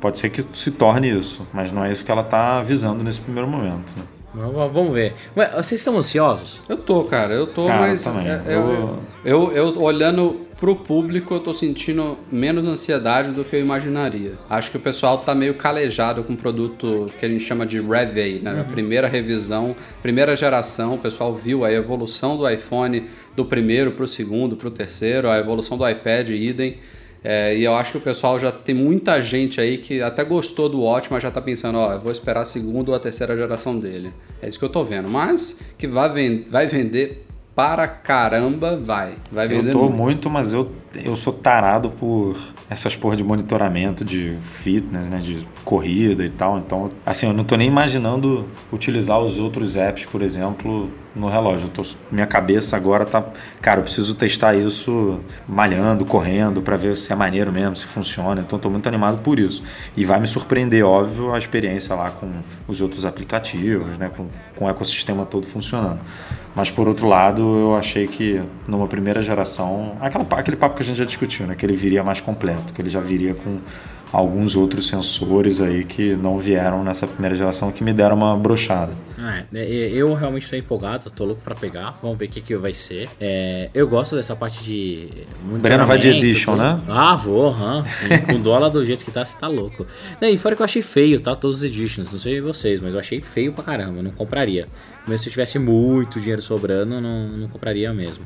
Pode 0.00 0.18
ser 0.18 0.30
que 0.30 0.44
se 0.52 0.70
torne 0.72 1.08
isso, 1.10 1.46
mas 1.52 1.72
não 1.72 1.84
é 1.84 1.90
isso 1.90 2.04
que 2.04 2.10
ela 2.10 2.20
está 2.22 2.60
visando 2.62 3.02
nesse 3.02 3.20
primeiro 3.20 3.48
momento. 3.48 3.92
né? 3.96 4.04
Vamos 4.34 4.92
ver. 4.92 5.14
Ué, 5.34 5.48
vocês 5.50 5.80
estão 5.80 5.96
ansiosos? 5.96 6.60
Eu 6.68 6.76
tô, 6.76 7.04
cara, 7.04 7.32
eu 7.32 7.46
tô, 7.46 7.66
Cara, 7.66 7.80
mas 7.80 8.04
eu 8.04 8.12
também. 8.12 8.28
é- 8.28 8.42
eu, 8.46 8.98
eu, 9.24 9.52
eu, 9.52 9.82
olhando 9.82 10.45
pro 10.58 10.74
público, 10.74 11.34
eu 11.34 11.40
tô 11.40 11.52
sentindo 11.52 12.16
menos 12.32 12.66
ansiedade 12.66 13.32
do 13.32 13.44
que 13.44 13.54
eu 13.54 13.60
imaginaria. 13.60 14.32
Acho 14.48 14.70
que 14.70 14.76
o 14.76 14.80
pessoal 14.80 15.18
tá 15.18 15.34
meio 15.34 15.54
calejado 15.54 16.24
com 16.24 16.32
o 16.32 16.36
produto 16.36 17.10
que 17.18 17.26
a 17.26 17.28
gente 17.28 17.44
chama 17.44 17.66
de 17.66 17.80
Rev 17.80 18.16
A, 18.18 18.42
né? 18.42 18.60
A 18.60 18.64
primeira 18.64 19.06
revisão, 19.06 19.76
primeira 20.02 20.34
geração, 20.34 20.94
o 20.94 20.98
pessoal 20.98 21.34
viu 21.34 21.64
a 21.64 21.72
evolução 21.72 22.36
do 22.36 22.48
iPhone 22.48 23.04
do 23.34 23.44
primeiro 23.44 23.92
pro 23.92 24.06
segundo, 24.06 24.56
pro 24.56 24.70
terceiro, 24.70 25.28
a 25.28 25.38
evolução 25.38 25.76
do 25.76 25.88
iPad, 25.88 26.30
idem. 26.30 26.78
É, 27.22 27.56
e 27.56 27.64
eu 27.64 27.74
acho 27.74 27.92
que 27.92 27.98
o 27.98 28.00
pessoal 28.00 28.38
já 28.38 28.52
tem 28.52 28.74
muita 28.74 29.20
gente 29.20 29.60
aí 29.60 29.78
que 29.78 30.00
até 30.00 30.24
gostou 30.24 30.68
do 30.68 30.82
Watch, 30.82 31.08
mas 31.10 31.22
já 31.22 31.30
tá 31.30 31.42
pensando, 31.42 31.76
ó, 31.76 31.92
eu 31.92 32.00
vou 32.00 32.12
esperar 32.12 32.42
a 32.42 32.44
segunda 32.44 32.92
ou 32.92 32.96
a 32.96 33.00
terceira 33.00 33.36
geração 33.36 33.78
dele. 33.78 34.12
É 34.40 34.48
isso 34.48 34.58
que 34.58 34.64
eu 34.64 34.68
tô 34.68 34.84
vendo. 34.84 35.08
Mas 35.08 35.58
que 35.76 35.86
vai, 35.86 36.08
ven 36.08 36.44
vai 36.48 36.66
vender 36.66 37.25
para 37.56 37.88
caramba, 37.88 38.76
vai. 38.76 39.14
Vai 39.32 39.48
vender 39.48 39.70
Eu 39.70 39.72
tô 39.72 39.78
muito. 39.88 39.96
muito, 39.96 40.30
mas 40.30 40.52
eu, 40.52 40.70
eu 41.04 41.16
sou 41.16 41.32
tarado 41.32 41.90
por 41.90 42.36
essas 42.68 42.96
porra 42.96 43.16
de 43.16 43.22
monitoramento 43.22 44.04
de 44.04 44.36
fitness, 44.40 45.06
né? 45.06 45.18
De 45.18 45.46
corrida 45.64 46.24
e 46.24 46.30
tal. 46.30 46.58
Então, 46.58 46.88
assim, 47.04 47.26
eu 47.26 47.32
não 47.32 47.44
tô 47.44 47.56
nem 47.56 47.68
imaginando 47.68 48.46
utilizar 48.72 49.20
os 49.20 49.38
outros 49.38 49.76
apps, 49.76 50.04
por 50.06 50.22
exemplo, 50.22 50.90
no 51.14 51.28
relógio. 51.28 51.68
Tô, 51.68 51.82
minha 52.10 52.26
cabeça 52.26 52.76
agora 52.76 53.04
tá. 53.04 53.24
Cara, 53.60 53.80
eu 53.80 53.84
preciso 53.84 54.14
testar 54.14 54.54
isso 54.54 55.20
malhando, 55.48 56.04
correndo, 56.04 56.62
pra 56.62 56.76
ver 56.76 56.96
se 56.96 57.12
é 57.12 57.16
maneiro 57.16 57.52
mesmo, 57.52 57.76
se 57.76 57.86
funciona. 57.86 58.40
Então, 58.40 58.58
tô 58.58 58.70
muito 58.70 58.88
animado 58.88 59.22
por 59.22 59.38
isso. 59.38 59.62
E 59.96 60.04
vai 60.04 60.20
me 60.20 60.26
surpreender, 60.26 60.84
óbvio, 60.84 61.34
a 61.34 61.38
experiência 61.38 61.94
lá 61.94 62.10
com 62.10 62.30
os 62.66 62.80
outros 62.80 63.04
aplicativos, 63.04 63.96
né? 63.98 64.10
Com, 64.16 64.26
com 64.54 64.64
o 64.66 64.70
ecossistema 64.70 65.24
todo 65.24 65.46
funcionando. 65.46 66.00
Mas 66.56 66.70
por 66.70 66.88
outro 66.88 67.06
lado, 67.06 67.42
eu 67.42 67.76
achei 67.76 68.08
que 68.08 68.40
numa 68.66 68.86
primeira 68.86 69.20
geração, 69.20 69.92
aquela, 70.00 70.26
aquele 70.30 70.56
papo 70.56 70.74
que 70.74 70.82
gente 70.86 70.98
já 70.98 71.04
discutiu, 71.04 71.46
né? 71.46 71.54
Que 71.54 71.66
ele 71.66 71.76
viria 71.76 72.02
mais 72.02 72.20
completo, 72.20 72.72
que 72.72 72.80
ele 72.80 72.90
já 72.90 73.00
viria 73.00 73.34
com 73.34 73.58
alguns 74.12 74.54
outros 74.56 74.86
sensores 74.86 75.60
aí 75.60 75.84
que 75.84 76.14
não 76.16 76.38
vieram 76.38 76.82
nessa 76.84 77.06
primeira 77.06 77.34
geração 77.34 77.72
que 77.72 77.82
me 77.82 77.92
deram 77.92 78.16
uma 78.16 78.36
brochada. 78.36 78.92
É, 79.18 79.44
né, 79.50 79.68
eu 79.68 80.14
realmente 80.14 80.44
estou 80.44 80.58
empolgado, 80.58 81.10
tô 81.10 81.24
louco 81.24 81.42
pra 81.42 81.54
pegar. 81.54 81.90
Vamos 82.02 82.16
ver 82.16 82.26
o 82.26 82.28
que, 82.28 82.40
que 82.40 82.56
vai 82.56 82.72
ser. 82.72 83.08
É, 83.20 83.70
eu 83.74 83.88
gosto 83.88 84.14
dessa 84.14 84.36
parte 84.36 84.62
de. 84.62 85.08
Breno 85.60 85.84
vai 85.86 85.98
de 85.98 86.08
Edition, 86.08 86.52
tudo. 86.52 86.62
né? 86.62 86.80
Ah, 86.88 87.16
vou, 87.16 87.48
aham. 87.48 87.84
sim. 87.86 88.08
com 88.26 88.40
dólar 88.40 88.68
do 88.68 88.84
jeito 88.84 89.04
que 89.04 89.10
tá, 89.10 89.24
você 89.24 89.36
tá 89.36 89.48
louco. 89.48 89.86
E 90.20 90.36
fora 90.36 90.54
que 90.54 90.62
eu 90.62 90.64
achei 90.64 90.82
feio, 90.82 91.20
tá? 91.20 91.34
Todos 91.34 91.58
os 91.58 91.64
Editions, 91.64 92.10
não 92.10 92.18
sei 92.18 92.40
vocês, 92.40 92.80
mas 92.80 92.94
eu 92.94 93.00
achei 93.00 93.20
feio 93.20 93.52
pra 93.52 93.64
caramba, 93.64 94.02
não 94.02 94.10
compraria. 94.10 94.66
Mesmo 95.06 95.18
se 95.18 95.28
eu 95.28 95.32
tivesse 95.32 95.58
muito 95.58 96.20
dinheiro 96.20 96.42
sobrando, 96.42 97.00
não, 97.00 97.28
não 97.28 97.48
compraria 97.48 97.92
mesmo. 97.92 98.24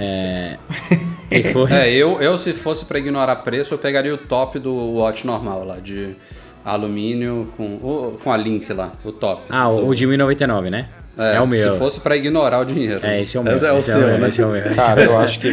É. 0.00 0.56
e 1.30 1.42
foi- 1.52 1.70
É, 1.72 1.92
eu, 1.92 2.20
eu 2.22 2.38
se 2.38 2.52
fosse 2.54 2.84
pra 2.86 2.98
ignorar 2.98 3.36
preço, 3.36 3.74
eu 3.74 3.78
pegaria 3.78 4.14
o 4.14 4.18
top 4.18 4.58
do 4.58 4.74
Watch 4.96 5.26
normal 5.26 5.64
lá, 5.64 5.76
de 5.78 6.16
alumínio 6.64 7.48
com, 7.56 8.16
com 8.22 8.32
a 8.32 8.36
Link 8.36 8.72
lá, 8.72 8.92
o 9.04 9.12
top. 9.12 9.42
Ah, 9.50 9.68
o, 9.68 9.88
o 9.88 9.94
de 9.94 10.06
1099, 10.06 10.70
né? 10.70 10.86
É, 11.18 11.38
o 11.40 11.46
meu. 11.46 11.72
Se 11.74 11.78
fosse 11.78 12.00
pra 12.00 12.16
ignorar 12.16 12.60
o 12.60 12.64
dinheiro. 12.64 13.00
É, 13.04 13.20
esse 13.20 13.36
é 13.36 13.40
o 13.40 13.44
meu. 13.44 13.54
Esse 13.56 13.66
é 13.66 13.72
o 13.72 13.78
esse 13.78 13.92
seu, 13.92 14.00
né? 14.18 14.28
esse 14.28 14.40
é 14.40 14.46
o 14.46 14.50
meu, 14.50 14.60
é 14.62 14.74
Cara, 14.74 15.02
eu 15.04 15.18
acho 15.18 15.38
que 15.38 15.48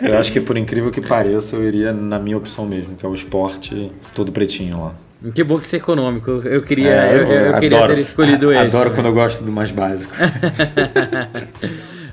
eu 0.00 0.18
acho 0.18 0.32
que 0.32 0.40
por 0.40 0.56
incrível 0.56 0.90
que 0.90 1.00
pareça, 1.02 1.56
eu 1.56 1.64
iria 1.64 1.92
na 1.92 2.18
minha 2.18 2.38
opção 2.38 2.64
mesmo, 2.64 2.96
que 2.96 3.04
é 3.04 3.08
o 3.08 3.12
esporte 3.14 3.92
todo 4.14 4.32
pretinho 4.32 4.80
lá. 4.82 4.94
Que 5.34 5.42
bom 5.42 5.58
que 5.58 5.64
isso 5.64 5.74
é 5.74 5.78
econômico. 5.78 6.30
Eu 6.44 6.62
queria, 6.62 6.90
É, 6.90 7.14
eu, 7.16 7.22
eu 7.52 7.54
queria 7.58 7.78
adoro- 7.78 7.94
ter 7.94 8.00
escolhido 8.00 8.52
esse. 8.52 8.60
Adoro 8.76 8.90
né? 8.90 8.94
quando 8.94 9.06
eu 9.06 9.12
gosto 9.14 9.42
do 9.44 9.50
mais 9.52 9.70
básico. 9.70 10.12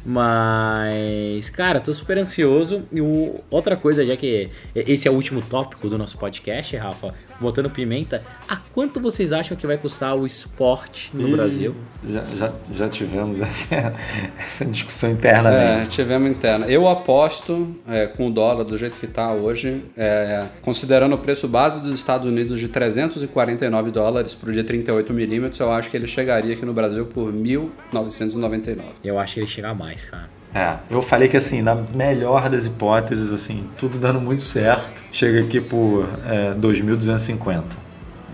Mas, 0.06 1.50
cara, 1.50 1.80
tô 1.80 1.94
super 1.94 2.18
ansioso. 2.18 2.84
E 2.92 3.02
o- 3.02 3.40
outra 3.50 3.76
coisa, 3.76 4.06
já 4.06 4.16
que 4.18 4.50
esse 4.76 5.08
é 5.08 5.12
o 5.12 5.14
último 5.14 5.42
tópico 5.42 5.88
do 5.90 5.98
nosso 5.98 6.18
podcast, 6.18 6.76
Rafa, 6.76 7.14
botando 7.40 7.70
pimenta, 7.70 8.24
a 8.48 8.58
quanto 8.58 9.00
vocês 9.00 9.34
acham 9.34 9.58
que 9.58 9.66
vai 9.66 9.78
custar 9.78 10.16
o 10.16 10.26
esporte 10.26 11.12
no 11.14 11.28
Ih, 11.28 11.32
Brasil? 11.32 11.76
Já, 12.08 12.24
já, 12.38 12.54
já 12.74 12.90
tivemos 12.90 13.40
essa, 13.42 13.94
essa 14.40 14.66
discussão 14.66 15.10
É, 15.10 15.14
internamente. 15.14 15.90
tivemos 15.90 16.30
interna. 16.30 16.66
Eu 16.68 16.88
aposto, 16.88 17.76
é, 17.88 18.06
com 18.08 18.28
o 18.28 18.32
dólar 18.32 18.64
do 18.64 18.78
jeito 18.78 18.98
que 19.00 19.06
está 19.06 19.32
hoje, 19.32 19.84
é, 19.98 20.46
considerando 20.62 21.14
o 21.14 21.18
preço 21.18 21.48
base 21.48 21.80
dos 21.80 21.94
Estados 21.94 22.28
Unidos 22.28 22.60
de 22.60 22.68
349 22.68 23.92
dólares 23.92 24.36
para 24.36 24.50
o 24.50 24.54
dia 24.54 24.64
38 24.64 25.14
milímetros, 25.14 25.60
eu 25.60 25.72
acho 25.72 25.90
que 25.90 25.98
ele 25.98 26.08
chegaria 26.08 26.54
aqui 26.54 26.66
no 26.66 26.74
Brasil 26.74 27.06
por 27.08 27.32
1.999. 27.34 28.78
Eu 29.04 29.18
acho 29.20 29.36
que 29.36 29.40
ele 29.42 29.48
chega 29.48 29.70
a 29.70 29.76
mais, 29.92 30.06
cara. 30.06 30.30
É, 30.54 30.76
eu 30.90 31.02
falei 31.02 31.30
que 31.30 31.38
assim, 31.38 31.62
na 31.62 31.76
melhor 31.76 32.50
das 32.50 32.66
hipóteses, 32.66 33.32
assim, 33.32 33.70
tudo 33.78 33.98
dando 33.98 34.20
muito 34.20 34.42
certo, 34.42 35.06
chega 35.12 35.42
aqui 35.42 35.62
por 35.62 36.08
é, 36.26 36.54
2.250. 36.56 37.64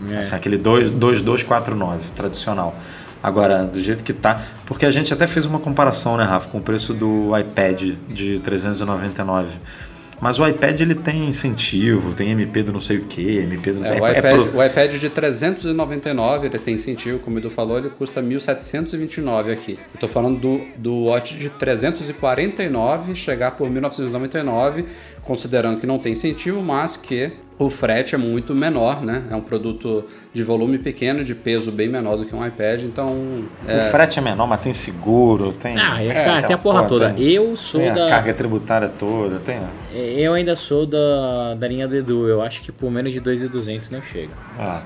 É. 0.09 0.17
Assim, 0.17 0.35
aquele 0.35 0.57
2- 0.57 0.89
2249 0.89 2.09
tradicional. 2.15 2.75
Agora, 3.21 3.65
do 3.65 3.79
jeito 3.79 4.03
que 4.03 4.13
tá. 4.13 4.41
Porque 4.65 4.85
a 4.85 4.91
gente 4.91 5.11
até 5.13 5.25
fez 5.25 5.45
uma 5.45 5.59
comparação, 5.59 6.17
né, 6.17 6.23
Rafa, 6.23 6.49
com 6.49 6.59
o 6.59 6.61
preço 6.61 6.93
do 6.93 7.37
iPad 7.37 7.93
de 8.07 8.39
399. 8.39 9.49
Mas 10.19 10.39
o 10.39 10.47
iPad 10.47 10.79
ele 10.81 10.95
tem 10.95 11.27
incentivo, 11.27 12.13
tem 12.13 12.31
MP 12.31 12.63
do 12.63 12.73
não 12.73 12.79
sei 12.79 12.97
o 12.97 13.05
que, 13.05 13.37
MP 13.37 13.71
do 13.71 13.79
não 13.79 13.85
sei 13.85 13.97
É, 13.97 14.01
o 14.01 14.03
que. 14.03 14.11
iPad, 14.11 14.47
o 14.55 14.63
iPad 14.63 14.93
de 14.95 15.09
399, 15.09 16.47
ele 16.47 16.57
tem 16.59 16.73
incentivo, 16.75 17.19
como 17.19 17.35
o 17.35 17.39
Edu 17.39 17.49
falou, 17.51 17.77
ele 17.77 17.89
custa 17.91 18.21
1.729 18.21 19.53
aqui. 19.53 19.79
Eu 19.93 19.99
tô 19.99 20.07
falando 20.07 20.39
do, 20.39 20.61
do 20.75 21.03
Watch 21.05 21.35
de 21.35 21.49
349 21.49 23.15
chegar 23.15 23.51
por 23.51 23.69
1.999, 23.69 24.85
considerando 25.21 25.79
que 25.79 25.85
não 25.85 25.99
tem 25.99 26.13
incentivo, 26.13 26.61
mas 26.61 26.97
que 26.97 27.31
o 27.59 27.69
frete 27.71 28.13
é 28.13 28.17
muito 28.17 28.53
menor, 28.53 29.01
né? 29.03 29.23
É 29.31 29.35
um 29.35 29.41
produto 29.41 30.05
de 30.31 30.43
volume 30.43 30.77
pequeno, 30.77 31.23
de 31.23 31.33
peso 31.33 31.71
bem 31.71 31.89
menor 31.89 32.15
do 32.15 32.25
que 32.25 32.35
um 32.35 32.45
iPad, 32.45 32.83
então... 32.83 33.43
O 33.67 33.91
frete 33.91 34.19
é 34.19 34.21
menor, 34.21 34.45
mas 34.45 34.61
tem 34.61 34.73
seguro, 34.73 35.51
tem. 35.53 35.75
Ah, 35.77 36.01
é, 36.03 36.07
é, 36.07 36.23
cara, 36.25 36.43
tem 36.43 36.53
a 36.55 36.57
porra 36.59 36.83
pô, 36.83 36.87
toda. 36.87 37.13
Tem, 37.13 37.27
Eu 37.31 37.55
sou 37.55 37.81
tem 37.81 37.89
a 37.89 37.93
da. 37.93 38.07
carga 38.07 38.33
tributária 38.33 38.89
toda, 38.89 39.39
tem. 39.39 39.59
né? 39.59 39.69
Eu 39.93 40.33
ainda 40.33 40.55
sou 40.55 40.85
da, 40.85 41.55
da 41.55 41.67
linha 41.67 41.87
do 41.87 41.95
Edu. 41.95 42.27
Eu 42.27 42.41
acho 42.43 42.61
que 42.61 42.71
por 42.71 42.91
menos 42.91 43.11
de 43.11 43.19
2.200 43.19 43.89
não 43.91 44.01
chega. 44.01 44.33
Ah, 44.59 44.81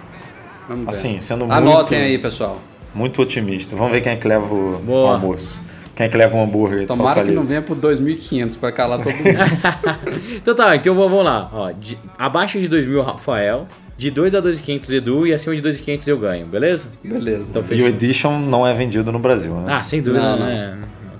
Vamos 0.69 0.85
ver. 0.85 0.89
assim, 0.89 1.19
sendo 1.19 1.39
muito. 1.45 1.53
Anotem 1.53 1.99
aí, 1.99 2.17
pessoal. 2.17 2.61
Muito 2.95 3.21
otimista. 3.21 3.75
Vamos 3.75 3.91
ver 3.91 4.01
quem 4.01 4.13
é 4.13 4.15
que 4.15 4.27
leva 4.27 4.45
o, 4.53 4.81
o 4.87 5.07
almoço. 5.07 5.59
Quem 6.01 6.07
é 6.07 6.09
que 6.09 6.17
leva 6.17 6.35
um 6.35 6.43
hambúrguer 6.43 6.79
de 6.79 6.85
Tomara 6.87 7.13
salsa 7.13 7.29
que 7.29 7.31
não 7.35 7.43
venha 7.43 7.61
por 7.61 7.77
2.500 7.77 8.57
para 8.57 8.71
calar 8.71 8.97
todo 9.03 9.13
mundo. 9.13 9.21
Então 10.41 10.55
tá, 10.55 10.75
então 10.75 10.95
vamos 10.95 11.23
lá. 11.23 11.47
Ó, 11.53 11.71
de- 11.71 11.97
abaixo 12.17 12.59
de 12.59 12.67
2.000, 12.67 13.03
Rafael. 13.03 13.67
De 13.97 14.09
2 14.09 14.33
a 14.33 14.41
2.500, 14.41 14.93
Edu. 14.93 15.27
E 15.27 15.33
acima 15.33 15.55
de 15.55 15.61
2.500 15.61 16.07
eu 16.07 16.17
ganho, 16.17 16.47
beleza? 16.47 16.89
Beleza. 17.03 17.51
Então 17.51 17.63
E 17.77 17.83
o. 17.83 17.87
Edition 17.87 18.39
não 18.39 18.65
é 18.65 18.73
vendido 18.73 19.11
no 19.11 19.19
Brasil, 19.19 19.53
né? 19.53 19.73
Ah, 19.75 19.83
sem 19.83 20.01
dúvida, 20.01 20.23
Não, 20.23 20.39
não. 20.39 20.45
né? 20.47 20.77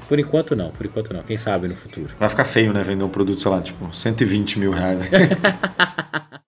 Por 0.10 0.17
enquanto 0.20 0.56
não, 0.56 0.72
por 0.72 0.86
enquanto 0.86 1.13
não. 1.13 1.22
Quem 1.22 1.38
sabe 1.38 1.67
no 1.67 1.76
futuro. 1.76 2.08
Vai 2.20 2.28
ficar 2.28 2.44
feio, 2.44 2.74
né? 2.74 2.82
Vender 2.84 3.04
um 3.04 3.10
produto, 3.10 3.39
sei 3.39 3.52
lá, 3.52 3.62
tipo, 3.62 3.96
120 3.96 4.58
mil 4.58 4.72
reais. 4.72 5.00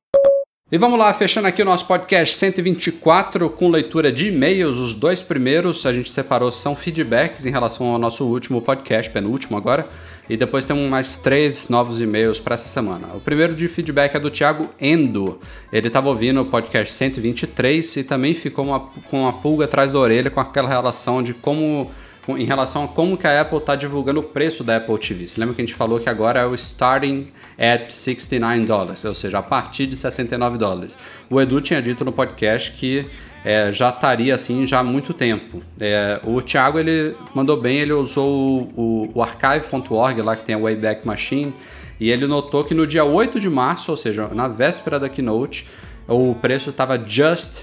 E 0.74 0.78
vamos 0.80 0.98
lá, 0.98 1.14
fechando 1.14 1.48
aqui 1.48 1.62
o 1.62 1.66
nosso 1.66 1.86
podcast 1.86 2.36
124 2.36 3.48
com 3.52 3.70
leitura 3.70 4.12
de 4.12 4.30
e-mails. 4.30 4.80
Os 4.80 4.96
dois 4.96 5.22
primeiros 5.22 5.86
a 5.86 5.94
gente 5.94 6.10
separou 6.10 6.52
são 6.52 6.76
feedbacks 6.76 7.46
em 7.46 7.52
relação 7.52 7.92
ao 7.92 8.00
nosso 8.00 8.26
último 8.26 8.60
podcast, 8.60 9.12
penúltimo 9.12 9.56
agora. 9.56 9.86
E 10.28 10.36
depois 10.36 10.66
temos 10.66 10.90
mais 10.90 11.16
três 11.16 11.70
novos 11.70 12.02
e-mails 12.02 12.40
para 12.40 12.56
essa 12.56 12.68
semana. 12.68 13.10
O 13.14 13.20
primeiro 13.20 13.54
de 13.54 13.68
feedback 13.68 14.16
é 14.16 14.20
do 14.20 14.32
Thiago 14.32 14.68
Endo. 14.82 15.40
Ele 15.72 15.90
estava 15.90 16.10
ouvindo 16.10 16.42
o 16.42 16.46
podcast 16.46 16.92
123 16.92 17.98
e 17.98 18.04
também 18.04 18.34
ficou 18.34 18.66
uma- 18.66 18.80
com 19.12 19.22
uma 19.22 19.34
pulga 19.34 19.66
atrás 19.66 19.92
da 19.92 20.00
orelha 20.00 20.32
com 20.32 20.40
aquela 20.40 20.68
relação 20.68 21.22
de 21.22 21.36
como 21.36 21.86
com- 21.86 21.92
em 22.30 22.46
relação 22.46 22.86
a 22.86 22.88
como 22.88 23.18
que 23.18 23.28
a 23.28 23.42
Apple 23.42 23.58
está 23.58 23.76
divulgando 23.76 24.22
o 24.22 24.24
preço 24.24 24.64
da 24.64 24.78
Apple 24.78 24.98
TV. 24.98 25.28
Você 25.28 25.40
lembra 25.40 25.56
que 25.56 25.62
a 25.62 25.66
gente 25.66 25.76
falou 25.76 26.00
que 26.00 26.10
agora 26.10 26.40
é 26.40 26.46
o 26.46 26.56
starting 26.56 27.28
at 27.58 27.92
69 27.92 28.66
dólares, 28.66 29.04
ou 29.04 29.14
seja, 29.14 29.40
a 29.40 29.44
partir 29.44 29.88
de 29.88 29.96
69 29.98 30.58
dólares. 30.58 30.98
O 31.30 31.42
Edu 31.42 31.60
tinha 31.60 31.82
dito 31.82 32.06
no 32.06 32.12
podcast 32.12 32.72
que 32.72 33.06
é, 33.44 33.72
já 33.74 33.90
estaria 33.90 34.34
assim 34.34 34.66
já 34.66 34.80
há 34.80 34.84
muito 34.84 35.14
tempo. 35.14 35.62
É, 35.80 36.20
o 36.24 36.42
Thiago 36.42 36.80
ele 36.80 37.14
mandou 37.36 37.58
bem, 37.58 37.80
ele 37.80 37.92
usou 37.92 38.72
o, 38.76 38.82
o, 38.82 39.12
o 39.16 39.22
archive.org 39.22 40.22
lá 40.22 40.36
que 40.36 40.44
tem 40.46 40.56
a 40.56 40.58
Wayback 40.58 41.06
Machine 41.06 41.54
e 42.00 42.10
ele 42.10 42.26
notou 42.26 42.64
que 42.64 42.74
no 42.74 42.88
dia 42.88 43.04
8 43.04 43.40
de 43.40 43.50
março, 43.50 43.92
ou 43.92 43.98
seja, 43.98 44.30
na 44.30 44.48
véspera 44.48 45.00
da 45.00 45.10
keynote, 45.10 45.68
o 46.08 46.36
preço 46.36 46.70
estava 46.70 47.02
just, 47.02 47.62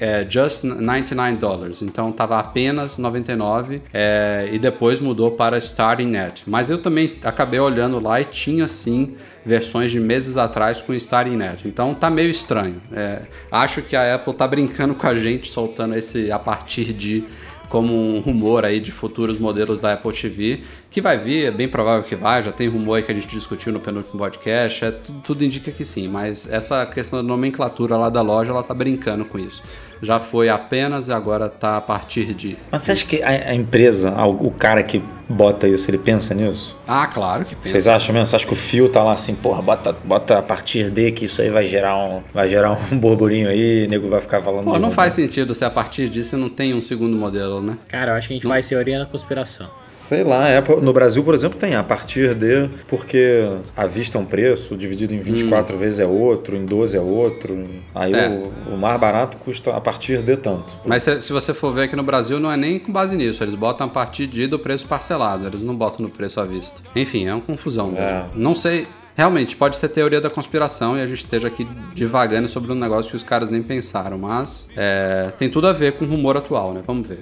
é, 0.00 0.26
just 0.28 0.64
99 0.64 1.36
dólares, 1.36 1.82
então 1.82 2.10
estava 2.10 2.38
apenas 2.38 2.96
99 2.96 3.82
é, 3.92 4.48
e 4.52 4.58
depois 4.58 5.00
mudou 5.00 5.32
para 5.32 5.58
Starting 5.58 6.06
Net. 6.06 6.48
Mas 6.48 6.70
eu 6.70 6.78
também 6.78 7.18
acabei 7.22 7.60
olhando 7.60 8.00
lá 8.00 8.20
e 8.20 8.24
tinha 8.24 8.66
sim 8.66 9.14
versões 9.44 9.90
de 9.90 10.00
meses 10.00 10.36
atrás 10.36 10.80
com 10.80 10.94
Starting 10.94 11.36
Net, 11.36 11.68
então 11.68 11.94
tá 11.94 12.08
meio 12.08 12.30
estranho. 12.30 12.80
É, 12.92 13.22
acho 13.50 13.82
que 13.82 13.94
a 13.94 14.14
Apple 14.14 14.32
tá 14.34 14.48
brincando 14.48 14.94
com 14.94 15.06
a 15.06 15.14
gente, 15.14 15.50
soltando 15.50 15.94
esse 15.94 16.32
a 16.32 16.38
partir 16.38 16.92
de 16.92 17.24
como 17.68 17.92
um 17.94 18.20
rumor 18.20 18.64
aí 18.64 18.80
de 18.80 18.92
futuros 18.92 19.38
modelos 19.38 19.80
da 19.80 19.94
Apple 19.94 20.12
TV, 20.12 20.60
que 20.90 21.00
vai 21.00 21.16
vir, 21.16 21.46
é 21.46 21.50
bem 21.50 21.68
provável 21.68 22.02
que 22.02 22.14
vai, 22.14 22.42
já 22.42 22.52
tem 22.52 22.68
rumor 22.68 22.96
aí 22.96 23.02
que 23.02 23.10
a 23.10 23.14
gente 23.14 23.26
discutiu 23.26 23.72
no 23.72 23.80
penúltimo 23.80 24.18
podcast, 24.18 24.84
é, 24.84 24.90
tudo, 24.90 25.20
tudo 25.22 25.44
indica 25.44 25.70
que 25.72 25.84
sim, 25.84 26.08
mas 26.08 26.50
essa 26.50 26.84
questão 26.86 27.22
da 27.22 27.28
nomenclatura 27.28 27.96
lá 27.96 28.08
da 28.08 28.22
loja, 28.22 28.50
ela 28.50 28.62
tá 28.62 28.74
brincando 28.74 29.24
com 29.24 29.38
isso. 29.38 29.62
Já 30.04 30.20
foi 30.20 30.48
apenas 30.48 31.08
e 31.08 31.12
agora 31.12 31.48
tá 31.48 31.76
a 31.76 31.80
partir 31.80 32.34
de... 32.34 32.56
Mas 32.70 32.82
você 32.82 32.92
acha 32.92 33.06
que 33.06 33.22
a, 33.22 33.28
a 33.28 33.54
empresa, 33.54 34.14
o 34.24 34.50
cara 34.50 34.82
que 34.82 35.02
bota 35.28 35.66
isso, 35.66 35.90
ele 35.90 35.98
pensa 35.98 36.34
nisso? 36.34 36.76
Ah, 36.86 37.06
claro 37.06 37.44
que 37.44 37.54
pensa. 37.54 37.70
Vocês 37.70 37.88
acham 37.88 38.14
mesmo? 38.14 38.26
Você 38.26 38.36
acha 38.36 38.46
que 38.46 38.52
o 38.52 38.56
fio 38.56 38.88
tá 38.88 39.02
lá 39.02 39.12
assim, 39.12 39.34
porra, 39.34 39.62
bota, 39.62 39.92
bota 40.04 40.38
a 40.38 40.42
partir 40.42 40.90
de 40.90 41.10
que 41.12 41.24
isso 41.24 41.40
aí 41.40 41.50
vai 41.50 41.66
gerar 41.66 41.96
um, 41.96 42.22
vai 42.32 42.48
gerar 42.48 42.72
um 42.72 42.76
burburinho 42.98 43.48
aí, 43.48 43.84
o 43.86 43.88
nego 43.88 44.08
vai 44.08 44.20
ficar 44.20 44.42
falando. 44.42 44.64
Pô, 44.64 44.78
não 44.78 44.90
faz 44.90 45.12
sentido 45.12 45.54
se 45.54 45.64
a 45.64 45.70
partir 45.70 46.08
disso 46.08 46.36
não 46.36 46.48
tem 46.48 46.74
um 46.74 46.82
segundo 46.82 47.16
modelo, 47.16 47.62
né? 47.62 47.78
Cara, 47.88 48.12
eu 48.12 48.16
acho 48.16 48.28
que 48.28 48.34
a 48.34 48.36
gente 48.36 48.46
faz 48.46 48.68
teoria 48.68 48.98
da 48.98 49.06
conspiração. 49.06 49.68
Sei 49.94 50.24
lá, 50.24 50.48
é, 50.48 50.60
no 50.82 50.92
Brasil, 50.92 51.22
por 51.22 51.34
exemplo, 51.34 51.56
tem 51.56 51.76
a 51.76 51.82
partir 51.84 52.34
de. 52.34 52.68
Porque 52.88 53.48
à 53.76 53.86
vista 53.86 54.18
é 54.18 54.20
um 54.20 54.24
preço, 54.24 54.76
dividido 54.76 55.14
em 55.14 55.20
24 55.20 55.78
vezes 55.78 56.00
é 56.00 56.04
outro, 56.06 56.56
em 56.56 56.66
12 56.66 56.96
é 56.96 57.00
outro. 57.00 57.62
Aí 57.94 58.12
É. 58.12 58.28
o, 58.28 58.74
o 58.74 58.76
mais 58.76 59.00
barato 59.00 59.36
custa 59.36 59.70
a 59.74 59.80
partir 59.80 60.20
de 60.20 60.36
tanto. 60.36 60.74
Mas 60.84 61.04
se, 61.04 61.22
se 61.22 61.32
você 61.32 61.54
for 61.54 61.72
ver 61.72 61.82
aqui 61.82 61.94
no 61.94 62.02
Brasil, 62.02 62.40
não 62.40 62.50
é 62.50 62.56
nem 62.56 62.80
com 62.80 62.90
base 62.90 63.16
nisso. 63.16 63.42
Eles 63.44 63.54
botam 63.54 63.86
a 63.86 63.90
partir 63.90 64.26
de 64.26 64.48
do 64.48 64.58
preço 64.58 64.84
parcelado. 64.88 65.46
Eles 65.46 65.62
não 65.62 65.76
botam 65.76 66.04
no 66.04 66.10
preço 66.10 66.40
à 66.40 66.44
vista. 66.44 66.82
Enfim, 66.96 67.28
é 67.28 67.32
uma 67.32 67.40
confusão 67.42 67.86
mesmo. 67.86 68.04
É. 68.04 68.24
Não 68.34 68.54
sei. 68.54 68.88
Realmente, 69.16 69.54
pode 69.54 69.76
ser 69.76 69.88
teoria 69.90 70.20
da 70.20 70.28
conspiração 70.28 70.98
e 70.98 71.00
a 71.00 71.06
gente 71.06 71.18
esteja 71.18 71.46
aqui 71.46 71.64
divagando 71.94 72.48
sobre 72.48 72.72
um 72.72 72.74
negócio 72.74 73.10
que 73.10 73.16
os 73.16 73.22
caras 73.22 73.48
nem 73.48 73.62
pensaram, 73.62 74.18
mas 74.18 74.68
é, 74.76 75.30
tem 75.38 75.48
tudo 75.48 75.68
a 75.68 75.72
ver 75.72 75.92
com 75.92 76.04
o 76.04 76.08
rumor 76.08 76.36
atual, 76.36 76.72
né? 76.74 76.82
Vamos 76.84 77.06
ver. 77.06 77.20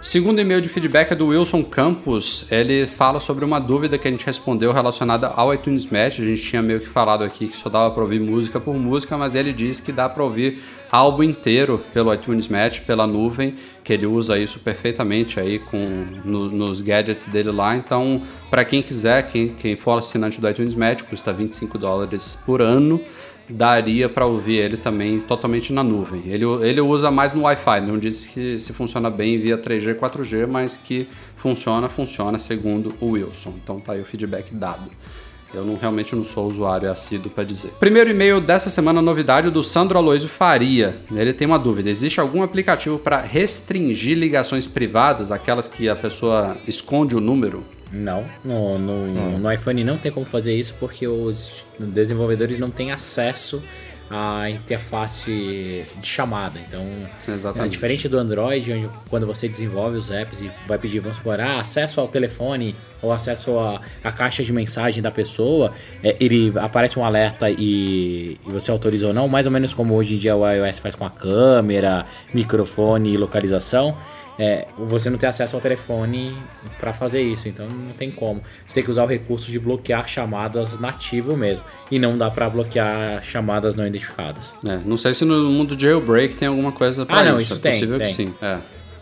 Segundo 0.00 0.40
e-mail 0.40 0.60
de 0.60 0.68
feedback 0.68 1.10
é 1.10 1.14
do 1.16 1.26
Wilson 1.28 1.64
Campos. 1.64 2.46
Ele 2.48 2.86
fala 2.86 3.18
sobre 3.18 3.44
uma 3.44 3.58
dúvida 3.58 3.98
que 3.98 4.06
a 4.06 4.10
gente 4.10 4.24
respondeu 4.24 4.70
relacionada 4.70 5.26
ao 5.26 5.52
iTunes 5.52 5.84
Match. 5.86 6.20
A 6.20 6.24
gente 6.24 6.42
tinha 6.42 6.62
meio 6.62 6.78
que 6.78 6.86
falado 6.86 7.24
aqui 7.24 7.48
que 7.48 7.56
só 7.56 7.68
dava 7.68 7.90
para 7.92 8.04
ouvir 8.04 8.20
música 8.20 8.60
por 8.60 8.74
música, 8.76 9.16
mas 9.16 9.34
ele 9.34 9.52
diz 9.52 9.80
que 9.80 9.90
dá 9.90 10.08
para 10.08 10.22
ouvir 10.22 10.62
álbum 10.92 11.24
inteiro 11.24 11.82
pelo 11.92 12.14
iTunes 12.14 12.46
Match, 12.46 12.82
pela 12.82 13.04
nuvem, 13.04 13.56
que 13.82 13.92
ele 13.92 14.06
usa 14.06 14.38
isso 14.38 14.60
perfeitamente 14.60 15.40
aí 15.40 15.58
com 15.58 16.06
no- 16.24 16.50
nos 16.50 16.82
gadgets 16.82 17.26
dele 17.26 17.50
lá. 17.50 17.74
Então, 17.76 18.22
para 18.48 18.64
quem 18.64 18.82
quiser, 18.82 19.26
quem, 19.28 19.48
quem 19.48 19.74
for 19.74 19.98
assinante 19.98 20.40
do 20.40 20.48
iTunes 20.48 20.76
Match, 20.76 21.02
custa 21.02 21.32
25 21.32 21.76
dólares 21.78 22.38
por 22.46 22.62
ano 22.62 23.00
daria 23.48 24.08
para 24.08 24.26
ouvir 24.26 24.56
ele 24.56 24.76
também 24.76 25.20
totalmente 25.20 25.72
na 25.72 25.82
nuvem. 25.82 26.22
Ele, 26.26 26.44
ele 26.62 26.80
usa 26.80 27.10
mais 27.10 27.32
no 27.32 27.42
Wi-Fi, 27.42 27.80
não 27.80 27.98
disse 27.98 28.28
que 28.28 28.58
se 28.58 28.72
funciona 28.72 29.10
bem 29.10 29.38
via 29.38 29.56
3G, 29.56 29.94
4G, 29.94 30.46
mas 30.46 30.76
que 30.76 31.06
funciona, 31.36 31.88
funciona 31.88 32.38
segundo 32.38 32.94
o 33.00 33.12
Wilson. 33.12 33.54
Então 33.62 33.80
tá 33.80 33.92
aí 33.92 34.00
o 34.00 34.04
feedback 34.04 34.54
dado. 34.54 34.90
Eu 35.54 35.64
não, 35.64 35.76
realmente 35.76 36.14
não 36.14 36.24
sou 36.24 36.46
usuário 36.46 36.90
assíduo 36.90 37.30
para 37.30 37.44
dizer. 37.44 37.70
Primeiro 37.78 38.10
e-mail 38.10 38.40
dessa 38.40 38.68
semana, 38.68 39.00
novidade 39.00 39.48
do 39.48 39.62
Sandro 39.62 39.96
Aloysio 39.96 40.28
Faria. 40.28 40.96
Ele 41.14 41.32
tem 41.32 41.46
uma 41.46 41.58
dúvida: 41.58 41.88
existe 41.88 42.20
algum 42.20 42.42
aplicativo 42.42 42.98
para 42.98 43.20
restringir 43.20 44.18
ligações 44.18 44.66
privadas, 44.66 45.30
aquelas 45.30 45.66
que 45.66 45.88
a 45.88 45.96
pessoa 45.96 46.56
esconde 46.66 47.16
o 47.16 47.20
número? 47.20 47.64
Não, 47.92 48.24
no, 48.44 48.78
no, 48.78 49.38
no 49.38 49.52
iPhone 49.52 49.84
não 49.84 49.96
tem 49.96 50.10
como 50.10 50.26
fazer 50.26 50.58
isso 50.58 50.74
porque 50.78 51.06
os 51.06 51.64
desenvolvedores 51.78 52.58
não 52.58 52.70
têm 52.70 52.90
acesso 52.90 53.62
à 54.10 54.48
interface 54.48 55.84
de 56.00 56.06
chamada. 56.06 56.58
Então, 56.60 56.84
Exatamente. 57.28 57.66
é 57.66 57.70
diferente 57.70 58.08
do 58.08 58.18
Android, 58.18 58.72
onde 58.72 58.90
quando 59.10 59.26
você 59.26 59.48
desenvolve 59.48 59.96
os 59.96 60.10
apps 60.10 60.40
e 60.40 60.50
vai 60.66 60.78
pedir, 60.78 61.00
vamos 61.00 61.18
supor, 61.18 61.40
ah, 61.40 61.60
acesso 61.60 62.00
ao 62.00 62.08
telefone 62.08 62.74
ou 63.02 63.12
acesso 63.12 63.58
à, 63.58 63.80
à 64.02 64.12
caixa 64.12 64.42
de 64.42 64.52
mensagem 64.52 65.02
da 65.02 65.10
pessoa, 65.10 65.72
é, 66.02 66.16
ele 66.20 66.52
aparece 66.56 66.98
um 66.98 67.04
alerta 67.04 67.50
e, 67.50 68.38
e 68.46 68.52
você 68.52 68.70
autoriza 68.70 69.08
ou 69.08 69.14
não, 69.14 69.28
mais 69.28 69.46
ou 69.46 69.52
menos 69.52 69.74
como 69.74 69.94
hoje 69.94 70.14
em 70.14 70.18
dia 70.18 70.36
o 70.36 70.48
iOS 70.48 70.78
faz 70.78 70.94
com 70.94 71.04
a 71.04 71.10
câmera, 71.10 72.06
microfone 72.32 73.12
e 73.12 73.16
localização. 73.16 73.96
É, 74.38 74.66
você 74.78 75.08
não 75.08 75.16
tem 75.16 75.28
acesso 75.28 75.56
ao 75.56 75.62
telefone 75.62 76.36
para 76.78 76.92
fazer 76.92 77.22
isso, 77.22 77.48
então 77.48 77.66
não 77.68 77.94
tem 77.94 78.10
como. 78.10 78.42
Você 78.64 78.74
tem 78.74 78.84
que 78.84 78.90
usar 78.90 79.04
o 79.04 79.06
recurso 79.06 79.50
de 79.50 79.58
bloquear 79.58 80.06
chamadas 80.06 80.78
nativo 80.78 81.36
mesmo. 81.36 81.64
E 81.90 81.98
não 81.98 82.18
dá 82.18 82.30
para 82.30 82.48
bloquear 82.50 83.22
chamadas 83.22 83.74
não 83.76 83.86
identificadas. 83.86 84.54
É, 84.66 84.78
não 84.84 84.96
sei 84.96 85.14
se 85.14 85.24
no 85.24 85.48
mundo 85.50 85.74
de 85.74 85.84
jailbreak 85.86 86.36
tem 86.36 86.48
alguma 86.48 86.72
coisa 86.72 87.06
pra 87.06 87.20
Ah, 87.20 87.24
não, 87.24 87.40
isso. 87.40 87.54
isso 87.54 87.54
é 87.54 87.70
tem, 87.70 87.72
possível 87.72 87.98
que 87.98 88.04
tem. 88.04 88.14
sim. 88.14 88.34
É. 88.42 88.58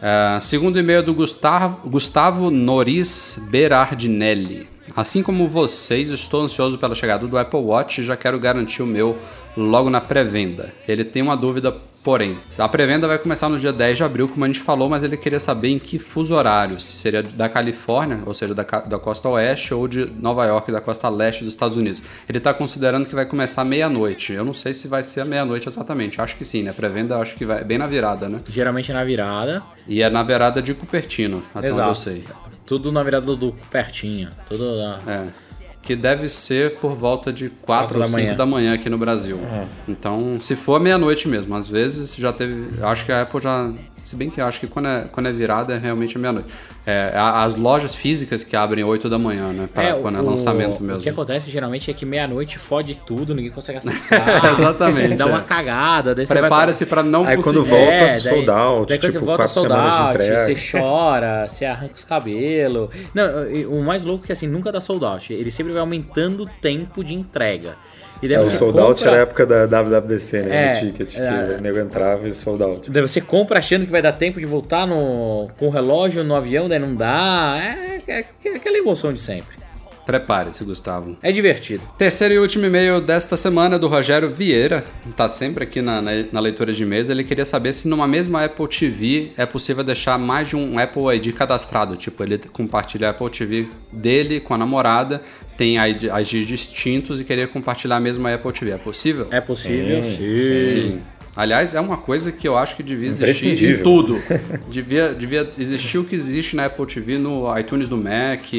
É, 0.07 0.39
segundo 0.41 0.79
e-mail 0.79 1.03
do 1.03 1.15
Gustavo, 1.15 1.89
Gustavo 1.89 2.51
Noris 2.51 3.39
Berardinelli. 3.51 4.69
Assim 4.95 5.23
como 5.23 5.49
vocês, 5.49 6.11
estou 6.11 6.43
ansioso 6.43 6.77
pela 6.79 6.95
chegada 6.95 7.27
do 7.27 7.39
Apple 7.39 7.59
Watch 7.61 8.01
e 8.01 8.05
já 8.05 8.17
quero 8.17 8.39
garantir 8.39 8.83
o 8.83 8.87
meu 8.87 9.17
logo 9.57 9.89
na 9.89 10.01
pré-venda. 10.01 10.73
Ele 10.87 11.05
tem 11.05 11.23
uma 11.23 11.37
dúvida, 11.37 11.75
porém. 12.05 12.39
A 12.59 12.69
pré-venda 12.69 13.09
vai 13.09 13.19
começar 13.19 13.49
no 13.49 13.59
dia 13.59 13.73
10 13.73 13.97
de 13.97 14.05
abril, 14.05 14.29
como 14.29 14.45
a 14.45 14.47
gente 14.47 14.61
falou, 14.61 14.91
mas 14.91 15.03
ele 15.03 15.17
queria 15.17 15.41
saber 15.41 15.69
em 15.69 15.79
que 15.79 15.99
fuso 15.99 16.35
horário. 16.35 16.79
Se 16.79 16.99
seria 16.99 17.23
da 17.23 17.49
Califórnia, 17.49 18.23
ou 18.27 18.35
seja, 18.35 18.55
da, 18.55 18.63
da 18.63 18.99
costa 18.99 19.27
oeste, 19.31 19.73
ou 19.73 19.89
de 19.89 20.05
Nova 20.21 20.45
York, 20.45 20.71
da 20.71 20.83
costa 20.83 21.09
leste 21.09 21.43
dos 21.43 21.55
Estados 21.55 21.79
Unidos. 21.79 22.03
Ele 22.29 22.39
está 22.39 22.53
considerando 22.53 23.07
que 23.07 23.15
vai 23.15 23.25
começar 23.25 23.65
meia-noite. 23.65 24.35
Eu 24.35 24.45
não 24.45 24.53
sei 24.53 24.75
se 24.75 24.87
vai 24.87 25.03
ser 25.03 25.23
a 25.23 25.25
meia-noite 25.25 25.67
exatamente. 25.67 26.21
Acho 26.21 26.37
que 26.37 26.45
sim, 26.45 26.63
né? 26.63 26.75
Pré-venda 26.75 27.17
acho 27.17 27.35
que 27.37 27.47
vai 27.47 27.65
bem 27.65 27.79
na 27.79 27.87
virada, 27.87 28.29
né? 28.29 28.41
Geralmente 28.49 28.91
é 28.91 28.95
na 28.95 29.03
virada. 29.03 29.63
E 29.89 30.03
é 30.03 30.11
na 30.11 30.23
virada 30.23 30.61
de 30.61 30.75
Cupertino, 30.75 31.43
até 31.55 31.73
onde 31.73 31.89
eu 31.89 31.95
sei. 31.95 32.25
Tudo 32.67 32.93
na 32.93 33.03
virada 33.03 33.35
do 33.35 33.53
pertinho. 33.71 34.31
Tudo 34.47 34.77
na... 34.77 34.99
É. 35.07 35.44
Que 35.85 35.95
deve 35.95 36.29
ser 36.29 36.77
por 36.77 36.95
volta 36.95 37.33
de 37.33 37.51
4 37.51 37.65
Quatro 37.65 37.95
ou 37.97 38.01
da 38.01 38.07
5 38.07 38.19
manhã. 38.19 38.35
da 38.37 38.47
manhã 38.47 38.75
aqui 38.75 38.89
no 38.89 38.97
Brasil. 38.97 39.39
Então, 39.87 40.39
se 40.41 40.57
for 40.57 40.81
meia-noite 40.81 41.29
mesmo, 41.29 41.55
às 41.55 41.69
vezes 41.69 42.15
já 42.17 42.33
teve. 42.33 42.83
Acho 42.83 43.05
que 43.05 43.13
a 43.13 43.23
Apple 43.23 43.41
já. 43.43 43.71
Se 44.05 44.15
bem 44.17 44.29
que 44.31 44.41
eu 44.41 44.45
acho 44.47 44.61
que 44.61 44.67
quando 44.67 44.87
é, 44.87 45.07
quando 45.11 45.29
é 45.29 45.33
virada 45.33 45.75
é 45.75 45.79
realmente 45.79 46.19
meia-noite. 46.19 46.49
É, 46.87 47.11
as 47.17 47.55
lojas 47.57 47.95
físicas 47.95 48.45
que 48.45 48.55
abrem 48.55 48.85
8 48.85 49.09
da 49.09 49.19
manhã, 49.19 49.49
né? 49.53 49.67
Para 49.73 49.95
quando 49.95 50.19
é 50.19 50.21
o- 50.21 50.25
lançamento 50.25 50.75
O 50.75 50.77
que 50.77 50.83
mesmo. 50.83 51.11
acontece 51.11 51.51
geralmente 51.51 51.91
é 51.91 51.95
que 51.95 52.05
meia-noite 52.05 52.59
fode 52.59 52.95
tudo, 53.07 53.35
ninguém 53.35 53.51
consegue 53.51 53.79
acessar. 53.89 54.45
Exatamente, 54.53 55.15
Dá 55.17 55.27
uma 55.27 55.39
é. 55.39 55.43
cagada. 55.43 56.15
Prepara-se 56.15 56.85
para 56.87 57.03
não 57.03 57.25
Aí 57.27 57.37
quando 57.43 57.65
volta, 57.65 57.93
É, 57.95 58.19
sold 58.19 58.51
out, 58.51 58.89
daí 58.89 58.99
quando 58.99 59.13
tipo, 59.13 59.13
você 59.13 59.19
volta 59.21 59.43
quatro 59.45 59.55
sold 59.55 59.73
out, 59.73 60.15
entrega. 60.17 60.39
você 60.39 60.55
chora, 60.79 61.47
você 61.49 61.65
arranca 61.65 61.95
os 61.95 62.05
cabelos. 62.05 62.91
Não, 63.15 63.25
o 63.71 63.83
mais 63.83 64.05
louco 64.05 64.25
é 64.25 64.27
que 64.27 64.33
assim, 64.33 64.47
nunca 64.47 64.71
dá 64.71 64.81
sold 64.81 65.05
out. 65.05 65.33
Ele 65.33 65.51
sempre 65.51 65.73
vai 65.73 65.81
aumentando 65.81 66.43
o 66.43 66.47
tempo 66.61 67.03
de 67.03 67.15
entrega. 67.15 67.77
E 68.25 68.29
daí 68.29 68.39
É, 68.39 68.41
o 68.41 68.47
sold 68.47 68.79
out 68.81 68.95
compra- 69.01 69.11
era 69.11 69.19
a 69.19 69.23
época 69.23 69.45
da 69.45 69.67
WWDC, 69.83 70.43
né? 70.43 70.65
É, 70.65 70.75
no 70.75 70.81
ticket, 70.81 71.11
que 71.15 71.21
é. 71.21 71.57
o 71.59 71.61
nego 71.61 71.79
entrava 71.79 72.27
e 72.27 72.33
sold 72.33 72.63
out. 72.63 72.91
Daí 72.91 73.03
você 73.03 73.21
compra 73.21 73.59
achando 73.59 73.85
que 73.85 73.93
vai 73.93 74.01
dar 74.01 74.13
tempo 74.13 74.41
de 74.41 74.47
voltar 74.47 74.87
no, 74.87 75.49
com 75.59 75.67
o 75.67 75.71
relógio 75.71 76.25
no 76.25 76.35
avião, 76.35 76.67
daí 76.69 76.79
não 76.79 76.95
dá. 76.95 77.57
É, 77.59 78.01
é- 78.11 78.25
é 78.47 78.49
aquela 78.57 78.79
emoção 78.79 79.13
de 79.13 79.21
sempre. 79.21 79.57
Prepare-se, 80.05 80.63
Gustavo. 80.65 81.17
É 81.23 81.33
divertido. 81.33 81.83
Terceiro 81.97 82.35
e 82.35 82.39
último 82.39 82.67
e-mail 82.67 83.01
desta 83.01 83.37
semana 83.37 83.77
é 83.77 83.79
do 83.79 83.87
Rogério 83.89 84.31
Vieira, 84.31 84.85
tá 85.17 85.29
sempre 85.29 85.65
aqui 85.65 85.81
na, 85.81 86.03
na, 86.03 86.11
na 86.31 86.41
leitura 86.41 86.73
de 86.73 86.83
e-mails. 86.83 87.09
Ele 87.09 87.25
queria 87.25 87.45
saber 87.45 87.73
se 87.73 87.89
numa 87.89 88.07
mesma 88.07 88.45
Apple 88.45 88.69
TV 88.69 89.33
é 89.37 89.47
possível 89.47 89.83
deixar 89.83 90.19
mais 90.19 90.49
de 90.49 90.57
um 90.57 90.79
Apple 90.79 91.03
ID 91.17 91.35
cadastrado. 91.35 91.97
Tipo, 91.97 92.23
ele 92.23 92.39
compartilha 92.53 93.09
a 93.09 93.11
Apple 93.11 93.31
TV 93.31 93.69
dele 93.93 94.41
com 94.41 94.55
a 94.55 94.59
namorada, 94.59 95.23
tem 95.57 95.77
ID, 95.79 96.05
IDs 96.05 96.47
distintos 96.47 97.21
e 97.21 97.25
queria 97.25 97.49
compartilhar 97.49 97.97
a 97.97 98.01
mesma 98.01 98.35
Apple 98.35 98.53
TV. 98.53 98.73
É 98.73 98.79
possível? 98.79 99.29
É 99.31 99.41
possível, 99.41 100.03
sim. 100.03 100.59
Sim. 100.71 101.01
Aliás, 101.37 101.75
é 101.75 101.81
uma 101.81 101.97
coisa 101.97 102.31
que 102.31 102.47
eu 102.47 102.57
acho 102.57 102.77
que 102.77 102.83
devia 102.83 103.09
existir 103.09 103.81
em 103.81 103.83
tudo. 103.83 104.23
devia, 104.71 105.13
devia 105.13 105.51
existir 105.59 105.99
o 105.99 106.05
que 106.05 106.15
existe 106.15 106.55
na 106.55 106.67
Apple 106.67 106.87
TV, 106.87 107.19
no 107.19 107.59
iTunes 107.59 107.89
do 107.89 107.97
Mac, 107.97 108.53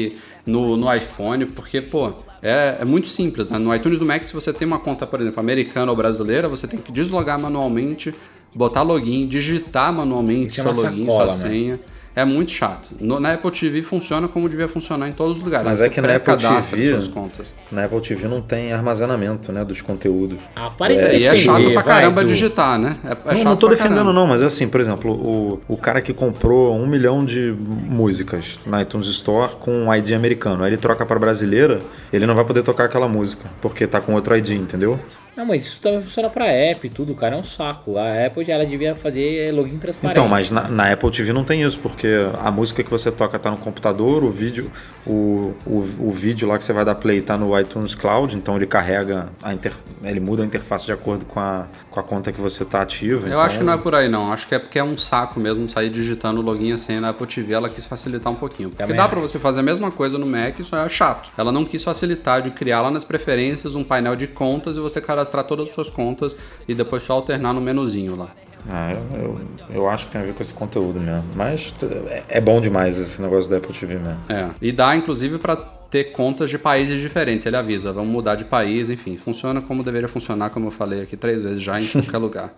no, 0.46 0.76
no 0.76 0.94
iPhone, 0.94 1.44
porque, 1.46 1.82
pô, 1.82 2.12
é, 2.40 2.78
é 2.80 2.84
muito 2.84 3.08
simples. 3.08 3.50
Né? 3.50 3.58
No 3.58 3.74
iTunes 3.74 3.98
do 3.98 4.06
Mac, 4.06 4.22
se 4.22 4.32
você 4.32 4.52
tem 4.52 4.66
uma 4.66 4.78
conta, 4.78 5.06
por 5.06 5.20
exemplo, 5.20 5.40
americana 5.40 5.90
ou 5.90 5.96
brasileira, 5.96 6.48
você 6.48 6.66
tem 6.68 6.78
que 6.78 6.92
deslogar 6.92 7.38
manualmente, 7.38 8.14
botar 8.56 8.82
login, 8.82 9.26
digitar 9.28 9.92
manualmente 9.92 10.58
é 10.58 10.62
seu 10.62 10.72
login, 10.72 11.02
sacola, 11.04 11.28
sua 11.28 11.44
né? 11.48 11.50
senha. 11.54 11.80
É 12.18 12.24
muito 12.24 12.50
chato. 12.50 12.92
No- 12.98 13.20
na 13.20 13.34
Apple 13.34 13.50
TV 13.50 13.82
funciona 13.82 14.26
como 14.26 14.48
devia 14.48 14.66
funcionar 14.66 15.06
em 15.06 15.12
todos 15.12 15.36
os 15.36 15.44
lugares. 15.44 15.66
Mas 15.66 15.78
Você 15.80 15.84
é 15.84 15.90
que 15.90 16.00
na 16.00 16.16
Apple 16.16 16.34
TV 16.38 16.92
suas 16.92 17.08
contas. 17.08 17.54
Na 17.70 17.84
Apple 17.84 18.00
TV 18.00 18.26
não 18.26 18.40
tem 18.40 18.72
armazenamento, 18.72 19.52
né, 19.52 19.62
dos 19.62 19.82
conteúdos. 19.82 20.38
Ah, 20.56 20.70
para 20.70 20.94
de 20.94 20.98
É, 21.00 21.18
e 21.18 21.24
é 21.26 21.30
defender, 21.32 21.36
chato 21.36 21.72
pra 21.74 21.82
caramba 21.82 22.22
Edu. 22.22 22.30
digitar, 22.30 22.78
né? 22.78 22.96
É, 23.04 23.08
é 23.08 23.14
não, 23.14 23.36
chato 23.36 23.44
não 23.44 23.56
tô 23.56 23.68
defendendo 23.68 23.96
caramba. 23.96 24.12
não, 24.14 24.26
mas 24.26 24.40
é 24.40 24.46
assim, 24.46 24.66
por 24.66 24.80
exemplo, 24.80 25.12
o, 25.12 25.60
o 25.68 25.76
cara 25.76 26.00
que 26.00 26.14
comprou 26.14 26.74
um 26.74 26.86
milhão 26.86 27.22
de 27.22 27.54
músicas 27.86 28.58
na 28.64 28.80
iTunes 28.80 29.08
Store 29.08 29.52
com 29.60 29.70
um 29.70 29.94
ID 29.94 30.12
americano, 30.12 30.62
aí 30.64 30.70
ele 30.70 30.78
troca 30.78 31.04
pra 31.04 31.18
brasileira, 31.18 31.82
ele 32.10 32.24
não 32.26 32.34
vai 32.34 32.46
poder 32.46 32.62
tocar 32.62 32.84
aquela 32.86 33.06
música, 33.08 33.50
porque 33.60 33.86
tá 33.86 34.00
com 34.00 34.14
outro 34.14 34.34
ID, 34.34 34.52
entendeu? 34.52 34.98
Não, 35.36 35.44
mas 35.44 35.66
isso 35.66 35.80
também 35.80 36.00
funciona 36.00 36.30
pra 36.30 36.46
app 36.46 36.86
e 36.86 36.90
tudo, 36.90 37.14
cara. 37.14 37.36
É 37.36 37.38
um 37.38 37.42
saco. 37.42 37.98
A 37.98 38.26
Apple 38.26 38.50
ela 38.50 38.64
devia 38.64 38.94
fazer 38.94 39.52
login 39.52 39.76
transparente. 39.78 40.18
Então, 40.18 40.28
mas 40.28 40.50
na, 40.50 40.68
na 40.68 40.92
Apple 40.92 41.10
TV 41.10 41.32
não 41.32 41.44
tem 41.44 41.62
isso, 41.62 41.78
porque 41.80 42.08
a 42.42 42.50
música 42.50 42.82
que 42.82 42.90
você 42.90 43.12
toca 43.12 43.38
tá 43.38 43.50
no 43.50 43.58
computador, 43.58 44.24
o 44.24 44.30
vídeo, 44.30 44.70
o, 45.06 45.52
o, 45.66 45.84
o 45.98 46.10
vídeo 46.10 46.48
lá 46.48 46.56
que 46.56 46.64
você 46.64 46.72
vai 46.72 46.84
dar 46.84 46.94
play 46.94 47.20
tá 47.20 47.36
no 47.36 47.58
iTunes 47.58 47.94
Cloud, 47.94 48.36
então 48.36 48.56
ele 48.56 48.66
carrega, 48.66 49.28
a 49.42 49.52
inter, 49.52 49.72
ele 50.02 50.20
muda 50.20 50.42
a 50.42 50.46
interface 50.46 50.86
de 50.86 50.92
acordo 50.92 51.26
com 51.26 51.38
a, 51.38 51.66
com 51.90 52.00
a 52.00 52.02
conta 52.02 52.32
que 52.32 52.40
você 52.40 52.64
tá 52.64 52.80
ativa. 52.80 53.28
Eu 53.28 53.40
acho 53.40 53.58
que 53.58 53.64
não 53.64 53.72
é 53.72 53.76
por 53.76 53.94
aí, 53.94 54.08
não. 54.08 54.32
Acho 54.32 54.48
que 54.48 54.54
é 54.54 54.58
porque 54.58 54.78
é 54.78 54.84
um 54.84 54.96
saco 54.96 55.38
mesmo 55.38 55.68
sair 55.68 55.90
digitando 55.90 56.40
login 56.40 56.68
e 56.68 56.72
a 56.72 56.78
senha 56.78 57.00
na 57.00 57.10
Apple 57.10 57.26
TV. 57.26 57.52
Ela 57.52 57.68
quis 57.68 57.84
facilitar 57.84 58.32
um 58.32 58.36
pouquinho. 58.36 58.70
Porque 58.70 58.82
Também 58.82 58.96
dá 58.96 59.04
acho. 59.04 59.10
pra 59.10 59.20
você 59.20 59.38
fazer 59.38 59.60
a 59.60 59.62
mesma 59.62 59.90
coisa 59.90 60.16
no 60.16 60.26
Mac, 60.26 60.58
só 60.62 60.78
é 60.78 60.88
chato. 60.88 61.30
Ela 61.36 61.52
não 61.52 61.64
quis 61.64 61.84
facilitar 61.84 62.40
de 62.40 62.50
criar 62.50 62.80
lá 62.80 62.90
nas 62.90 63.04
preferências 63.04 63.74
um 63.74 63.84
painel 63.84 64.16
de 64.16 64.26
contas 64.26 64.76
e 64.76 64.80
você 64.80 65.00
cadastrar 65.26 65.44
todas 65.44 65.68
as 65.68 65.74
suas 65.74 65.90
contas 65.90 66.36
e 66.66 66.74
depois 66.74 67.02
só 67.02 67.14
alternar 67.14 67.52
no 67.52 67.60
menuzinho 67.60 68.16
lá. 68.16 68.30
Ah, 68.68 68.92
eu, 68.92 69.18
eu, 69.18 69.40
eu 69.74 69.88
acho 69.88 70.06
que 70.06 70.12
tem 70.12 70.20
a 70.20 70.24
ver 70.24 70.34
com 70.34 70.42
esse 70.42 70.52
conteúdo 70.52 70.98
mesmo. 70.98 71.24
Mas 71.34 71.72
é, 72.08 72.24
é 72.28 72.40
bom 72.40 72.60
demais 72.60 72.98
esse 72.98 73.20
negócio 73.22 73.50
da 73.50 73.58
Apple 73.58 73.72
TV 73.72 73.94
mesmo. 73.94 74.20
É. 74.28 74.50
E 74.60 74.72
dá, 74.72 74.96
inclusive, 74.96 75.38
pra 75.38 75.54
ter 75.54 76.06
contas 76.06 76.50
de 76.50 76.58
países 76.58 77.00
diferentes. 77.00 77.46
Ele 77.46 77.56
avisa, 77.56 77.92
vamos 77.92 78.10
mudar 78.10 78.34
de 78.34 78.44
país, 78.44 78.90
enfim. 78.90 79.16
Funciona 79.16 79.60
como 79.62 79.84
deveria 79.84 80.08
funcionar, 80.08 80.50
como 80.50 80.66
eu 80.66 80.70
falei 80.72 81.02
aqui 81.02 81.16
três 81.16 81.42
vezes 81.42 81.62
já, 81.62 81.80
em 81.80 81.86
qualquer 81.86 82.18
lugar. 82.18 82.54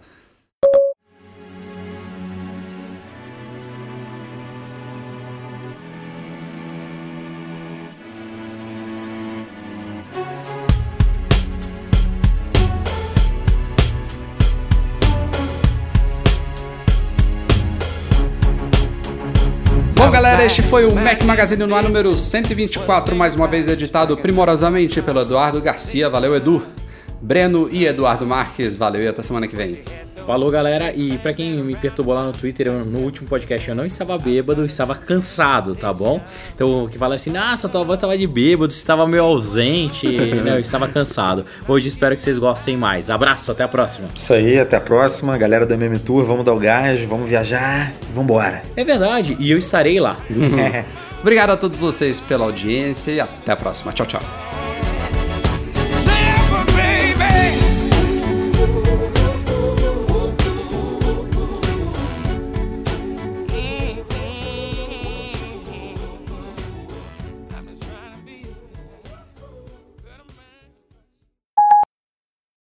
Galera, 20.31 20.45
este 20.45 20.61
foi 20.61 20.85
o 20.85 20.95
Mac 20.95 21.23
Magazine 21.23 21.65
no 21.65 21.75
ar 21.75 21.83
número 21.83 22.15
124, 22.15 23.17
mais 23.17 23.35
uma 23.35 23.49
vez 23.49 23.67
editado 23.67 24.15
primorosamente 24.15 25.01
pelo 25.01 25.23
Eduardo 25.23 25.59
Garcia. 25.59 26.07
Valeu, 26.11 26.37
Edu. 26.37 26.63
Breno 27.21 27.67
e 27.73 27.87
Eduardo 27.87 28.27
Marques, 28.27 28.77
valeu 28.77 29.03
e 29.03 29.09
até 29.09 29.23
semana 29.23 29.49
que 29.49 29.57
vem. 29.57 29.79
Falou, 30.29 30.51
galera. 30.51 30.93
E 30.95 31.17
pra 31.17 31.33
quem 31.33 31.65
me 31.65 31.75
perturbou 31.75 32.13
lá 32.15 32.23
no 32.23 32.35
Twitter, 32.35 32.67
eu- 32.67 32.85
no 32.85 32.99
último 32.99 33.27
podcast 33.27 33.67
eu 33.67 33.75
não 33.75 33.87
estava 33.87 34.19
bêbado, 34.19 34.61
eu 34.61 34.67
estava 34.67 34.95
cansado, 34.95 35.75
tá 35.75 35.91
bom? 35.91 36.21
Então, 36.55 36.85
o 36.85 36.89
que 36.89 36.99
fala 36.99 37.15
assim, 37.15 37.31
nossa, 37.31 37.67
tua 37.67 37.83
voz 37.83 37.97
estava 37.97 38.17
de 38.19 38.27
bêbado, 38.27 38.71
você 38.71 38.77
estava 38.79 39.07
meio 39.07 39.23
ausente. 39.23 40.07
não, 40.45 40.53
eu 40.53 40.61
estava 40.61 40.87
cansado. 40.87 41.47
Hoje 41.67 41.89
espero 41.89 42.15
que 42.15 42.21
vocês 42.21 42.37
gostem 42.37 42.77
mais. 42.77 43.09
Abraço, 43.09 43.51
até 43.51 43.65
a 43.65 43.69
próxima. 43.69 44.07
Isso 44.15 44.35
aí, 44.35 44.59
até 44.59 44.77
a 44.77 44.81
próxima. 44.83 45.39
Galera 45.39 45.65
do 45.65 45.73
MM 45.73 45.99
Tour, 45.99 46.23
vamos 46.27 46.45
dar 46.45 46.53
o 46.53 46.59
gás, 46.59 47.03
vamos 47.05 47.27
viajar, 47.27 47.95
vambora. 48.15 48.63
É 48.77 48.85
verdade, 48.85 49.35
e 49.41 49.51
eu 49.51 49.57
estarei 49.57 49.99
lá. 49.99 50.15
Obrigado 51.23 51.51
a 51.53 51.57
todos 51.57 51.79
vocês 51.79 52.21
pela 52.21 52.45
audiência 52.45 53.13
e 53.13 53.19
até 53.19 53.51
a 53.51 53.57
próxima. 53.57 53.95
Tchau, 53.95 54.05
tchau. 54.05 54.48